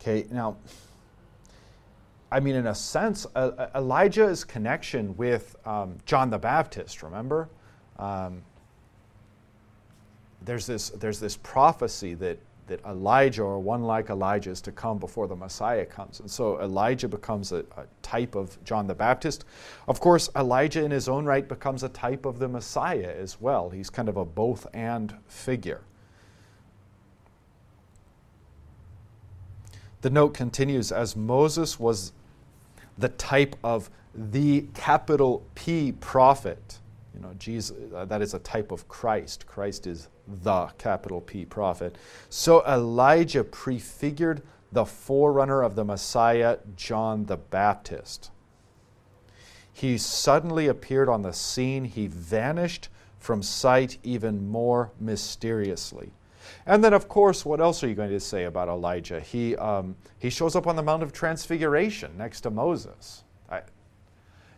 Okay, 0.00 0.26
now, 0.30 0.56
I 2.30 2.40
mean, 2.40 2.56
in 2.56 2.66
a 2.66 2.74
sense, 2.74 3.26
Elijah's 3.74 4.44
connection 4.44 5.16
with 5.16 5.56
um, 5.64 5.98
John 6.04 6.30
the 6.30 6.38
Baptist, 6.38 7.02
remember? 7.02 7.48
Um, 7.98 8.42
there's, 10.42 10.66
this, 10.66 10.90
there's 10.90 11.20
this 11.20 11.36
prophecy 11.36 12.14
that 12.14 12.38
that 12.66 12.84
Elijah 12.84 13.42
or 13.42 13.60
one 13.60 13.84
like 13.84 14.10
Elijah 14.10 14.50
is 14.50 14.60
to 14.62 14.72
come 14.72 14.98
before 14.98 15.28
the 15.28 15.36
Messiah 15.36 15.86
comes. 15.86 16.20
And 16.20 16.30
so 16.30 16.60
Elijah 16.60 17.08
becomes 17.08 17.52
a, 17.52 17.58
a, 17.76 17.84
type 18.02 18.34
of 18.34 18.62
John 18.64 18.86
the 18.86 18.94
Baptist. 18.94 19.44
Of 19.86 20.00
course, 20.00 20.28
Elijah 20.36 20.84
in 20.84 20.90
his 20.90 21.08
own 21.08 21.24
right 21.24 21.46
becomes 21.46 21.82
a 21.82 21.88
type 21.88 22.26
of 22.26 22.38
the 22.38 22.48
Messiah 22.48 23.14
as 23.16 23.40
well. 23.40 23.70
He's 23.70 23.90
kind 23.90 24.08
of 24.08 24.16
a 24.16 24.24
both 24.24 24.66
and 24.74 25.14
figure. 25.26 25.82
The 30.02 30.10
note 30.10 30.34
continues 30.34 30.92
as 30.92 31.16
Moses 31.16 31.80
was 31.80 32.12
the 32.98 33.08
type 33.10 33.56
of 33.62 33.90
the 34.14 34.66
capital 34.74 35.44
P 35.54 35.92
prophet. 35.92 36.78
You 37.16 37.22
know, 37.22 37.34
Jesus, 37.38 37.76
uh, 37.94 38.04
that 38.04 38.20
is 38.20 38.34
a 38.34 38.38
type 38.40 38.70
of 38.70 38.86
Christ. 38.88 39.46
Christ 39.46 39.86
is 39.86 40.08
the 40.42 40.66
capital 40.76 41.22
P 41.22 41.46
prophet. 41.46 41.96
So 42.28 42.64
Elijah 42.66 43.42
prefigured 43.42 44.42
the 44.70 44.84
forerunner 44.84 45.62
of 45.62 45.76
the 45.76 45.84
Messiah, 45.84 46.58
John 46.76 47.24
the 47.24 47.38
Baptist. 47.38 48.30
He 49.72 49.96
suddenly 49.96 50.66
appeared 50.66 51.08
on 51.08 51.22
the 51.22 51.32
scene. 51.32 51.84
He 51.84 52.06
vanished 52.06 52.88
from 53.18 53.42
sight 53.42 53.98
even 54.02 54.48
more 54.48 54.92
mysteriously. 55.00 56.12
And 56.66 56.84
then, 56.84 56.92
of 56.92 57.08
course, 57.08 57.44
what 57.44 57.60
else 57.60 57.82
are 57.82 57.88
you 57.88 57.94
going 57.94 58.10
to 58.10 58.20
say 58.20 58.44
about 58.44 58.68
Elijah? 58.68 59.20
He, 59.20 59.56
um, 59.56 59.96
he 60.18 60.30
shows 60.30 60.54
up 60.54 60.66
on 60.66 60.76
the 60.76 60.82
Mount 60.82 61.02
of 61.02 61.12
Transfiguration 61.12 62.16
next 62.16 62.42
to 62.42 62.50
Moses. 62.50 63.24
I, 63.50 63.62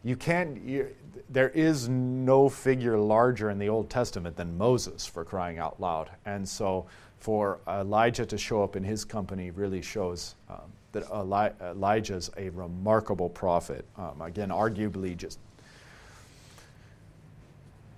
you 0.04 0.16
can't, 0.16 0.62
you, 0.62 0.88
there 1.28 1.50
is 1.50 1.88
no 1.88 2.48
figure 2.48 2.98
larger 2.98 3.50
in 3.50 3.58
the 3.58 3.68
Old 3.68 3.90
Testament 3.90 4.36
than 4.36 4.56
Moses 4.56 5.06
for 5.06 5.24
crying 5.24 5.58
out 5.58 5.80
loud. 5.80 6.10
And 6.26 6.48
so 6.48 6.86
for 7.18 7.60
Elijah 7.68 8.26
to 8.26 8.38
show 8.38 8.62
up 8.62 8.76
in 8.76 8.84
his 8.84 9.04
company 9.04 9.50
really 9.50 9.82
shows 9.82 10.34
um, 10.48 10.72
that 10.92 11.04
Eli- 11.10 11.52
Elijah's 11.60 12.30
a 12.36 12.50
remarkable 12.50 13.28
prophet. 13.28 13.84
Um, 13.96 14.22
again, 14.22 14.50
arguably 14.50 15.16
just, 15.16 15.38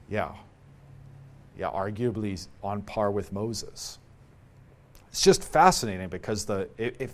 yeah, 0.08 0.32
yeah, 1.58 1.70
arguably 1.70 2.46
on 2.62 2.82
par 2.82 3.10
with 3.10 3.32
Moses. 3.32 3.98
It's 5.08 5.22
just 5.22 5.42
fascinating 5.42 6.08
because 6.08 6.44
the 6.44 6.68
if 6.78 7.12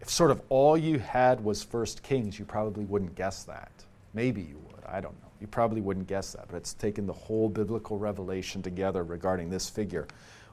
if 0.00 0.10
sort 0.10 0.30
of 0.30 0.42
all 0.48 0.76
you 0.76 0.98
had 0.98 1.42
was 1.42 1.62
First 1.62 2.02
Kings, 2.02 2.38
you 2.38 2.44
probably 2.44 2.84
wouldn't 2.84 3.14
guess 3.14 3.44
that. 3.44 3.72
Maybe 4.12 4.42
you 4.42 4.58
would. 4.66 4.73
I 4.88 5.00
don't 5.00 5.20
know. 5.20 5.28
You 5.40 5.46
probably 5.46 5.80
wouldn't 5.80 6.06
guess 6.06 6.32
that, 6.32 6.46
but 6.48 6.56
it's 6.56 6.74
taken 6.74 7.06
the 7.06 7.12
whole 7.12 7.48
biblical 7.48 7.98
revelation 7.98 8.62
together 8.62 9.04
regarding 9.04 9.50
this 9.50 9.68
figure. 9.68 10.06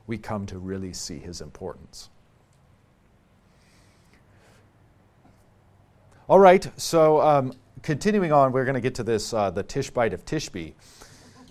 We 0.08 0.18
come 0.18 0.46
to 0.48 0.58
really 0.58 0.94
see 0.94 1.20
his 1.20 1.42
importance. 1.42 2.10
All 6.28 6.40
right, 6.40 6.70
so 6.80 7.22
um, 7.22 7.54
continuing 7.82 8.32
on, 8.32 8.52
we're 8.52 8.66
going 8.66 8.76
to 8.76 8.82
get 8.82 8.96
to 8.96 9.04
this 9.04 9.34
uh, 9.34 9.50
the 9.50 9.64
Tishbite 9.64 10.14
of 10.14 10.26
Tishbe. 10.26 10.74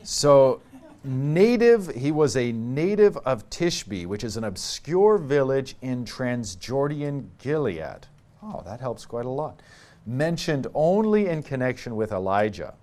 So, 0.03 0.63
native, 1.05 1.95
he 1.95 2.13
was 2.13 2.37
a 2.37 2.53
native 2.53 3.17
of 3.19 3.49
Tishbe, 3.51 4.07
which 4.07 4.25
is 4.25 4.37
an 4.37 4.45
obscure 4.45 5.19
village 5.19 5.77
in 5.83 6.05
Transjordan 6.05 7.27
Gilead. 7.39 8.07
Oh, 8.43 8.63
that 8.65 8.81
helps 8.81 9.05
quite 9.05 9.27
a 9.27 9.31
lot 9.31 9.61
mentioned 10.07 10.67
only 10.75 11.29
in 11.29 11.43
connection 11.43 11.97
with 11.97 12.13
Elijah. 12.13 12.75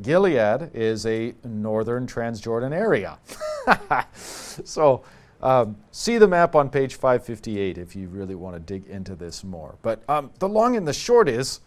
Gilead 0.00 0.70
is 0.74 1.06
a 1.06 1.34
northern 1.44 2.06
Transjordan 2.06 2.72
area. 2.72 3.18
so 4.14 5.04
um, 5.42 5.76
see 5.90 6.18
the 6.18 6.28
map 6.28 6.54
on 6.54 6.70
page 6.70 6.94
558 6.94 7.78
if 7.78 7.94
you 7.94 8.08
really 8.08 8.34
want 8.34 8.54
to 8.54 8.60
dig 8.60 8.88
into 8.88 9.14
this 9.14 9.44
more. 9.44 9.76
But 9.82 10.02
um, 10.08 10.30
the 10.38 10.48
long 10.48 10.76
and 10.76 10.86
the 10.86 10.92
short 10.92 11.28
is 11.28 11.60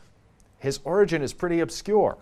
his 0.58 0.80
origin 0.84 1.22
is 1.22 1.34
pretty 1.34 1.60
obscure. 1.60 2.18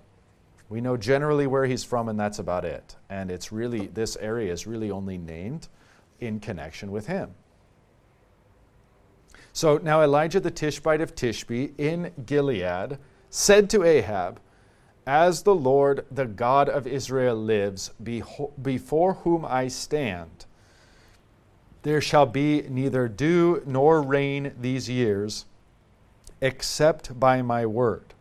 We 0.69 0.81
know 0.81 0.97
generally 0.97 1.47
where 1.47 1.65
he's 1.65 1.84
from, 1.84 2.09
and 2.09 2.19
that's 2.19 2.39
about 2.39 2.65
it. 2.65 2.95
And 3.09 3.29
it's 3.29 3.51
really, 3.51 3.88
this 3.88 4.15
area 4.17 4.51
is 4.51 4.65
really 4.65 4.89
only 4.89 5.17
named 5.17 5.67
in 6.19 6.39
connection 6.39 6.91
with 6.91 7.07
him. 7.07 7.36
So 9.55 9.77
now 9.77 10.01
Elijah 10.01 10.39
the 10.39 10.49
Tishbite 10.49 10.99
of 10.99 11.13
Tishbe 11.13 11.73
in 11.77 12.11
Gilead 12.25 12.97
said 13.29 13.69
to 13.69 13.83
Ahab, 13.83 14.39
As 15.05 15.43
the 15.43 15.53
Lord, 15.53 16.07
the 16.09 16.25
God 16.25 16.67
of 16.67 16.87
Israel, 16.87 17.35
lives, 17.35 17.91
before 18.01 19.13
whom 19.13 19.45
I 19.45 19.67
stand, 19.67 20.45
there 21.83 22.01
shall 22.01 22.25
be 22.25 22.63
neither 22.63 23.07
dew 23.07 23.61
nor 23.67 24.01
rain 24.01 24.53
these 24.59 24.89
years, 24.89 25.45
except 26.41 27.19
by 27.19 27.43
my 27.43 27.65
word. 27.65 28.15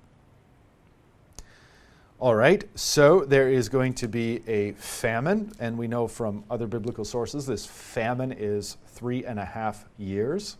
All 2.20 2.34
right, 2.34 2.62
so 2.74 3.24
there 3.24 3.48
is 3.48 3.68
going 3.70 3.94
to 3.94 4.06
be 4.06 4.42
a 4.46 4.72
famine, 4.72 5.52
and 5.58 5.78
we 5.78 5.88
know 5.88 6.06
from 6.06 6.44
other 6.50 6.66
biblical 6.66 7.04
sources 7.04 7.46
this 7.46 7.64
famine 7.64 8.32
is 8.32 8.76
three 8.86 9.24
and 9.24 9.40
a 9.40 9.44
half 9.44 9.86
years. 9.96 10.58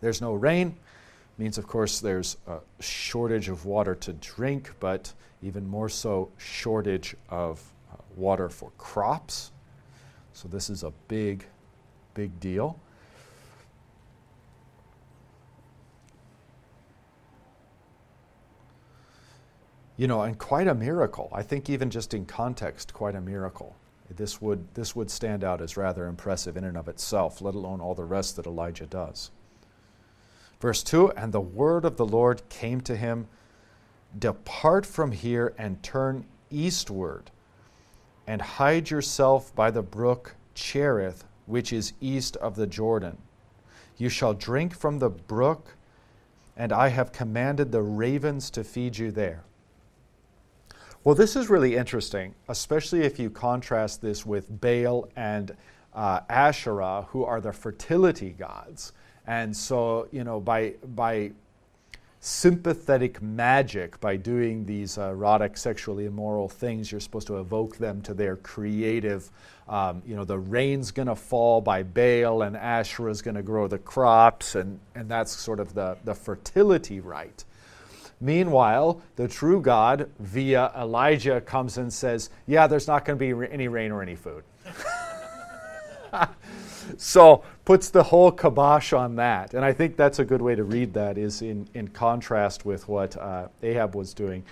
There's 0.00 0.20
no 0.20 0.34
rain. 0.34 0.76
Means, 1.38 1.56
of 1.56 1.66
course, 1.66 2.00
there's 2.00 2.36
a 2.48 2.58
shortage 2.80 3.48
of 3.48 3.64
water 3.64 3.94
to 3.94 4.12
drink, 4.14 4.72
but 4.80 5.12
even 5.42 5.68
more 5.68 5.88
so, 5.88 6.30
shortage 6.36 7.14
of 7.28 7.62
uh, 7.92 7.96
water 8.16 8.48
for 8.48 8.70
crops. 8.76 9.52
So 10.32 10.48
this 10.48 10.68
is 10.68 10.82
a 10.82 10.92
big, 11.06 11.44
big 12.14 12.40
deal. 12.40 12.78
You 19.96 20.06
know, 20.06 20.22
and 20.22 20.38
quite 20.38 20.68
a 20.68 20.74
miracle. 20.74 21.28
I 21.32 21.42
think 21.42 21.70
even 21.70 21.90
just 21.90 22.14
in 22.14 22.24
context, 22.24 22.92
quite 22.92 23.14
a 23.14 23.20
miracle. 23.20 23.76
This 24.10 24.40
would, 24.40 24.74
this 24.74 24.96
would 24.96 25.10
stand 25.10 25.44
out 25.44 25.60
as 25.60 25.76
rather 25.76 26.06
impressive 26.06 26.56
in 26.56 26.64
and 26.64 26.76
of 26.76 26.88
itself, 26.88 27.40
let 27.40 27.54
alone 27.54 27.80
all 27.80 27.94
the 27.94 28.04
rest 28.04 28.36
that 28.36 28.46
Elijah 28.46 28.86
does. 28.86 29.30
Verse 30.60 30.82
2 30.82 31.12
And 31.12 31.32
the 31.32 31.40
word 31.40 31.84
of 31.84 31.96
the 31.96 32.06
Lord 32.06 32.48
came 32.48 32.80
to 32.82 32.96
him 32.96 33.26
Depart 34.18 34.86
from 34.86 35.12
here 35.12 35.54
and 35.58 35.82
turn 35.82 36.24
eastward, 36.50 37.30
and 38.26 38.40
hide 38.40 38.90
yourself 38.90 39.54
by 39.54 39.70
the 39.70 39.82
brook 39.82 40.34
Cherith, 40.54 41.24
which 41.46 41.72
is 41.72 41.92
east 42.00 42.36
of 42.36 42.56
the 42.56 42.66
Jordan. 42.66 43.18
You 43.96 44.08
shall 44.08 44.34
drink 44.34 44.74
from 44.74 44.98
the 44.98 45.10
brook, 45.10 45.74
and 46.56 46.72
I 46.72 46.88
have 46.88 47.12
commanded 47.12 47.70
the 47.70 47.82
ravens 47.82 48.50
to 48.50 48.64
feed 48.64 48.96
you 48.96 49.10
there. 49.10 49.44
Well, 51.04 51.14
this 51.14 51.36
is 51.36 51.48
really 51.48 51.76
interesting, 51.76 52.34
especially 52.48 53.02
if 53.02 53.18
you 53.18 53.30
contrast 53.30 54.02
this 54.02 54.26
with 54.26 54.60
Baal 54.60 55.08
and 55.16 55.56
uh, 55.94 56.20
Asherah, 56.28 57.06
who 57.10 57.24
are 57.24 57.40
the 57.40 57.52
fertility 57.52 58.30
gods. 58.30 58.92
And 59.28 59.54
so, 59.54 60.08
you 60.10 60.24
know, 60.24 60.40
by, 60.40 60.74
by 60.94 61.32
sympathetic 62.18 63.20
magic, 63.20 64.00
by 64.00 64.16
doing 64.16 64.64
these 64.64 64.96
erotic, 64.96 65.58
sexually 65.58 66.06
immoral 66.06 66.48
things, 66.48 66.90
you're 66.90 67.00
supposed 67.00 67.26
to 67.26 67.38
evoke 67.38 67.76
them 67.76 68.00
to 68.02 68.14
their 68.14 68.36
creative, 68.36 69.30
um, 69.68 70.02
you 70.06 70.16
know, 70.16 70.24
the 70.24 70.38
rain's 70.38 70.90
going 70.90 71.08
to 71.08 71.14
fall 71.14 71.60
by 71.60 71.82
Baal 71.82 72.40
and 72.40 72.56
Asherah's 72.56 73.20
going 73.20 73.34
to 73.34 73.42
grow 73.42 73.68
the 73.68 73.78
crops, 73.78 74.54
and, 74.54 74.80
and 74.94 75.10
that's 75.10 75.36
sort 75.36 75.60
of 75.60 75.74
the, 75.74 75.98
the 76.04 76.14
fertility 76.14 77.00
rite. 77.00 77.44
Meanwhile, 78.22 79.02
the 79.16 79.28
true 79.28 79.60
God, 79.60 80.10
via 80.18 80.72
Elijah, 80.74 81.42
comes 81.42 81.76
and 81.76 81.92
says, 81.92 82.30
Yeah, 82.46 82.66
there's 82.66 82.88
not 82.88 83.04
going 83.04 83.18
to 83.18 83.36
be 83.36 83.52
any 83.52 83.68
rain 83.68 83.92
or 83.92 84.00
any 84.00 84.16
food. 84.16 84.42
so 86.96 87.44
puts 87.68 87.90
the 87.90 88.02
whole 88.02 88.32
kibosh 88.32 88.94
on 88.94 89.16
that. 89.16 89.52
And 89.52 89.62
I 89.62 89.74
think 89.74 89.94
that's 89.94 90.20
a 90.20 90.24
good 90.24 90.40
way 90.40 90.54
to 90.54 90.64
read 90.64 90.94
that, 90.94 91.18
is 91.18 91.42
in, 91.42 91.68
in 91.74 91.88
contrast 91.88 92.64
with 92.64 92.88
what 92.88 93.14
uh, 93.18 93.48
Ahab 93.62 93.94
was 93.94 94.14
doing. 94.14 94.42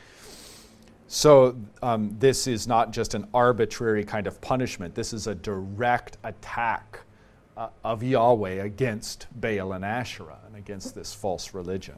So 1.09 1.57
um, 1.83 2.15
this 2.19 2.47
is 2.47 2.67
not 2.67 2.91
just 2.91 3.15
an 3.15 3.27
arbitrary 3.33 4.05
kind 4.05 4.27
of 4.27 4.39
punishment, 4.43 4.95
this 4.95 5.15
is 5.15 5.29
a 5.29 5.35
direct 5.35 6.19
attack 6.25 7.01
uh, 7.57 7.69
of 7.83 8.03
Yahweh 8.03 8.63
against 8.63 9.29
Baal 9.41 9.73
and 9.73 9.83
Asherah 9.83 10.41
and 10.47 10.55
against 10.55 10.95
this 10.95 11.15
false 11.15 11.55
religion. 11.55 11.97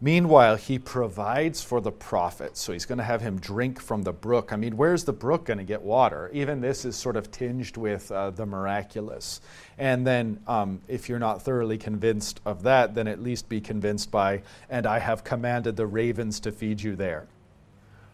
Meanwhile, 0.00 0.56
he 0.56 0.78
provides 0.78 1.60
for 1.60 1.80
the 1.80 1.90
prophet. 1.90 2.56
So 2.56 2.72
he's 2.72 2.86
going 2.86 2.98
to 2.98 3.04
have 3.04 3.20
him 3.20 3.40
drink 3.40 3.80
from 3.80 4.02
the 4.02 4.12
brook. 4.12 4.52
I 4.52 4.56
mean, 4.56 4.76
where's 4.76 5.02
the 5.02 5.12
brook 5.12 5.46
going 5.46 5.58
to 5.58 5.64
get 5.64 5.82
water? 5.82 6.30
Even 6.32 6.60
this 6.60 6.84
is 6.84 6.94
sort 6.94 7.16
of 7.16 7.32
tinged 7.32 7.76
with 7.76 8.12
uh, 8.12 8.30
the 8.30 8.46
miraculous. 8.46 9.40
And 9.76 10.06
then, 10.06 10.40
um, 10.46 10.80
if 10.86 11.08
you're 11.08 11.18
not 11.18 11.42
thoroughly 11.42 11.78
convinced 11.78 12.40
of 12.44 12.62
that, 12.62 12.94
then 12.94 13.08
at 13.08 13.20
least 13.20 13.48
be 13.48 13.60
convinced 13.60 14.12
by, 14.12 14.42
and 14.70 14.86
I 14.86 15.00
have 15.00 15.24
commanded 15.24 15.76
the 15.76 15.86
ravens 15.86 16.38
to 16.40 16.52
feed 16.52 16.80
you 16.80 16.94
there. 16.94 17.26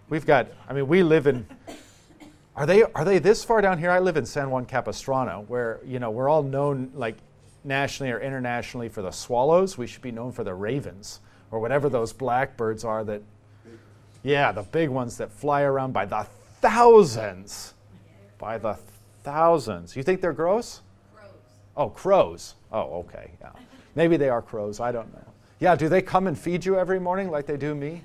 We've 0.08 0.24
got, 0.24 0.48
I 0.66 0.72
mean, 0.72 0.88
we 0.88 1.02
live 1.02 1.26
in. 1.26 1.46
Are 2.56 2.66
they, 2.66 2.84
are 2.84 3.04
they 3.04 3.18
this 3.18 3.44
far 3.44 3.60
down 3.60 3.78
here? 3.78 3.90
I 3.90 3.98
live 3.98 4.16
in 4.16 4.24
San 4.24 4.48
Juan 4.48 4.64
Capistrano, 4.64 5.44
where, 5.48 5.80
you 5.84 5.98
know, 5.98 6.10
we're 6.10 6.30
all 6.30 6.42
known, 6.42 6.92
like, 6.94 7.16
nationally 7.62 8.10
or 8.10 8.20
internationally 8.20 8.88
for 8.88 9.02
the 9.02 9.10
swallows. 9.10 9.76
We 9.76 9.86
should 9.86 10.02
be 10.02 10.12
known 10.12 10.32
for 10.32 10.44
the 10.44 10.54
ravens 10.54 11.20
or 11.54 11.60
whatever 11.60 11.88
those 11.88 12.12
blackbirds 12.12 12.84
are 12.84 13.04
that, 13.04 13.22
yeah, 14.24 14.50
the 14.50 14.62
big 14.62 14.88
ones 14.88 15.16
that 15.18 15.30
fly 15.30 15.62
around 15.62 15.92
by 15.92 16.04
the 16.04 16.26
thousands. 16.60 17.74
By 18.38 18.58
the 18.58 18.76
thousands. 19.22 19.94
You 19.94 20.02
think 20.02 20.20
they're 20.20 20.32
gross? 20.32 20.80
Crows. 21.14 21.30
Oh, 21.76 21.88
crows. 21.90 22.54
Oh, 22.72 22.98
okay, 22.98 23.30
yeah. 23.40 23.50
Maybe 23.94 24.16
they 24.16 24.28
are 24.28 24.42
crows. 24.42 24.80
I 24.80 24.90
don't 24.90 25.12
know. 25.14 25.24
Yeah, 25.60 25.76
do 25.76 25.88
they 25.88 26.02
come 26.02 26.26
and 26.26 26.36
feed 26.36 26.64
you 26.64 26.76
every 26.76 26.98
morning 26.98 27.30
like 27.30 27.46
they 27.46 27.56
do 27.56 27.76
me? 27.76 28.02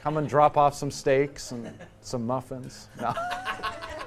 Come 0.00 0.16
and 0.16 0.28
drop 0.28 0.56
off 0.56 0.74
some 0.74 0.92
steaks 0.92 1.50
and 1.50 1.76
some 2.02 2.24
muffins? 2.24 2.88
No. 3.00 3.12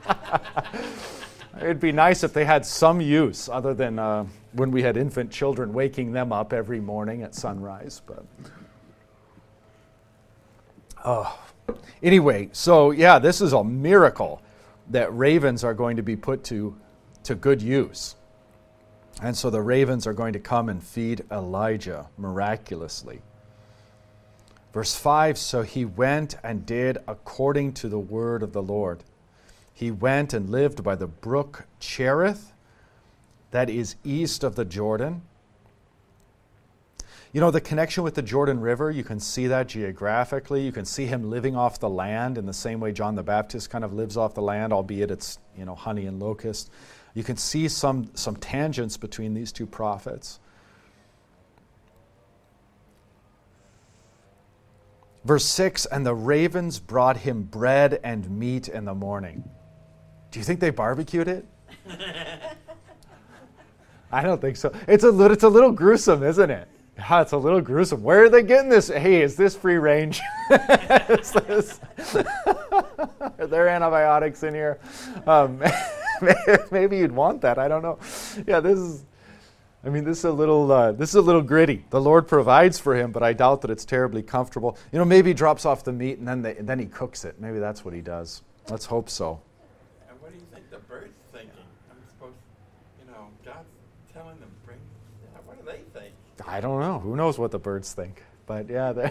It'd 1.60 1.82
be 1.82 1.91
nice 1.91 2.24
if 2.24 2.32
they 2.32 2.46
had 2.46 2.66
some 2.66 3.02
use 3.02 3.50
other 3.50 3.74
than 3.74 4.00
uh, 4.00 4.26
when 4.54 4.72
we 4.72 4.82
had 4.82 4.96
infant 4.96 5.32
children 5.32 5.74
waking 5.74 6.14
them 6.14 6.32
up 6.32 6.54
every 6.54 6.80
morning 6.80 7.24
at 7.24 7.36
sunrise. 7.36 8.02
But 8.06 8.24
Oh. 11.06 11.39
Anyway, 12.01 12.49
so 12.51 12.89
yeah, 12.89 13.20
this 13.20 13.39
is 13.39 13.53
a 13.53 13.64
miracle 13.64 14.41
that 14.89 15.16
ravens 15.16 15.64
are 15.64 15.76
going 15.76 15.97
to 15.97 16.03
be 16.03 16.16
put 16.16 16.43
to, 16.45 16.76
to 17.24 17.36
good 17.36 17.62
use. 17.62 18.16
And 19.22 19.38
so 19.38 19.51
the 19.51 19.62
ravens 19.62 20.08
are 20.08 20.14
going 20.14 20.34
to 20.34 20.39
come 20.39 20.68
and 20.68 20.84
feed 20.84 21.24
Elijah 21.32 22.08
miraculously. 22.18 23.22
Verse 24.74 24.95
5 24.95 25.38
So 25.38 25.62
he 25.62 25.86
went 25.86 26.36
and 26.43 26.66
did 26.66 26.97
according 27.08 27.74
to 27.74 27.88
the 27.88 27.99
word 27.99 28.41
of 28.41 28.51
the 28.51 28.64
Lord. 28.64 29.03
He 29.74 29.91
went 29.91 30.34
and 30.34 30.49
lived 30.49 30.84
by 30.84 30.95
the 30.95 31.08
brook 31.08 31.68
Cherith, 31.80 32.51
that 33.51 33.70
is 33.70 33.95
east 34.03 34.43
of 34.43 34.56
the 34.56 34.66
Jordan 34.66 35.22
you 37.36 37.41
know, 37.41 37.51
the 37.51 37.59
connection 37.59 38.01
with 38.01 38.15
the 38.15 38.21
Jordan 38.21 38.61
River, 38.61 38.89
you 38.89 39.03
can 39.03 39.19
see 39.19 39.47
that 39.47 39.67
geographically. 39.67 40.63
You 40.63 40.71
can 40.71 40.86
see 40.86 41.05
him 41.05 41.29
living 41.29 41.53
off 41.53 41.81
the 41.81 41.89
land 41.89 42.38
in 42.38 42.45
the 42.45 42.53
same 42.53 42.79
way 42.79 42.93
John 42.93 43.15
the 43.15 43.23
Baptist 43.23 43.69
kind 43.69 43.83
of 43.83 43.91
lives 43.91 44.15
off 44.15 44.33
the 44.33 44.41
land, 44.41 44.71
albeit 44.71 45.11
it's, 45.11 45.38
you 45.57 45.65
know, 45.65 45.75
honey 45.75 46.05
and 46.05 46.17
locust. 46.17 46.71
You 47.13 47.25
can 47.25 47.36
see 47.36 47.67
some, 47.67 48.09
some 48.13 48.38
tangents 48.38 48.95
between 48.95 49.33
these 49.33 49.51
two 49.51 49.65
prophets. 49.65 50.39
Verse 55.25 55.43
6 55.43 55.88
And 55.88 56.05
the 56.05 56.15
ravens 56.15 56.79
brought 56.79 57.17
him 57.17 57.43
bread 57.43 57.99
and 58.01 58.29
meat 58.29 58.69
in 58.69 58.86
the 58.86 58.95
morning. 58.95 59.43
Do 60.31 60.39
you 60.39 60.45
think 60.45 60.61
they 60.61 60.69
barbecued 60.69 61.27
it? 61.27 61.45
I 64.09 64.23
don't 64.23 64.39
think 64.39 64.55
so. 64.55 64.73
It's 64.88 65.03
a, 65.03 65.11
little, 65.11 65.33
it's 65.33 65.43
a 65.43 65.49
little 65.49 65.73
gruesome, 65.73 66.23
isn't 66.23 66.49
it? 66.49 66.69
Yeah, 66.98 67.22
it's 67.22 67.34
a 67.34 67.38
little 67.38 67.62
gruesome. 67.62 68.04
Where 68.04 68.24
are 68.24 68.30
they 68.30 68.41
getting 68.41 68.70
this? 68.70 68.88
Hey, 68.88 69.22
is 69.22 69.36
this 69.36 69.56
free 69.56 69.78
range? 69.78 70.22
is 71.10 71.32
this, 71.32 71.80
are 72.16 73.48
there 73.48 73.68
antibiotics 73.68 74.43
in 74.43 74.54
here? 74.54 74.80
Um, 75.28 75.62
maybe 76.72 76.98
you'd 76.98 77.12
want 77.12 77.41
that. 77.41 77.58
I 77.58 77.68
don't 77.68 77.82
know. 77.82 78.00
Yeah, 78.48 78.60
this 78.62 78.80
is. 78.80 79.06
I 79.84 79.89
mean, 79.89 80.04
this 80.04 80.20
is 80.20 80.26
a 80.26 80.32
little. 80.32 80.72
Uh, 80.72 80.93
this 80.93 81.10
is 81.10 81.16
a 81.16 81.22
little 81.22 81.41
gritty. 81.41 81.86
The 81.89 82.00
Lord 82.02 82.28
provides 82.28 82.80
for 82.80 82.96
him, 82.96 83.12
but 83.12 83.24
I 83.24 83.34
doubt 83.34 83.62
that 83.62 83.72
it's 83.72 83.86
terribly 83.86 84.24
comfortable. 84.24 84.78
You 84.91 85.00
know, 85.00 85.06
maybe 85.06 85.32
he 85.32 85.34
drops 85.34 85.66
off 85.66 85.84
the 85.84 85.91
meat 85.91 86.18
and 86.18 86.28
then 86.28 86.41
they, 86.41 86.56
and 86.56 86.68
then 86.68 86.80
he 86.80 86.86
cooks 86.86 87.26
it. 87.26 87.39
Maybe 87.39 87.60
that's 87.60 87.84
what 87.84 87.93
he 87.93 88.02
does. 88.02 88.41
Let's 88.70 88.86
hope 88.86 89.10
so. 89.10 89.41
And 90.10 90.20
what 90.22 90.32
do 90.32 90.39
you 90.39 90.46
think 90.54 90.70
the 90.72 90.78
bird's 90.78 91.14
thinking? 91.32 91.52
I'm 91.91 91.98
supposed, 92.10 92.38
you 93.00 93.12
know, 93.12 93.28
God's 93.46 93.70
telling 94.12 94.39
them 94.39 94.50
bring. 94.66 94.80
what 95.46 95.60
do 95.60 95.72
they 95.72 95.82
think? 96.00 96.16
I 96.48 96.62
don't 96.62 96.80
know. 96.80 97.00
Who 97.00 97.16
knows 97.16 97.39
what 97.39 97.52
the 97.52 97.60
birds 97.60 97.93
think? 97.93 98.24
But 98.46 98.70
yeah, 98.70 98.93
they. 98.93 99.10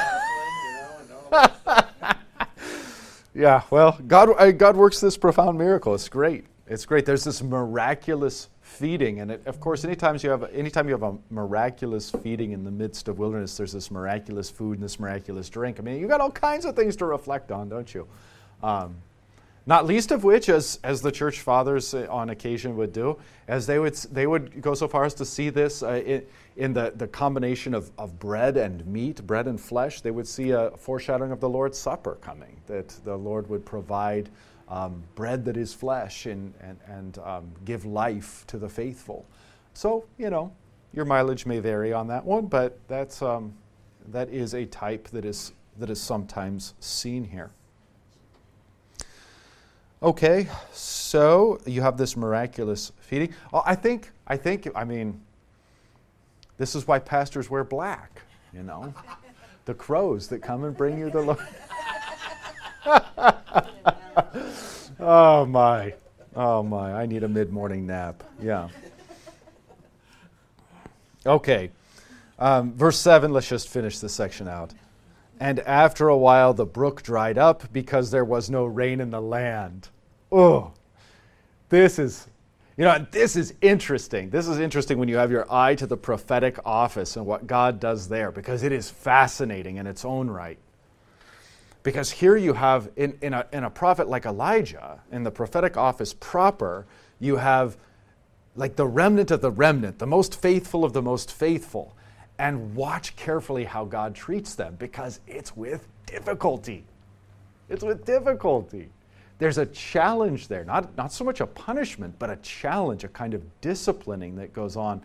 yeah, 3.34 3.62
well, 3.70 3.98
God, 4.06 4.58
God 4.58 4.76
works 4.76 5.00
this 5.00 5.16
profound 5.16 5.58
miracle. 5.58 5.94
It's 5.94 6.08
great. 6.08 6.44
It's 6.66 6.84
great. 6.84 7.06
There's 7.06 7.24
this 7.24 7.42
miraculous 7.42 8.48
feeding, 8.60 9.20
and 9.20 9.30
it, 9.30 9.46
of 9.46 9.58
course, 9.58 9.84
anytime 9.84 10.18
you 10.20 10.30
have 10.30 10.52
anytime 10.52 10.86
you 10.86 10.92
have 10.92 11.02
a 11.02 11.16
miraculous 11.30 12.10
feeding 12.10 12.52
in 12.52 12.62
the 12.62 12.70
midst 12.70 13.08
of 13.08 13.18
wilderness, 13.18 13.56
there's 13.56 13.72
this 13.72 13.90
miraculous 13.90 14.50
food 14.50 14.74
and 14.74 14.82
this 14.82 15.00
miraculous 15.00 15.48
drink. 15.48 15.78
I 15.78 15.82
mean, 15.82 15.98
you've 15.98 16.10
got 16.10 16.20
all 16.20 16.30
kinds 16.30 16.66
of 16.66 16.76
things 16.76 16.94
to 16.96 17.06
reflect 17.06 17.50
on, 17.50 17.68
don't 17.68 17.92
you? 17.94 18.06
Um, 18.62 18.96
not 19.68 19.84
least 19.84 20.12
of 20.12 20.24
which, 20.24 20.48
as, 20.48 20.80
as 20.82 21.02
the 21.02 21.12
church 21.12 21.40
fathers 21.40 21.92
uh, 21.92 22.06
on 22.08 22.30
occasion 22.30 22.74
would 22.78 22.90
do, 22.90 23.18
as 23.48 23.66
they 23.66 23.78
would, 23.78 23.94
they 24.10 24.26
would 24.26 24.62
go 24.62 24.72
so 24.72 24.88
far 24.88 25.04
as 25.04 25.12
to 25.12 25.26
see 25.26 25.50
this 25.50 25.82
uh, 25.82 26.02
in, 26.06 26.24
in 26.56 26.72
the, 26.72 26.94
the 26.96 27.06
combination 27.06 27.74
of, 27.74 27.90
of 27.98 28.18
bread 28.18 28.56
and 28.56 28.86
meat, 28.86 29.26
bread 29.26 29.46
and 29.46 29.60
flesh, 29.60 30.00
they 30.00 30.10
would 30.10 30.26
see 30.26 30.52
a 30.52 30.70
foreshadowing 30.78 31.32
of 31.32 31.40
the 31.40 31.48
Lord's 31.48 31.76
Supper 31.76 32.14
coming, 32.22 32.56
that 32.66 32.88
the 33.04 33.14
Lord 33.14 33.46
would 33.50 33.66
provide 33.66 34.30
um, 34.70 35.02
bread 35.14 35.44
that 35.44 35.58
is 35.58 35.74
flesh 35.74 36.24
and, 36.24 36.54
and, 36.62 36.78
and 36.86 37.18
um, 37.18 37.52
give 37.66 37.84
life 37.84 38.46
to 38.46 38.56
the 38.56 38.70
faithful. 38.70 39.26
So, 39.74 40.06
you 40.16 40.30
know, 40.30 40.50
your 40.94 41.04
mileage 41.04 41.44
may 41.44 41.58
vary 41.58 41.92
on 41.92 42.06
that 42.08 42.24
one, 42.24 42.46
but 42.46 42.78
that's, 42.88 43.20
um, 43.20 43.52
that 44.12 44.30
is 44.30 44.54
a 44.54 44.64
type 44.64 45.08
that 45.08 45.26
is 45.26 45.52
that 45.76 45.90
is 45.90 46.00
sometimes 46.00 46.74
seen 46.80 47.22
here. 47.22 47.50
Okay, 50.00 50.46
so 50.72 51.60
you 51.66 51.82
have 51.82 51.96
this 51.96 52.16
miraculous 52.16 52.92
feeding. 53.00 53.34
Oh, 53.52 53.62
I 53.66 53.74
think, 53.74 54.12
I 54.28 54.36
think, 54.36 54.68
I 54.76 54.84
mean, 54.84 55.20
this 56.56 56.76
is 56.76 56.86
why 56.86 57.00
pastors 57.00 57.50
wear 57.50 57.64
black, 57.64 58.22
you 58.52 58.62
know? 58.62 58.94
the 59.64 59.74
crows 59.74 60.28
that 60.28 60.40
come 60.40 60.62
and 60.64 60.76
bring 60.76 60.98
you 60.98 61.10
the 61.10 61.20
Lord. 61.20 61.38
oh 65.00 65.46
my. 65.46 65.94
Oh 66.36 66.62
my. 66.62 66.92
I 66.92 67.06
need 67.06 67.24
a 67.24 67.28
mid 67.28 67.52
morning 67.52 67.86
nap. 67.86 68.22
Yeah. 68.40 68.68
Okay. 71.26 71.70
Um, 72.38 72.72
verse 72.72 72.98
7, 72.98 73.32
let's 73.32 73.48
just 73.48 73.68
finish 73.68 73.98
this 73.98 74.14
section 74.14 74.46
out. 74.46 74.72
And 75.40 75.60
after 75.60 76.08
a 76.08 76.16
while, 76.16 76.52
the 76.52 76.66
brook 76.66 77.02
dried 77.02 77.38
up 77.38 77.72
because 77.72 78.10
there 78.10 78.24
was 78.24 78.50
no 78.50 78.64
rain 78.64 79.00
in 79.00 79.10
the 79.10 79.20
land. 79.20 79.88
Oh, 80.32 80.72
this 81.68 81.98
is 81.98 82.28
you 82.78 82.84
know, 82.84 83.04
this 83.10 83.34
is 83.34 83.54
interesting. 83.60 84.30
This 84.30 84.46
is 84.46 84.60
interesting 84.60 84.98
when 84.98 85.08
you 85.08 85.16
have 85.16 85.32
your 85.32 85.52
eye 85.52 85.74
to 85.74 85.86
the 85.86 85.96
prophetic 85.96 86.60
office 86.64 87.16
and 87.16 87.26
what 87.26 87.44
God 87.48 87.80
does 87.80 88.08
there, 88.08 88.30
because 88.30 88.62
it 88.62 88.70
is 88.70 88.88
fascinating 88.88 89.78
in 89.78 89.86
its 89.88 90.04
own 90.04 90.30
right. 90.30 90.58
Because 91.82 92.08
here 92.08 92.36
you 92.36 92.52
have, 92.52 92.88
in, 92.94 93.18
in, 93.20 93.34
a, 93.34 93.46
in 93.52 93.64
a 93.64 93.70
prophet 93.70 94.08
like 94.08 94.26
Elijah, 94.26 95.00
in 95.10 95.24
the 95.24 95.30
prophetic 95.32 95.76
office 95.76 96.14
proper, 96.14 96.86
you 97.18 97.36
have 97.36 97.76
like 98.54 98.76
the 98.76 98.86
remnant 98.86 99.32
of 99.32 99.40
the 99.40 99.50
remnant, 99.50 99.98
the 99.98 100.06
most 100.06 100.40
faithful 100.40 100.84
of 100.84 100.92
the 100.92 101.02
most 101.02 101.32
faithful. 101.32 101.96
And 102.38 102.74
watch 102.74 103.16
carefully 103.16 103.64
how 103.64 103.84
God 103.84 104.14
treats 104.14 104.54
them, 104.54 104.76
because 104.78 105.20
it's 105.26 105.56
with 105.56 105.88
difficulty. 106.06 106.84
It's 107.68 107.82
with 107.82 108.04
difficulty 108.04 108.90
there's 109.38 109.58
a 109.58 109.66
challenge 109.66 110.48
there, 110.48 110.64
not, 110.64 110.96
not 110.96 111.12
so 111.12 111.24
much 111.24 111.40
a 111.40 111.46
punishment, 111.46 112.16
but 112.18 112.28
a 112.28 112.36
challenge, 112.36 113.04
a 113.04 113.08
kind 113.08 113.34
of 113.34 113.60
disciplining 113.60 114.36
that 114.36 114.52
goes 114.52 114.76
on, 114.76 115.00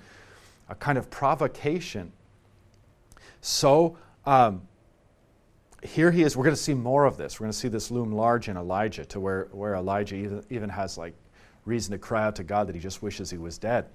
a 0.70 0.76
kind 0.76 0.98
of 0.98 1.10
provocation. 1.10 2.12
So, 3.42 3.98
um, 4.26 4.64
here 5.84 6.12
he 6.12 6.24
is. 6.24 6.36
We're 6.36 6.46
going 6.46 6.56
to 6.56 6.62
see 6.62 6.74
more 6.74 7.06
of 7.06 7.18
this. 7.18 7.40
We're 7.40 7.46
going 7.46 7.52
to 7.52 7.58
see 7.58 7.68
this 7.68 7.92
loom 7.92 8.12
large 8.12 8.48
in 8.48 8.58
Elijah 8.58 9.06
to 9.06 9.20
where, 9.20 9.50
where 9.52 9.76
Elijah 9.76 10.16
even, 10.16 10.44
even 10.50 10.70
has 10.70 10.98
like 10.98 11.14
reason 11.66 11.92
to 11.92 11.98
cry 11.98 12.24
out 12.24 12.38
to 12.38 12.44
God 12.44 12.68
that 12.68 12.76
he 12.76 12.82
just 12.82 13.04
wishes 13.04 13.30
he 13.30 13.38
was 13.38 13.58
dead. 13.58 13.86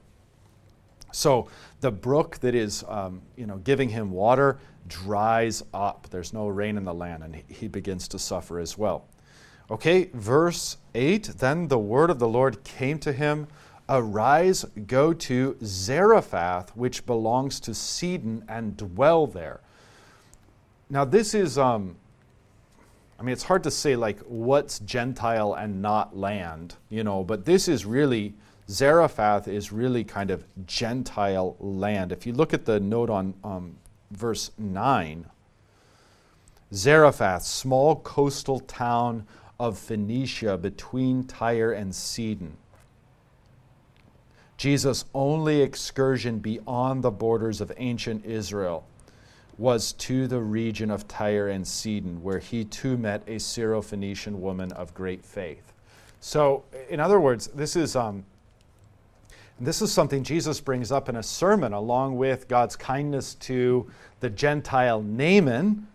So 1.12 1.48
the 1.80 1.90
brook 1.90 2.38
that 2.38 2.54
is 2.54 2.84
um, 2.88 3.22
you 3.36 3.46
know, 3.46 3.56
giving 3.59 3.88
him 3.88 4.11
water 4.11 4.59
dries 4.88 5.62
up. 5.72 6.09
There's 6.11 6.32
no 6.32 6.48
rain 6.48 6.76
in 6.76 6.84
the 6.84 6.94
land, 6.94 7.22
and 7.22 7.42
he, 7.48 7.68
begins 7.68 8.09
to 8.09 8.18
suffer 8.18 8.59
as 8.59 8.76
well. 8.76 9.06
Okay, 9.70 10.11
verse 10.14 10.78
8 10.94 11.34
Then 11.38 11.68
the 11.68 11.78
word 11.78 12.11
of 12.11 12.18
the 12.18 12.28
Lord 12.28 12.64
came 12.64 12.98
to 13.00 13.12
him 13.12 13.46
Arise, 13.90 14.66
go 14.86 15.14
to 15.14 15.56
Zarephath, 15.64 16.76
which 16.76 17.06
belongs 17.06 17.59
to 17.61 17.74
Sidon, 17.74 18.44
and 18.48 18.76
dwell 18.76 19.26
there. 19.26 19.61
Now, 20.90 21.06
this 21.06 21.34
is, 21.34 21.56
um, 21.56 21.96
I 23.18 23.22
mean, 23.22 23.32
it's 23.32 23.44
hard 23.44 23.62
to 23.64 23.70
say 23.70 23.96
like 23.96 24.20
what's 24.20 24.78
Gentile 24.80 25.54
and 25.54 25.80
not 25.80 26.16
land, 26.16 26.76
you 26.90 27.02
know, 27.02 27.24
but 27.24 27.46
this 27.46 27.66
is 27.66 27.86
really, 27.86 28.34
Zarephath 28.71 29.49
is 29.49 29.73
really 29.73 30.05
kind 30.05 30.31
of 30.31 30.45
Gentile 30.66 31.57
land. 31.59 32.12
If 32.12 32.27
you 32.27 32.33
look 32.33 32.53
at 32.53 32.66
the 32.66 32.79
note 32.79 33.09
on 33.09 33.35
um, 33.43 33.77
verse 34.11 34.51
9, 34.59 35.27
Zarephath, 36.73 37.43
small 37.43 37.97
coastal 37.97 38.61
town 38.61 39.27
of 39.59 39.79
Phoenicia 39.79 40.59
between 40.59 41.25
Tyre 41.25 41.73
and 41.73 41.95
Sidon. 41.95 42.57
Jesus' 44.59 45.05
only 45.14 45.62
excursion 45.62 46.41
beyond 46.41 47.03
the 47.03 47.11
borders 47.11 47.61
of 47.61 47.73
ancient 47.77 48.25
Israel 48.25 48.85
was 49.57 49.93
to 49.95 50.27
the 50.27 50.41
region 50.41 50.91
of 50.91 51.09
Tyre 51.09 51.49
and 51.49 51.66
Sidon, 51.66 52.23
where 52.23 52.39
he 52.39 52.64
too 52.64 52.97
met 52.97 53.23
a 53.27 53.37
Syrophoenician 53.37 54.35
woman 54.35 54.73
of 54.73 54.95
great 54.95 55.25
faith. 55.25 55.73
So, 56.21 56.64
in 56.89 57.01
other 57.01 57.19
words, 57.19 57.49
this 57.49 57.75
is, 57.75 57.97
um, 57.97 58.25
this 59.61 59.82
is 59.82 59.92
something 59.92 60.22
Jesus 60.22 60.61
brings 60.61 60.92
up 60.92 61.09
in 61.09 61.16
a 61.16 61.22
sermon, 61.22 61.72
along 61.72 62.16
with 62.16 62.48
God's 62.48 62.76
kindness 62.76 63.34
to 63.36 63.90
the 64.20 64.30
Gentile 64.30 65.02
Naaman, 65.02 65.86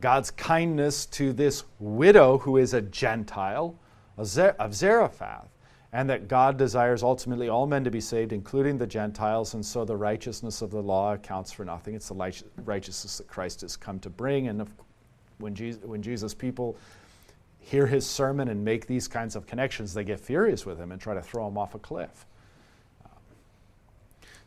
God's 0.00 0.30
kindness 0.30 1.06
to 1.06 1.32
this 1.32 1.64
widow 1.78 2.38
who 2.38 2.56
is 2.56 2.74
a 2.74 2.82
Gentile 2.82 3.74
of 4.16 4.26
Zarephath, 4.26 5.48
and 5.92 6.10
that 6.10 6.28
God 6.28 6.58
desires 6.58 7.02
ultimately 7.02 7.48
all 7.48 7.66
men 7.66 7.82
to 7.84 7.90
be 7.90 8.00
saved, 8.00 8.32
including 8.32 8.76
the 8.76 8.86
Gentiles, 8.86 9.54
and 9.54 9.64
so 9.64 9.84
the 9.84 9.96
righteousness 9.96 10.60
of 10.60 10.70
the 10.70 10.82
law 10.82 11.14
accounts 11.14 11.50
for 11.50 11.64
nothing. 11.64 11.94
It's 11.94 12.08
the 12.08 12.42
righteousness 12.64 13.18
that 13.18 13.26
Christ 13.26 13.62
has 13.62 13.76
come 13.76 13.98
to 14.00 14.10
bring. 14.10 14.48
And 14.48 14.68
when 15.38 15.54
Jesus, 15.54 15.82
when 15.82 16.02
Jesus 16.02 16.34
people 16.34 16.76
hear 17.58 17.86
his 17.86 18.06
sermon 18.06 18.48
and 18.48 18.64
make 18.64 18.86
these 18.86 19.08
kinds 19.08 19.34
of 19.34 19.46
connections, 19.46 19.94
they 19.94 20.04
get 20.04 20.20
furious 20.20 20.66
with 20.66 20.78
him 20.78 20.92
and 20.92 21.00
try 21.00 21.14
to 21.14 21.22
throw 21.22 21.48
him 21.48 21.56
off 21.56 21.74
a 21.74 21.78
cliff. 21.78 22.26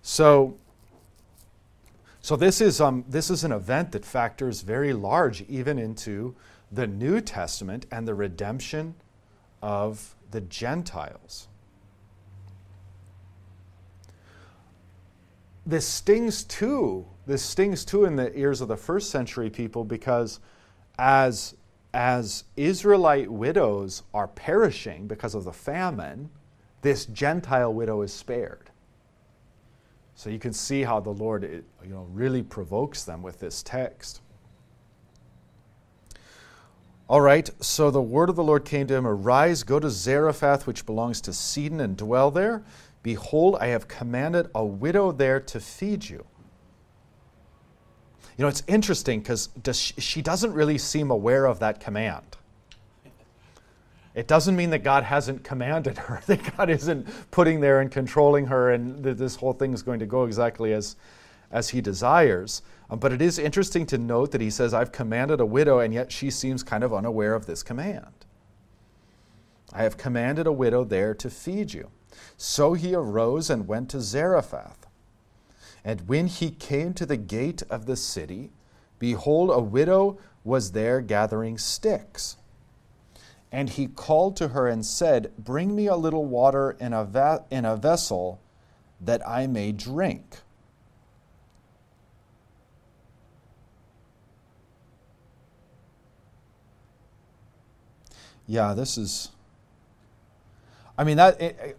So 0.01 0.57
so 2.23 2.35
this 2.35 2.61
is, 2.61 2.79
um, 2.79 3.03
this 3.09 3.31
is 3.31 3.43
an 3.43 3.51
event 3.51 3.91
that 3.93 4.05
factors 4.05 4.61
very 4.61 4.93
large 4.93 5.41
even 5.49 5.79
into 5.79 6.35
the 6.71 6.85
New 6.85 7.19
Testament 7.19 7.87
and 7.91 8.07
the 8.07 8.13
redemption 8.13 8.93
of 9.61 10.15
the 10.29 10.41
Gentiles. 10.41 11.47
This 15.65 15.85
stings 15.85 16.43
too. 16.43 17.07
This 17.25 17.41
stings 17.41 17.83
too 17.83 18.05
in 18.05 18.15
the 18.15 18.35
ears 18.37 18.61
of 18.61 18.67
the 18.67 18.77
first 18.77 19.09
century 19.09 19.49
people 19.49 19.83
because 19.83 20.39
as, 20.99 21.55
as 21.93 22.43
Israelite 22.55 23.31
widows 23.31 24.03
are 24.13 24.27
perishing 24.27 25.07
because 25.07 25.33
of 25.33 25.43
the 25.43 25.53
famine, 25.53 26.29
this 26.83 27.07
Gentile 27.07 27.73
widow 27.73 28.03
is 28.03 28.13
spared. 28.13 28.70
So 30.21 30.29
you 30.29 30.37
can 30.37 30.53
see 30.53 30.83
how 30.83 30.99
the 30.99 31.09
Lord 31.09 31.41
you 31.83 31.89
know, 31.89 32.07
really 32.11 32.43
provokes 32.43 33.03
them 33.05 33.23
with 33.23 33.39
this 33.39 33.63
text. 33.63 34.21
All 37.09 37.21
right, 37.21 37.49
so 37.59 37.89
the 37.89 38.03
word 38.03 38.29
of 38.29 38.35
the 38.35 38.43
Lord 38.43 38.63
came 38.63 38.85
to 38.85 38.93
him 38.93 39.07
Arise, 39.07 39.63
go 39.63 39.79
to 39.79 39.89
Zarephath, 39.89 40.67
which 40.67 40.85
belongs 40.85 41.21
to 41.21 41.33
Sidon, 41.33 41.79
and 41.79 41.97
dwell 41.97 42.29
there. 42.29 42.61
Behold, 43.01 43.57
I 43.59 43.69
have 43.69 43.87
commanded 43.87 44.47
a 44.53 44.63
widow 44.63 45.11
there 45.11 45.39
to 45.39 45.59
feed 45.59 46.07
you. 46.07 46.23
You 48.37 48.43
know, 48.43 48.47
it's 48.47 48.61
interesting 48.67 49.21
because 49.21 49.49
she 49.73 50.21
doesn't 50.21 50.53
really 50.53 50.77
seem 50.77 51.09
aware 51.09 51.47
of 51.47 51.57
that 51.61 51.79
command. 51.79 52.37
It 54.13 54.27
doesn't 54.27 54.55
mean 54.55 54.71
that 54.71 54.83
God 54.83 55.03
hasn't 55.03 55.43
commanded 55.43 55.97
her, 55.97 56.21
that 56.27 56.57
God 56.57 56.69
isn't 56.69 57.07
putting 57.31 57.61
there 57.61 57.79
and 57.79 57.91
controlling 57.91 58.47
her, 58.47 58.71
and 58.71 59.03
that 59.03 59.17
this 59.17 59.35
whole 59.35 59.53
thing 59.53 59.73
is 59.73 59.83
going 59.83 59.99
to 59.99 60.05
go 60.05 60.25
exactly 60.25 60.73
as, 60.73 60.95
as 61.51 61.69
He 61.69 61.81
desires. 61.81 62.61
Um, 62.89 62.99
but 62.99 63.13
it 63.13 63.21
is 63.21 63.39
interesting 63.39 63.85
to 63.87 63.97
note 63.97 64.31
that 64.31 64.41
He 64.41 64.49
says, 64.49 64.73
I've 64.73 64.91
commanded 64.91 65.39
a 65.39 65.45
widow, 65.45 65.79
and 65.79 65.93
yet 65.93 66.11
she 66.11 66.29
seems 66.29 66.63
kind 66.63 66.83
of 66.83 66.93
unaware 66.93 67.33
of 67.33 67.45
this 67.45 67.63
command. 67.63 68.25
I 69.73 69.83
have 69.83 69.97
commanded 69.97 70.47
a 70.47 70.51
widow 70.51 70.83
there 70.83 71.13
to 71.15 71.29
feed 71.29 71.73
you. 71.73 71.91
So 72.35 72.73
he 72.73 72.93
arose 72.93 73.49
and 73.49 73.67
went 73.67 73.89
to 73.91 74.01
Zarephath. 74.01 74.87
And 75.83 76.07
when 76.07 76.27
he 76.27 76.51
came 76.51 76.93
to 76.95 77.05
the 77.05 77.17
gate 77.17 77.63
of 77.69 77.85
the 77.85 77.95
city, 77.95 78.51
behold, 78.99 79.49
a 79.51 79.59
widow 79.59 80.19
was 80.43 80.73
there 80.73 81.01
gathering 81.01 81.57
sticks. 81.57 82.37
And 83.51 83.69
he 83.69 83.87
called 83.87 84.37
to 84.37 84.49
her 84.49 84.67
and 84.67 84.85
said, 84.85 85.31
Bring 85.37 85.75
me 85.75 85.87
a 85.87 85.95
little 85.95 86.25
water 86.25 86.77
in 86.79 86.93
a, 86.93 87.03
va- 87.03 87.45
in 87.51 87.65
a 87.65 87.75
vessel 87.75 88.39
that 89.01 89.27
I 89.27 89.47
may 89.47 89.71
drink. 89.71 90.37
Yeah, 98.47 98.73
this 98.73 98.97
is. 98.97 99.29
I 100.97 101.05
mean 101.05 101.17
that 101.17 101.41
it, 101.41 101.77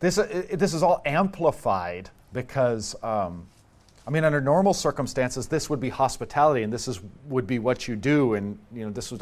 this 0.00 0.18
it, 0.18 0.58
this 0.58 0.72
is 0.72 0.82
all 0.82 1.02
amplified 1.04 2.08
because 2.32 2.96
um, 3.02 3.46
I 4.06 4.10
mean 4.10 4.24
under 4.24 4.40
normal 4.40 4.72
circumstances 4.72 5.46
this 5.46 5.68
would 5.68 5.80
be 5.80 5.90
hospitality 5.90 6.62
and 6.62 6.72
this 6.72 6.88
is 6.88 7.00
would 7.28 7.46
be 7.46 7.58
what 7.58 7.86
you 7.86 7.96
do 7.96 8.32
and 8.32 8.58
you 8.72 8.86
know 8.86 8.90
this 8.90 9.10
was 9.10 9.20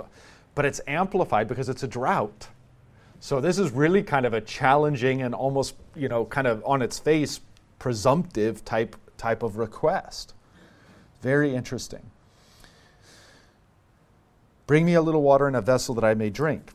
but 0.54 0.64
it's 0.64 0.80
amplified 0.86 1.48
because 1.48 1.68
it's 1.68 1.82
a 1.82 1.88
drought. 1.88 2.48
So 3.20 3.40
this 3.40 3.58
is 3.58 3.70
really 3.70 4.02
kind 4.02 4.26
of 4.26 4.34
a 4.34 4.40
challenging 4.40 5.22
and 5.22 5.34
almost, 5.34 5.74
you 5.94 6.08
know, 6.08 6.24
kind 6.24 6.46
of 6.46 6.62
on 6.64 6.82
its 6.82 6.98
face 6.98 7.40
presumptive 7.78 8.64
type 8.64 8.96
type 9.16 9.42
of 9.42 9.56
request. 9.56 10.34
Very 11.20 11.54
interesting. 11.54 12.10
Bring 14.66 14.84
me 14.84 14.94
a 14.94 15.02
little 15.02 15.22
water 15.22 15.46
in 15.48 15.54
a 15.54 15.60
vessel 15.60 15.94
that 15.94 16.04
I 16.04 16.14
may 16.14 16.30
drink. 16.30 16.72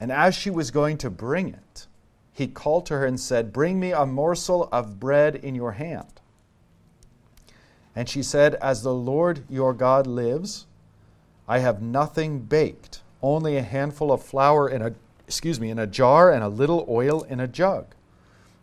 And 0.00 0.10
as 0.10 0.34
she 0.34 0.50
was 0.50 0.70
going 0.70 0.98
to 0.98 1.10
bring 1.10 1.48
it, 1.48 1.86
he 2.32 2.46
called 2.46 2.86
to 2.86 2.94
her 2.94 3.04
and 3.04 3.20
said, 3.20 3.52
Bring 3.52 3.78
me 3.78 3.92
a 3.92 4.06
morsel 4.06 4.68
of 4.72 4.98
bread 4.98 5.36
in 5.36 5.54
your 5.54 5.72
hand. 5.72 6.20
And 7.94 8.08
she 8.08 8.22
said, 8.22 8.54
As 8.56 8.82
the 8.82 8.94
Lord 8.94 9.44
your 9.50 9.74
God 9.74 10.06
lives, 10.06 10.66
I 11.48 11.58
have 11.58 11.82
nothing 11.82 12.40
baked, 12.40 13.02
only 13.22 13.56
a 13.56 13.62
handful 13.62 14.12
of 14.12 14.22
flour 14.22 14.68
in 14.68 14.82
a 14.82 14.94
excuse 15.26 15.58
me, 15.58 15.70
in 15.70 15.78
a 15.78 15.86
jar 15.86 16.30
and 16.30 16.44
a 16.44 16.48
little 16.48 16.84
oil 16.88 17.22
in 17.22 17.40
a 17.40 17.48
jug. 17.48 17.94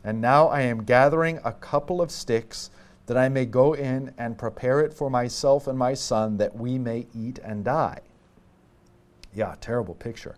And 0.03 0.21
now 0.21 0.47
I 0.47 0.61
am 0.61 0.83
gathering 0.83 1.39
a 1.43 1.51
couple 1.51 1.99
of 1.99 2.11
sticks 2.11 2.69
that 3.07 3.17
I 3.17 3.27
may 3.27 3.45
go 3.45 3.73
in 3.73 4.13
and 4.19 4.37
prepare 4.37 4.81
it 4.81 4.93
for 4.93 5.09
myself 5.09 5.65
and 5.65 5.79
my 5.79 5.95
son 5.95 6.37
that 6.37 6.55
we 6.55 6.77
may 6.77 7.07
eat 7.15 7.39
and 7.39 7.65
die. 7.65 8.01
Yeah, 9.33 9.55
terrible 9.59 9.95
picture. 9.95 10.35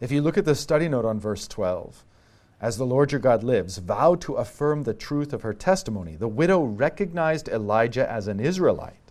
If 0.00 0.10
you 0.10 0.20
look 0.20 0.36
at 0.36 0.44
the 0.44 0.56
study 0.56 0.88
note 0.88 1.04
on 1.04 1.20
verse 1.20 1.46
12, 1.46 2.04
as 2.60 2.76
the 2.76 2.86
Lord 2.86 3.12
your 3.12 3.20
God 3.20 3.44
lives, 3.44 3.78
vow 3.78 4.14
to 4.16 4.34
affirm 4.34 4.82
the 4.82 4.94
truth 4.94 5.32
of 5.32 5.42
her 5.42 5.54
testimony. 5.54 6.16
The 6.16 6.26
widow 6.26 6.62
recognized 6.64 7.48
Elijah 7.48 8.10
as 8.10 8.26
an 8.26 8.40
Israelite, 8.40 9.05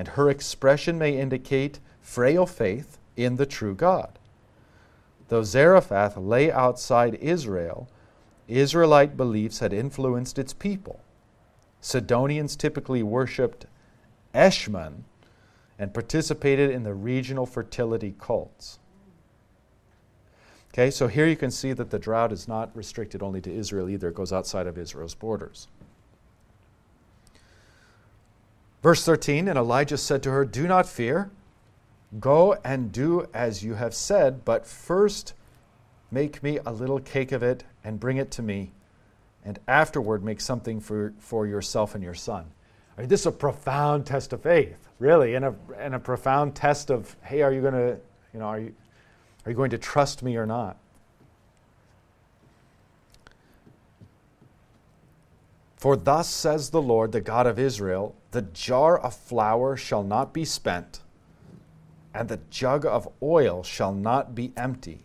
and 0.00 0.08
her 0.08 0.30
expression 0.30 0.96
may 0.96 1.18
indicate 1.20 1.78
frail 2.00 2.46
faith 2.46 2.96
in 3.18 3.36
the 3.36 3.44
true 3.44 3.74
God. 3.74 4.18
Though 5.28 5.42
Zarephath 5.42 6.16
lay 6.16 6.50
outside 6.50 7.16
Israel, 7.16 7.86
Israelite 8.48 9.14
beliefs 9.14 9.58
had 9.58 9.74
influenced 9.74 10.38
its 10.38 10.54
people. 10.54 11.00
Sidonians 11.82 12.56
typically 12.56 13.02
worshipped 13.02 13.66
Eshmun 14.34 15.02
and 15.78 15.92
participated 15.92 16.70
in 16.70 16.82
the 16.82 16.94
regional 16.94 17.44
fertility 17.44 18.14
cults. 18.18 18.78
Okay, 20.72 20.90
so 20.90 21.08
here 21.08 21.26
you 21.26 21.36
can 21.36 21.50
see 21.50 21.74
that 21.74 21.90
the 21.90 21.98
drought 21.98 22.32
is 22.32 22.48
not 22.48 22.74
restricted 22.74 23.22
only 23.22 23.42
to 23.42 23.52
Israel 23.52 23.90
either, 23.90 24.08
it 24.08 24.14
goes 24.14 24.32
outside 24.32 24.66
of 24.66 24.78
Israel's 24.78 25.14
borders. 25.14 25.68
Verse 28.82 29.04
13 29.04 29.48
And 29.48 29.58
Elijah 29.58 29.98
said 29.98 30.22
to 30.22 30.30
her, 30.30 30.44
Do 30.44 30.66
not 30.66 30.88
fear. 30.88 31.30
Go 32.18 32.56
and 32.64 32.90
do 32.90 33.28
as 33.32 33.62
you 33.62 33.74
have 33.74 33.94
said, 33.94 34.44
but 34.44 34.66
first 34.66 35.34
make 36.10 36.42
me 36.42 36.58
a 36.66 36.72
little 36.72 36.98
cake 36.98 37.30
of 37.30 37.42
it 37.42 37.62
and 37.84 38.00
bring 38.00 38.16
it 38.16 38.32
to 38.32 38.42
me, 38.42 38.72
and 39.44 39.60
afterward 39.68 40.24
make 40.24 40.40
something 40.40 40.80
for, 40.80 41.14
for 41.18 41.46
yourself 41.46 41.94
and 41.94 42.02
your 42.02 42.14
son. 42.14 42.46
I 42.96 43.02
mean, 43.02 43.08
this 43.08 43.20
is 43.20 43.26
a 43.26 43.32
profound 43.32 44.06
test 44.06 44.32
of 44.32 44.42
faith, 44.42 44.88
really, 44.98 45.36
and 45.36 45.44
a, 45.44 45.54
and 45.78 45.94
a 45.94 46.00
profound 46.00 46.56
test 46.56 46.90
of, 46.90 47.16
hey, 47.22 47.42
are 47.42 47.52
you 47.52 47.60
going 47.60 47.74
to, 47.74 47.96
you 48.34 48.40
know, 48.40 48.46
are 48.46 48.58
you, 48.58 48.74
are 49.46 49.50
you 49.52 49.56
going 49.56 49.70
to 49.70 49.78
trust 49.78 50.24
me 50.24 50.36
or 50.36 50.46
not? 50.46 50.76
For 55.76 55.96
thus 55.96 56.28
says 56.28 56.70
the 56.70 56.82
Lord, 56.82 57.12
the 57.12 57.22
God 57.22 57.46
of 57.46 57.58
Israel 57.58 58.14
the 58.30 58.42
jar 58.42 58.98
of 58.98 59.14
flour 59.14 59.76
shall 59.76 60.02
not 60.02 60.32
be 60.32 60.44
spent, 60.44 61.00
and 62.14 62.28
the 62.28 62.40
jug 62.50 62.86
of 62.86 63.08
oil 63.22 63.62
shall 63.62 63.92
not 63.92 64.34
be 64.34 64.52
empty, 64.56 65.04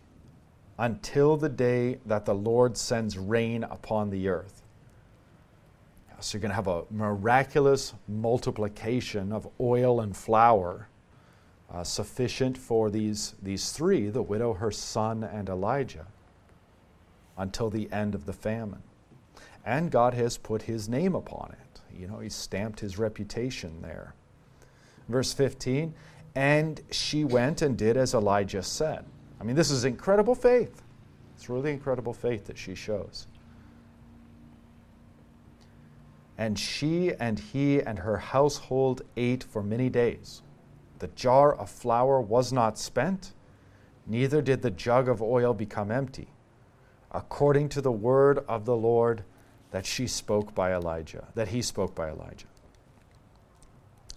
until 0.78 1.36
the 1.36 1.48
day 1.48 1.98
that 2.06 2.24
the 2.24 2.34
Lord 2.34 2.76
sends 2.76 3.18
rain 3.18 3.64
upon 3.64 4.10
the 4.10 4.28
earth. 4.28 4.62
So 6.20 6.36
you're 6.36 6.42
going 6.42 6.50
to 6.50 6.54
have 6.54 6.68
a 6.68 6.84
miraculous 6.90 7.92
multiplication 8.08 9.32
of 9.32 9.48
oil 9.60 10.00
and 10.00 10.16
flour 10.16 10.88
uh, 11.72 11.84
sufficient 11.84 12.56
for 12.56 12.90
these, 12.90 13.34
these 13.42 13.72
three 13.72 14.08
the 14.08 14.22
widow, 14.22 14.54
her 14.54 14.70
son, 14.70 15.24
and 15.24 15.48
Elijah 15.48 16.06
until 17.36 17.68
the 17.68 17.90
end 17.92 18.14
of 18.14 18.24
the 18.24 18.32
famine. 18.32 18.82
And 19.64 19.90
God 19.90 20.14
has 20.14 20.38
put 20.38 20.62
his 20.62 20.88
name 20.88 21.14
upon 21.14 21.52
it. 21.52 21.65
You 21.98 22.06
know, 22.06 22.18
he 22.18 22.28
stamped 22.28 22.80
his 22.80 22.98
reputation 22.98 23.80
there. 23.82 24.14
Verse 25.08 25.32
15, 25.32 25.94
and 26.34 26.80
she 26.90 27.24
went 27.24 27.62
and 27.62 27.76
did 27.76 27.96
as 27.96 28.14
Elijah 28.14 28.62
said. 28.62 29.04
I 29.40 29.44
mean, 29.44 29.56
this 29.56 29.70
is 29.70 29.84
incredible 29.84 30.34
faith. 30.34 30.82
It's 31.34 31.48
really 31.48 31.72
incredible 31.72 32.12
faith 32.12 32.46
that 32.46 32.58
she 32.58 32.74
shows. 32.74 33.26
And 36.38 36.58
she 36.58 37.14
and 37.14 37.38
he 37.38 37.80
and 37.80 37.98
her 37.98 38.18
household 38.18 39.02
ate 39.16 39.42
for 39.44 39.62
many 39.62 39.88
days. 39.88 40.42
The 40.98 41.08
jar 41.08 41.54
of 41.54 41.70
flour 41.70 42.20
was 42.20 42.52
not 42.52 42.78
spent, 42.78 43.32
neither 44.06 44.42
did 44.42 44.62
the 44.62 44.70
jug 44.70 45.08
of 45.08 45.22
oil 45.22 45.54
become 45.54 45.90
empty, 45.90 46.28
according 47.12 47.68
to 47.70 47.80
the 47.80 47.92
word 47.92 48.44
of 48.48 48.64
the 48.64 48.76
Lord 48.76 49.24
that 49.70 49.86
she 49.86 50.06
spoke 50.06 50.54
by 50.54 50.72
Elijah, 50.72 51.26
that 51.34 51.48
he 51.48 51.62
spoke 51.62 51.94
by 51.94 52.08
Elijah. 52.08 52.46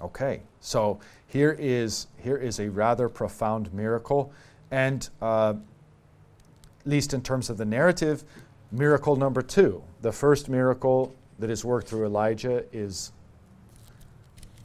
Okay, 0.02 0.42
so 0.62 1.00
here 1.28 1.56
is, 1.60 2.08
here 2.18 2.38
is 2.38 2.60
a 2.60 2.70
rather 2.70 3.10
profound 3.10 3.74
miracle, 3.74 4.32
and 4.72 5.10
uh, 5.22 5.54
at 6.80 6.88
least 6.88 7.14
in 7.14 7.22
terms 7.22 7.50
of 7.50 7.58
the 7.58 7.66
narrative, 7.66 8.24
miracle 8.72 9.16
number 9.16 9.42
two. 9.42 9.84
The 10.02 10.12
first 10.12 10.48
miracle 10.48 11.14
that 11.40 11.50
is 11.50 11.66
worked 11.66 11.88
through 11.88 12.06
Elijah 12.06 12.64
is 12.72 13.12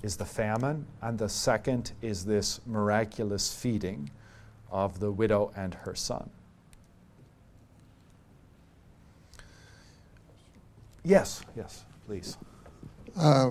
is 0.04 0.18
the 0.18 0.24
famine, 0.24 0.84
and 1.00 1.18
the 1.18 1.28
second 1.30 1.92
is 2.02 2.26
this 2.26 2.60
miraculous 2.66 3.54
feeding 3.54 4.10
of 4.70 5.00
the 5.00 5.10
widow 5.10 5.50
and 5.56 5.72
her 5.72 5.94
son. 5.94 6.28
Yes, 11.04 11.42
yes, 11.54 11.84
please. 12.06 12.38
Uh, 13.16 13.50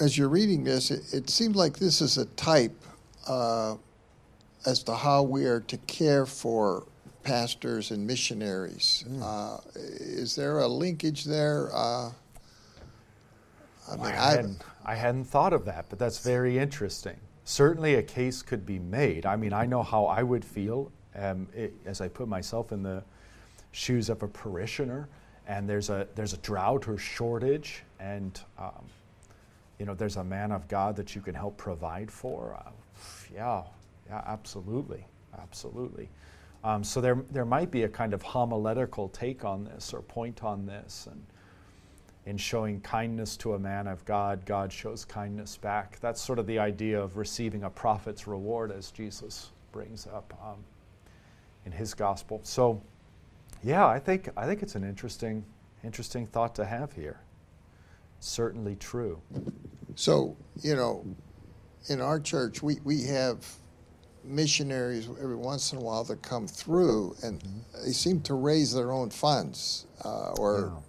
as 0.00 0.16
you're 0.16 0.30
reading 0.30 0.64
this, 0.64 0.90
it, 0.90 1.12
it 1.12 1.30
seems 1.30 1.54
like 1.54 1.78
this 1.78 2.00
is 2.00 2.16
a 2.16 2.24
type 2.24 2.74
uh, 3.26 3.76
as 4.64 4.82
to 4.84 4.94
how 4.94 5.22
we 5.22 5.44
are 5.44 5.60
to 5.60 5.76
care 5.78 6.24
for 6.24 6.86
pastors 7.22 7.90
and 7.90 8.06
missionaries. 8.06 9.04
Mm. 9.06 9.22
Uh, 9.22 9.60
is 9.74 10.34
there 10.34 10.60
a 10.60 10.66
linkage 10.66 11.24
there? 11.24 11.68
Uh, 11.74 12.10
I 13.90 13.96
mean, 13.96 14.06
I 14.06 14.30
hadn't, 14.30 14.62
I 14.84 14.94
hadn't 14.94 15.24
thought 15.24 15.52
of 15.52 15.66
that, 15.66 15.86
but 15.90 15.98
that's 15.98 16.20
very 16.20 16.58
interesting. 16.58 17.16
Certainly, 17.44 17.96
a 17.96 18.02
case 18.02 18.42
could 18.42 18.64
be 18.64 18.78
made. 18.78 19.26
I 19.26 19.36
mean, 19.36 19.52
I 19.52 19.66
know 19.66 19.82
how 19.82 20.06
I 20.06 20.22
would 20.22 20.44
feel 20.44 20.90
um, 21.14 21.48
it, 21.54 21.74
as 21.84 22.00
I 22.00 22.08
put 22.08 22.28
myself 22.28 22.72
in 22.72 22.82
the 22.82 23.02
shoes 23.72 24.08
of 24.08 24.22
a 24.22 24.28
parishioner, 24.28 25.08
and 25.48 25.68
there's 25.68 25.90
a 25.90 26.06
there's 26.14 26.34
a 26.34 26.38
drought 26.38 26.86
or 26.86 26.98
shortage, 26.98 27.82
and 27.98 28.40
um, 28.58 28.84
you 29.78 29.86
know 29.86 29.94
there's 29.94 30.16
a 30.16 30.24
man 30.24 30.52
of 30.52 30.68
God 30.68 30.94
that 30.96 31.16
you 31.16 31.20
can 31.20 31.34
help 31.34 31.56
provide 31.56 32.10
for. 32.10 32.56
Uh, 32.64 32.70
yeah, 33.34 33.62
yeah, 34.08 34.22
absolutely, 34.26 35.04
absolutely. 35.40 36.08
Um, 36.62 36.84
so 36.84 37.00
there 37.00 37.24
there 37.32 37.46
might 37.46 37.70
be 37.70 37.82
a 37.84 37.88
kind 37.88 38.12
of 38.12 38.22
homiletical 38.22 39.08
take 39.08 39.44
on 39.44 39.64
this 39.64 39.92
or 39.94 40.02
point 40.02 40.44
on 40.44 40.66
this, 40.66 41.08
and 41.10 41.24
in 42.26 42.36
showing 42.36 42.78
kindness 42.82 43.38
to 43.38 43.54
a 43.54 43.58
man 43.58 43.86
of 43.86 44.04
God, 44.04 44.44
God 44.44 44.70
shows 44.70 45.02
kindness 45.06 45.56
back. 45.56 45.98
That's 46.00 46.20
sort 46.20 46.38
of 46.38 46.46
the 46.46 46.58
idea 46.58 47.00
of 47.00 47.16
receiving 47.16 47.64
a 47.64 47.70
prophet's 47.70 48.26
reward, 48.26 48.70
as 48.70 48.90
Jesus 48.90 49.50
brings 49.72 50.06
up 50.06 50.38
um, 50.44 50.58
in 51.64 51.72
his 51.72 51.94
gospel. 51.94 52.40
So, 52.42 52.82
yeah, 53.62 53.86
I 53.86 53.98
think 53.98 54.28
I 54.36 54.46
think 54.46 54.62
it's 54.62 54.74
an 54.74 54.84
interesting 54.84 55.44
interesting 55.84 56.26
thought 56.26 56.54
to 56.56 56.64
have 56.64 56.92
here. 56.92 57.20
Certainly 58.20 58.76
true. 58.76 59.20
So, 59.94 60.36
you 60.60 60.74
know, 60.74 61.04
in 61.88 62.00
our 62.00 62.18
church, 62.18 62.62
we, 62.62 62.78
we 62.84 63.04
have 63.04 63.46
missionaries 64.24 65.08
every 65.22 65.36
once 65.36 65.72
in 65.72 65.78
a 65.78 65.80
while 65.80 66.02
that 66.04 66.20
come 66.22 66.48
through, 66.48 67.14
and 67.22 67.40
mm-hmm. 67.40 67.84
they 67.84 67.92
seem 67.92 68.20
to 68.22 68.34
raise 68.34 68.74
their 68.74 68.92
own 68.92 69.10
funds 69.10 69.86
uh, 70.04 70.32
or. 70.38 70.72
Yeah 70.74 70.80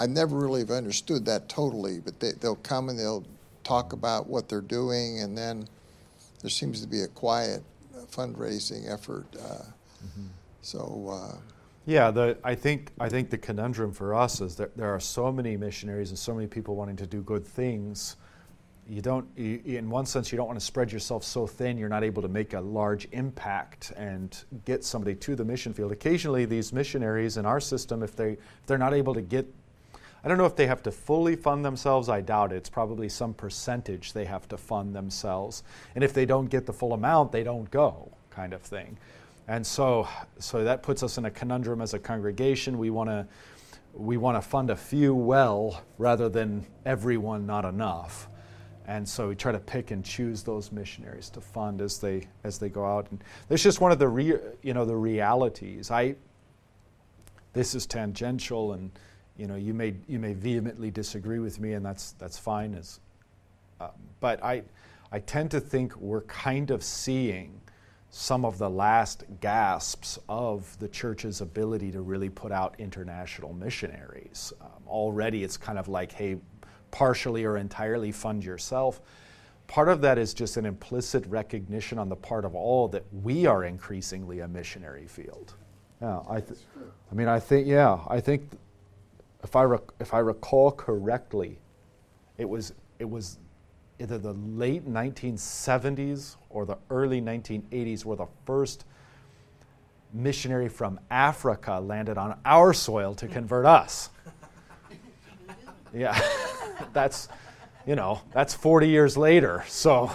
I 0.00 0.06
never 0.06 0.34
really 0.34 0.60
have 0.60 0.70
understood 0.70 1.26
that 1.26 1.50
totally, 1.50 2.00
but 2.00 2.18
they, 2.18 2.32
they'll 2.40 2.56
come 2.56 2.88
and 2.88 2.98
they'll 2.98 3.24
talk 3.64 3.92
about 3.92 4.26
what 4.26 4.48
they're 4.48 4.62
doing, 4.62 5.20
and 5.20 5.36
then 5.36 5.68
there 6.40 6.48
seems 6.48 6.80
to 6.80 6.88
be 6.88 7.02
a 7.02 7.08
quiet 7.08 7.62
fundraising 8.10 8.90
effort. 8.90 9.26
Uh, 9.38 9.62
mm-hmm. 10.02 10.26
So. 10.62 11.08
Uh, 11.10 11.36
yeah, 11.86 12.10
the, 12.10 12.38
I 12.44 12.54
think 12.54 12.92
I 13.00 13.08
think 13.08 13.30
the 13.30 13.38
conundrum 13.38 13.92
for 13.92 14.14
us 14.14 14.40
is 14.40 14.54
that 14.56 14.76
there 14.76 14.94
are 14.94 15.00
so 15.00 15.32
many 15.32 15.56
missionaries 15.56 16.10
and 16.10 16.18
so 16.18 16.34
many 16.34 16.46
people 16.46 16.76
wanting 16.76 16.96
to 16.96 17.06
do 17.06 17.22
good 17.22 17.44
things. 17.44 18.16
You 18.88 19.00
don't, 19.00 19.26
you, 19.36 19.60
in 19.64 19.88
one 19.88 20.04
sense, 20.04 20.32
you 20.32 20.36
don't 20.36 20.46
want 20.46 20.58
to 20.58 20.64
spread 20.64 20.92
yourself 20.92 21.22
so 21.24 21.46
thin 21.46 21.78
you're 21.78 21.88
not 21.88 22.04
able 22.04 22.22
to 22.22 22.28
make 22.28 22.54
a 22.54 22.60
large 22.60 23.08
impact 23.12 23.92
and 23.96 24.36
get 24.64 24.84
somebody 24.84 25.14
to 25.14 25.36
the 25.36 25.44
mission 25.44 25.72
field. 25.72 25.92
Occasionally, 25.92 26.44
these 26.44 26.72
missionaries 26.72 27.36
in 27.36 27.46
our 27.46 27.60
system, 27.60 28.02
if 28.02 28.14
they 28.14 28.32
if 28.32 28.66
they're 28.66 28.78
not 28.78 28.92
able 28.94 29.14
to 29.14 29.22
get 29.22 29.46
I 30.22 30.28
don't 30.28 30.36
know 30.36 30.44
if 30.44 30.56
they 30.56 30.66
have 30.66 30.82
to 30.82 30.90
fully 30.90 31.34
fund 31.34 31.64
themselves. 31.64 32.10
I 32.10 32.20
doubt 32.20 32.52
it. 32.52 32.56
It's 32.56 32.68
probably 32.68 33.08
some 33.08 33.32
percentage 33.32 34.12
they 34.12 34.26
have 34.26 34.46
to 34.48 34.58
fund 34.58 34.94
themselves. 34.94 35.62
And 35.94 36.04
if 36.04 36.12
they 36.12 36.26
don't 36.26 36.46
get 36.50 36.66
the 36.66 36.74
full 36.74 36.92
amount, 36.92 37.32
they 37.32 37.42
don't 37.42 37.70
go, 37.70 38.12
kind 38.28 38.52
of 38.52 38.60
thing. 38.60 38.98
And 39.50 39.66
so, 39.66 40.06
so 40.38 40.62
that 40.62 40.84
puts 40.84 41.02
us 41.02 41.18
in 41.18 41.24
a 41.24 41.30
conundrum 41.30 41.82
as 41.82 41.92
a 41.92 41.98
congregation. 41.98 42.78
We 42.78 42.90
want 42.90 43.10
to 43.10 43.26
we 43.92 44.16
want 44.16 44.40
to 44.40 44.48
fund 44.48 44.70
a 44.70 44.76
few 44.76 45.12
well 45.12 45.82
rather 45.98 46.28
than 46.28 46.64
everyone 46.86 47.46
not 47.46 47.64
enough. 47.64 48.28
And 48.86 49.08
so 49.08 49.26
we 49.26 49.34
try 49.34 49.50
to 49.50 49.58
pick 49.58 49.90
and 49.90 50.04
choose 50.04 50.44
those 50.44 50.70
missionaries 50.70 51.30
to 51.30 51.40
fund 51.40 51.80
as 51.80 51.98
they 51.98 52.28
as 52.44 52.60
they 52.60 52.68
go 52.68 52.86
out. 52.86 53.10
And 53.10 53.24
that's 53.48 53.60
just 53.60 53.80
one 53.80 53.90
of 53.90 53.98
the 53.98 54.06
re, 54.06 54.36
you 54.62 54.72
know 54.72 54.84
the 54.84 54.94
realities. 54.94 55.90
I 55.90 56.14
this 57.52 57.74
is 57.74 57.86
tangential, 57.86 58.74
and 58.74 58.92
you 59.36 59.48
know 59.48 59.56
you 59.56 59.74
may 59.74 59.96
you 60.06 60.20
may 60.20 60.32
vehemently 60.32 60.92
disagree 60.92 61.40
with 61.40 61.58
me, 61.58 61.72
and 61.72 61.84
that's 61.84 62.12
that's 62.12 62.38
fine. 62.38 62.76
As 62.76 63.00
uh, 63.80 63.88
but 64.20 64.40
I 64.44 64.62
I 65.10 65.18
tend 65.18 65.50
to 65.50 65.60
think 65.60 65.96
we're 65.96 66.22
kind 66.22 66.70
of 66.70 66.84
seeing 66.84 67.60
some 68.10 68.44
of 68.44 68.58
the 68.58 68.68
last 68.68 69.22
gasps 69.40 70.18
of 70.28 70.76
the 70.80 70.88
church's 70.88 71.40
ability 71.40 71.92
to 71.92 72.00
really 72.00 72.28
put 72.28 72.50
out 72.50 72.74
international 72.78 73.52
missionaries. 73.52 74.52
Um, 74.60 74.68
already, 74.88 75.44
it's 75.44 75.56
kind 75.56 75.78
of 75.78 75.86
like, 75.86 76.10
hey, 76.10 76.36
partially 76.90 77.44
or 77.44 77.56
entirely 77.56 78.10
fund 78.10 78.44
yourself. 78.44 79.00
Part 79.68 79.88
of 79.88 80.00
that 80.00 80.18
is 80.18 80.34
just 80.34 80.56
an 80.56 80.66
implicit 80.66 81.24
recognition 81.26 81.98
on 81.98 82.08
the 82.08 82.16
part 82.16 82.44
of 82.44 82.56
all 82.56 82.88
that 82.88 83.04
we 83.22 83.46
are 83.46 83.62
increasingly 83.62 84.40
a 84.40 84.48
missionary 84.48 85.06
field. 85.06 85.54
Yeah, 86.02 86.22
I, 86.28 86.40
th- 86.40 86.58
I 87.10 87.14
mean, 87.14 87.28
I 87.28 87.38
think, 87.38 87.68
yeah, 87.68 88.00
I 88.08 88.20
think 88.20 88.50
if 89.44 89.54
I, 89.54 89.62
rec- 89.62 89.92
if 90.00 90.12
I 90.12 90.18
recall 90.18 90.72
correctly, 90.72 91.60
it 92.38 92.48
was, 92.48 92.72
it 92.98 93.08
was 93.08 93.38
either 94.00 94.18
the 94.18 94.32
late 94.32 94.88
1970s 94.88 96.34
or 96.50 96.66
the 96.66 96.76
early 96.90 97.22
1980s 97.22 98.04
where 98.04 98.16
the 98.16 98.26
first 98.44 98.84
missionary 100.12 100.68
from 100.68 100.98
Africa 101.10 101.80
landed 101.80 102.18
on 102.18 102.38
our 102.44 102.72
soil 102.72 103.14
to 103.14 103.28
convert 103.28 103.64
us. 103.64 104.10
Yeah, 105.94 106.20
that's, 106.92 107.28
you 107.86 107.94
know, 107.94 108.20
that's 108.32 108.54
40 108.54 108.88
years 108.88 109.16
later. 109.16 109.64
So, 109.68 110.10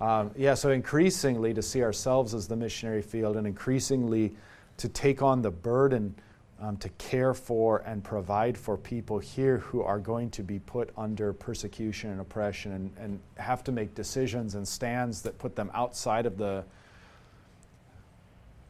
um, 0.00 0.30
yeah, 0.36 0.54
so 0.54 0.70
increasingly 0.70 1.52
to 1.54 1.62
see 1.62 1.82
ourselves 1.82 2.34
as 2.34 2.48
the 2.48 2.56
missionary 2.56 3.02
field 3.02 3.36
and 3.36 3.46
increasingly 3.46 4.34
to 4.78 4.88
take 4.88 5.22
on 5.22 5.42
the 5.42 5.50
burden 5.50 6.14
um, 6.60 6.76
to 6.76 6.88
care 6.90 7.32
for 7.32 7.78
and 7.86 8.04
provide 8.04 8.56
for 8.56 8.76
people 8.76 9.18
here 9.18 9.58
who 9.58 9.82
are 9.82 9.98
going 9.98 10.30
to 10.30 10.42
be 10.42 10.58
put 10.58 10.90
under 10.96 11.32
persecution 11.32 12.10
and 12.10 12.20
oppression 12.20 12.72
and, 12.72 12.92
and 12.98 13.20
have 13.36 13.64
to 13.64 13.72
make 13.72 13.94
decisions 13.94 14.54
and 14.54 14.66
stands 14.66 15.22
that 15.22 15.38
put 15.38 15.56
them 15.56 15.70
outside 15.74 16.26
of 16.26 16.36
the 16.36 16.62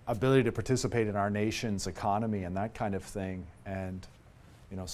ability 0.06 0.44
to 0.44 0.52
participate 0.52 1.08
in 1.08 1.16
our 1.16 1.30
nation's 1.30 1.86
economy 1.86 2.44
and 2.44 2.56
that 2.56 2.74
kind 2.74 2.94
of 2.94 3.02
thing 3.02 3.46
and 3.66 4.06
you 4.70 4.76
know 4.76 4.86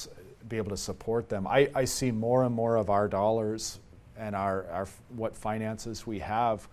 be 0.49 0.57
able 0.57 0.70
to 0.70 0.76
support 0.76 1.28
them. 1.28 1.47
I, 1.47 1.68
I 1.74 1.84
see 1.84 2.11
more 2.11 2.44
and 2.44 2.55
more 2.55 2.76
of 2.76 2.88
our 2.88 3.09
dollars 3.09 3.80
and 4.16 4.34
our, 4.34 4.64
our 4.70 4.88
what 5.16 5.36
finances 5.36 6.07
we 6.07 6.18
have 6.20 6.66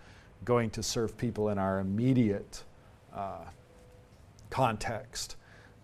going 0.45 0.69
to 0.71 0.83
serve 0.83 1.17
people 1.17 1.49
in 1.49 1.57
our 1.57 1.79
immediate 1.79 2.63
uh, 3.13 3.45
context 4.49 5.35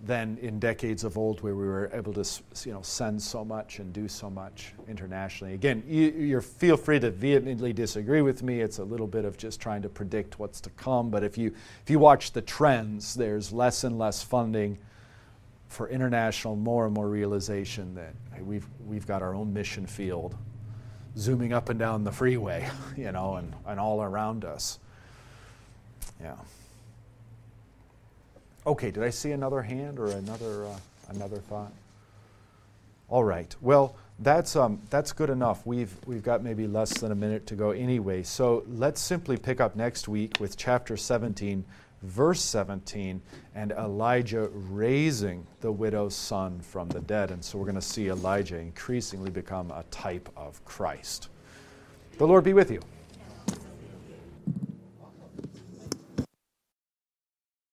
than 0.01 0.37
in 0.41 0.59
decades 0.59 1.03
of 1.03 1.17
old 1.17 1.41
where 1.41 1.55
we 1.55 1.65
were 1.65 1.89
able 1.93 2.13
to 2.13 2.23
you 2.65 2.71
know, 2.71 2.81
send 2.81 3.21
so 3.21 3.43
much 3.43 3.79
and 3.79 3.91
do 3.91 4.07
so 4.07 4.29
much 4.29 4.73
internationally. 4.87 5.53
Again, 5.53 5.83
you, 5.85 6.11
you 6.11 6.41
feel 6.41 6.77
free 6.77 6.99
to 6.99 7.11
vehemently 7.11 7.73
disagree 7.73 8.21
with 8.21 8.41
me. 8.41 8.61
It's 8.61 8.77
a 8.77 8.83
little 8.83 9.07
bit 9.07 9.25
of 9.25 9.35
just 9.37 9.59
trying 9.59 9.81
to 9.81 9.89
predict 9.89 10.39
what's 10.39 10.61
to 10.61 10.69
come. 10.71 11.09
But 11.09 11.23
if 11.23 11.37
you, 11.37 11.53
if 11.83 11.89
you 11.89 11.99
watch 11.99 12.31
the 12.31 12.41
trends, 12.41 13.13
there's 13.13 13.51
less 13.51 13.83
and 13.83 13.99
less 13.99 14.23
funding 14.23 14.77
for 15.67 15.89
international, 15.89 16.55
more 16.55 16.85
and 16.85 16.93
more 16.93 17.09
realization 17.09 17.93
that 17.95 18.13
hey, 18.33 18.41
we've, 18.41 18.67
we've 18.87 19.05
got 19.05 19.21
our 19.21 19.35
own 19.35 19.53
mission 19.53 19.85
field 19.85 20.35
zooming 21.17 21.51
up 21.51 21.67
and 21.69 21.77
down 21.77 22.05
the 22.05 22.11
freeway, 22.11 22.69
you 22.97 23.11
know, 23.11 23.35
and, 23.35 23.53
and 23.67 23.79
all 23.79 24.01
around 24.01 24.45
us. 24.45 24.79
Yeah. 26.21 26.35
Okay, 28.67 28.91
did 28.91 29.03
I 29.03 29.09
see 29.09 29.31
another 29.31 29.61
hand 29.61 29.99
or 29.99 30.07
another, 30.07 30.65
uh, 30.65 30.77
another 31.09 31.37
thought? 31.37 31.71
All 33.09 33.23
right. 33.23 33.53
Well, 33.61 33.95
that's, 34.19 34.55
um, 34.55 34.81
that's 34.89 35.13
good 35.13 35.29
enough. 35.29 35.65
We've, 35.65 35.93
we've 36.05 36.21
got 36.21 36.43
maybe 36.43 36.67
less 36.67 36.99
than 36.99 37.11
a 37.11 37.15
minute 37.15 37.47
to 37.47 37.55
go 37.55 37.71
anyway. 37.71 38.23
So 38.23 38.63
let's 38.67 39.01
simply 39.01 39.37
pick 39.37 39.61
up 39.61 39.75
next 39.75 40.07
week 40.07 40.39
with 40.39 40.57
chapter 40.57 40.97
17, 40.97 41.63
verse 42.03 42.41
17, 42.41 43.21
and 43.55 43.71
Elijah 43.71 44.49
raising 44.53 45.47
the 45.61 45.71
widow's 45.71 46.15
son 46.15 46.59
from 46.59 46.89
the 46.89 46.99
dead. 47.01 47.31
And 47.31 47.43
so 47.43 47.57
we're 47.57 47.65
going 47.65 47.75
to 47.75 47.81
see 47.81 48.09
Elijah 48.09 48.57
increasingly 48.57 49.31
become 49.31 49.71
a 49.71 49.83
type 49.89 50.29
of 50.35 50.63
Christ. 50.65 51.29
The 52.17 52.27
Lord 52.27 52.43
be 52.43 52.53
with 52.53 52.69
you. 52.69 52.81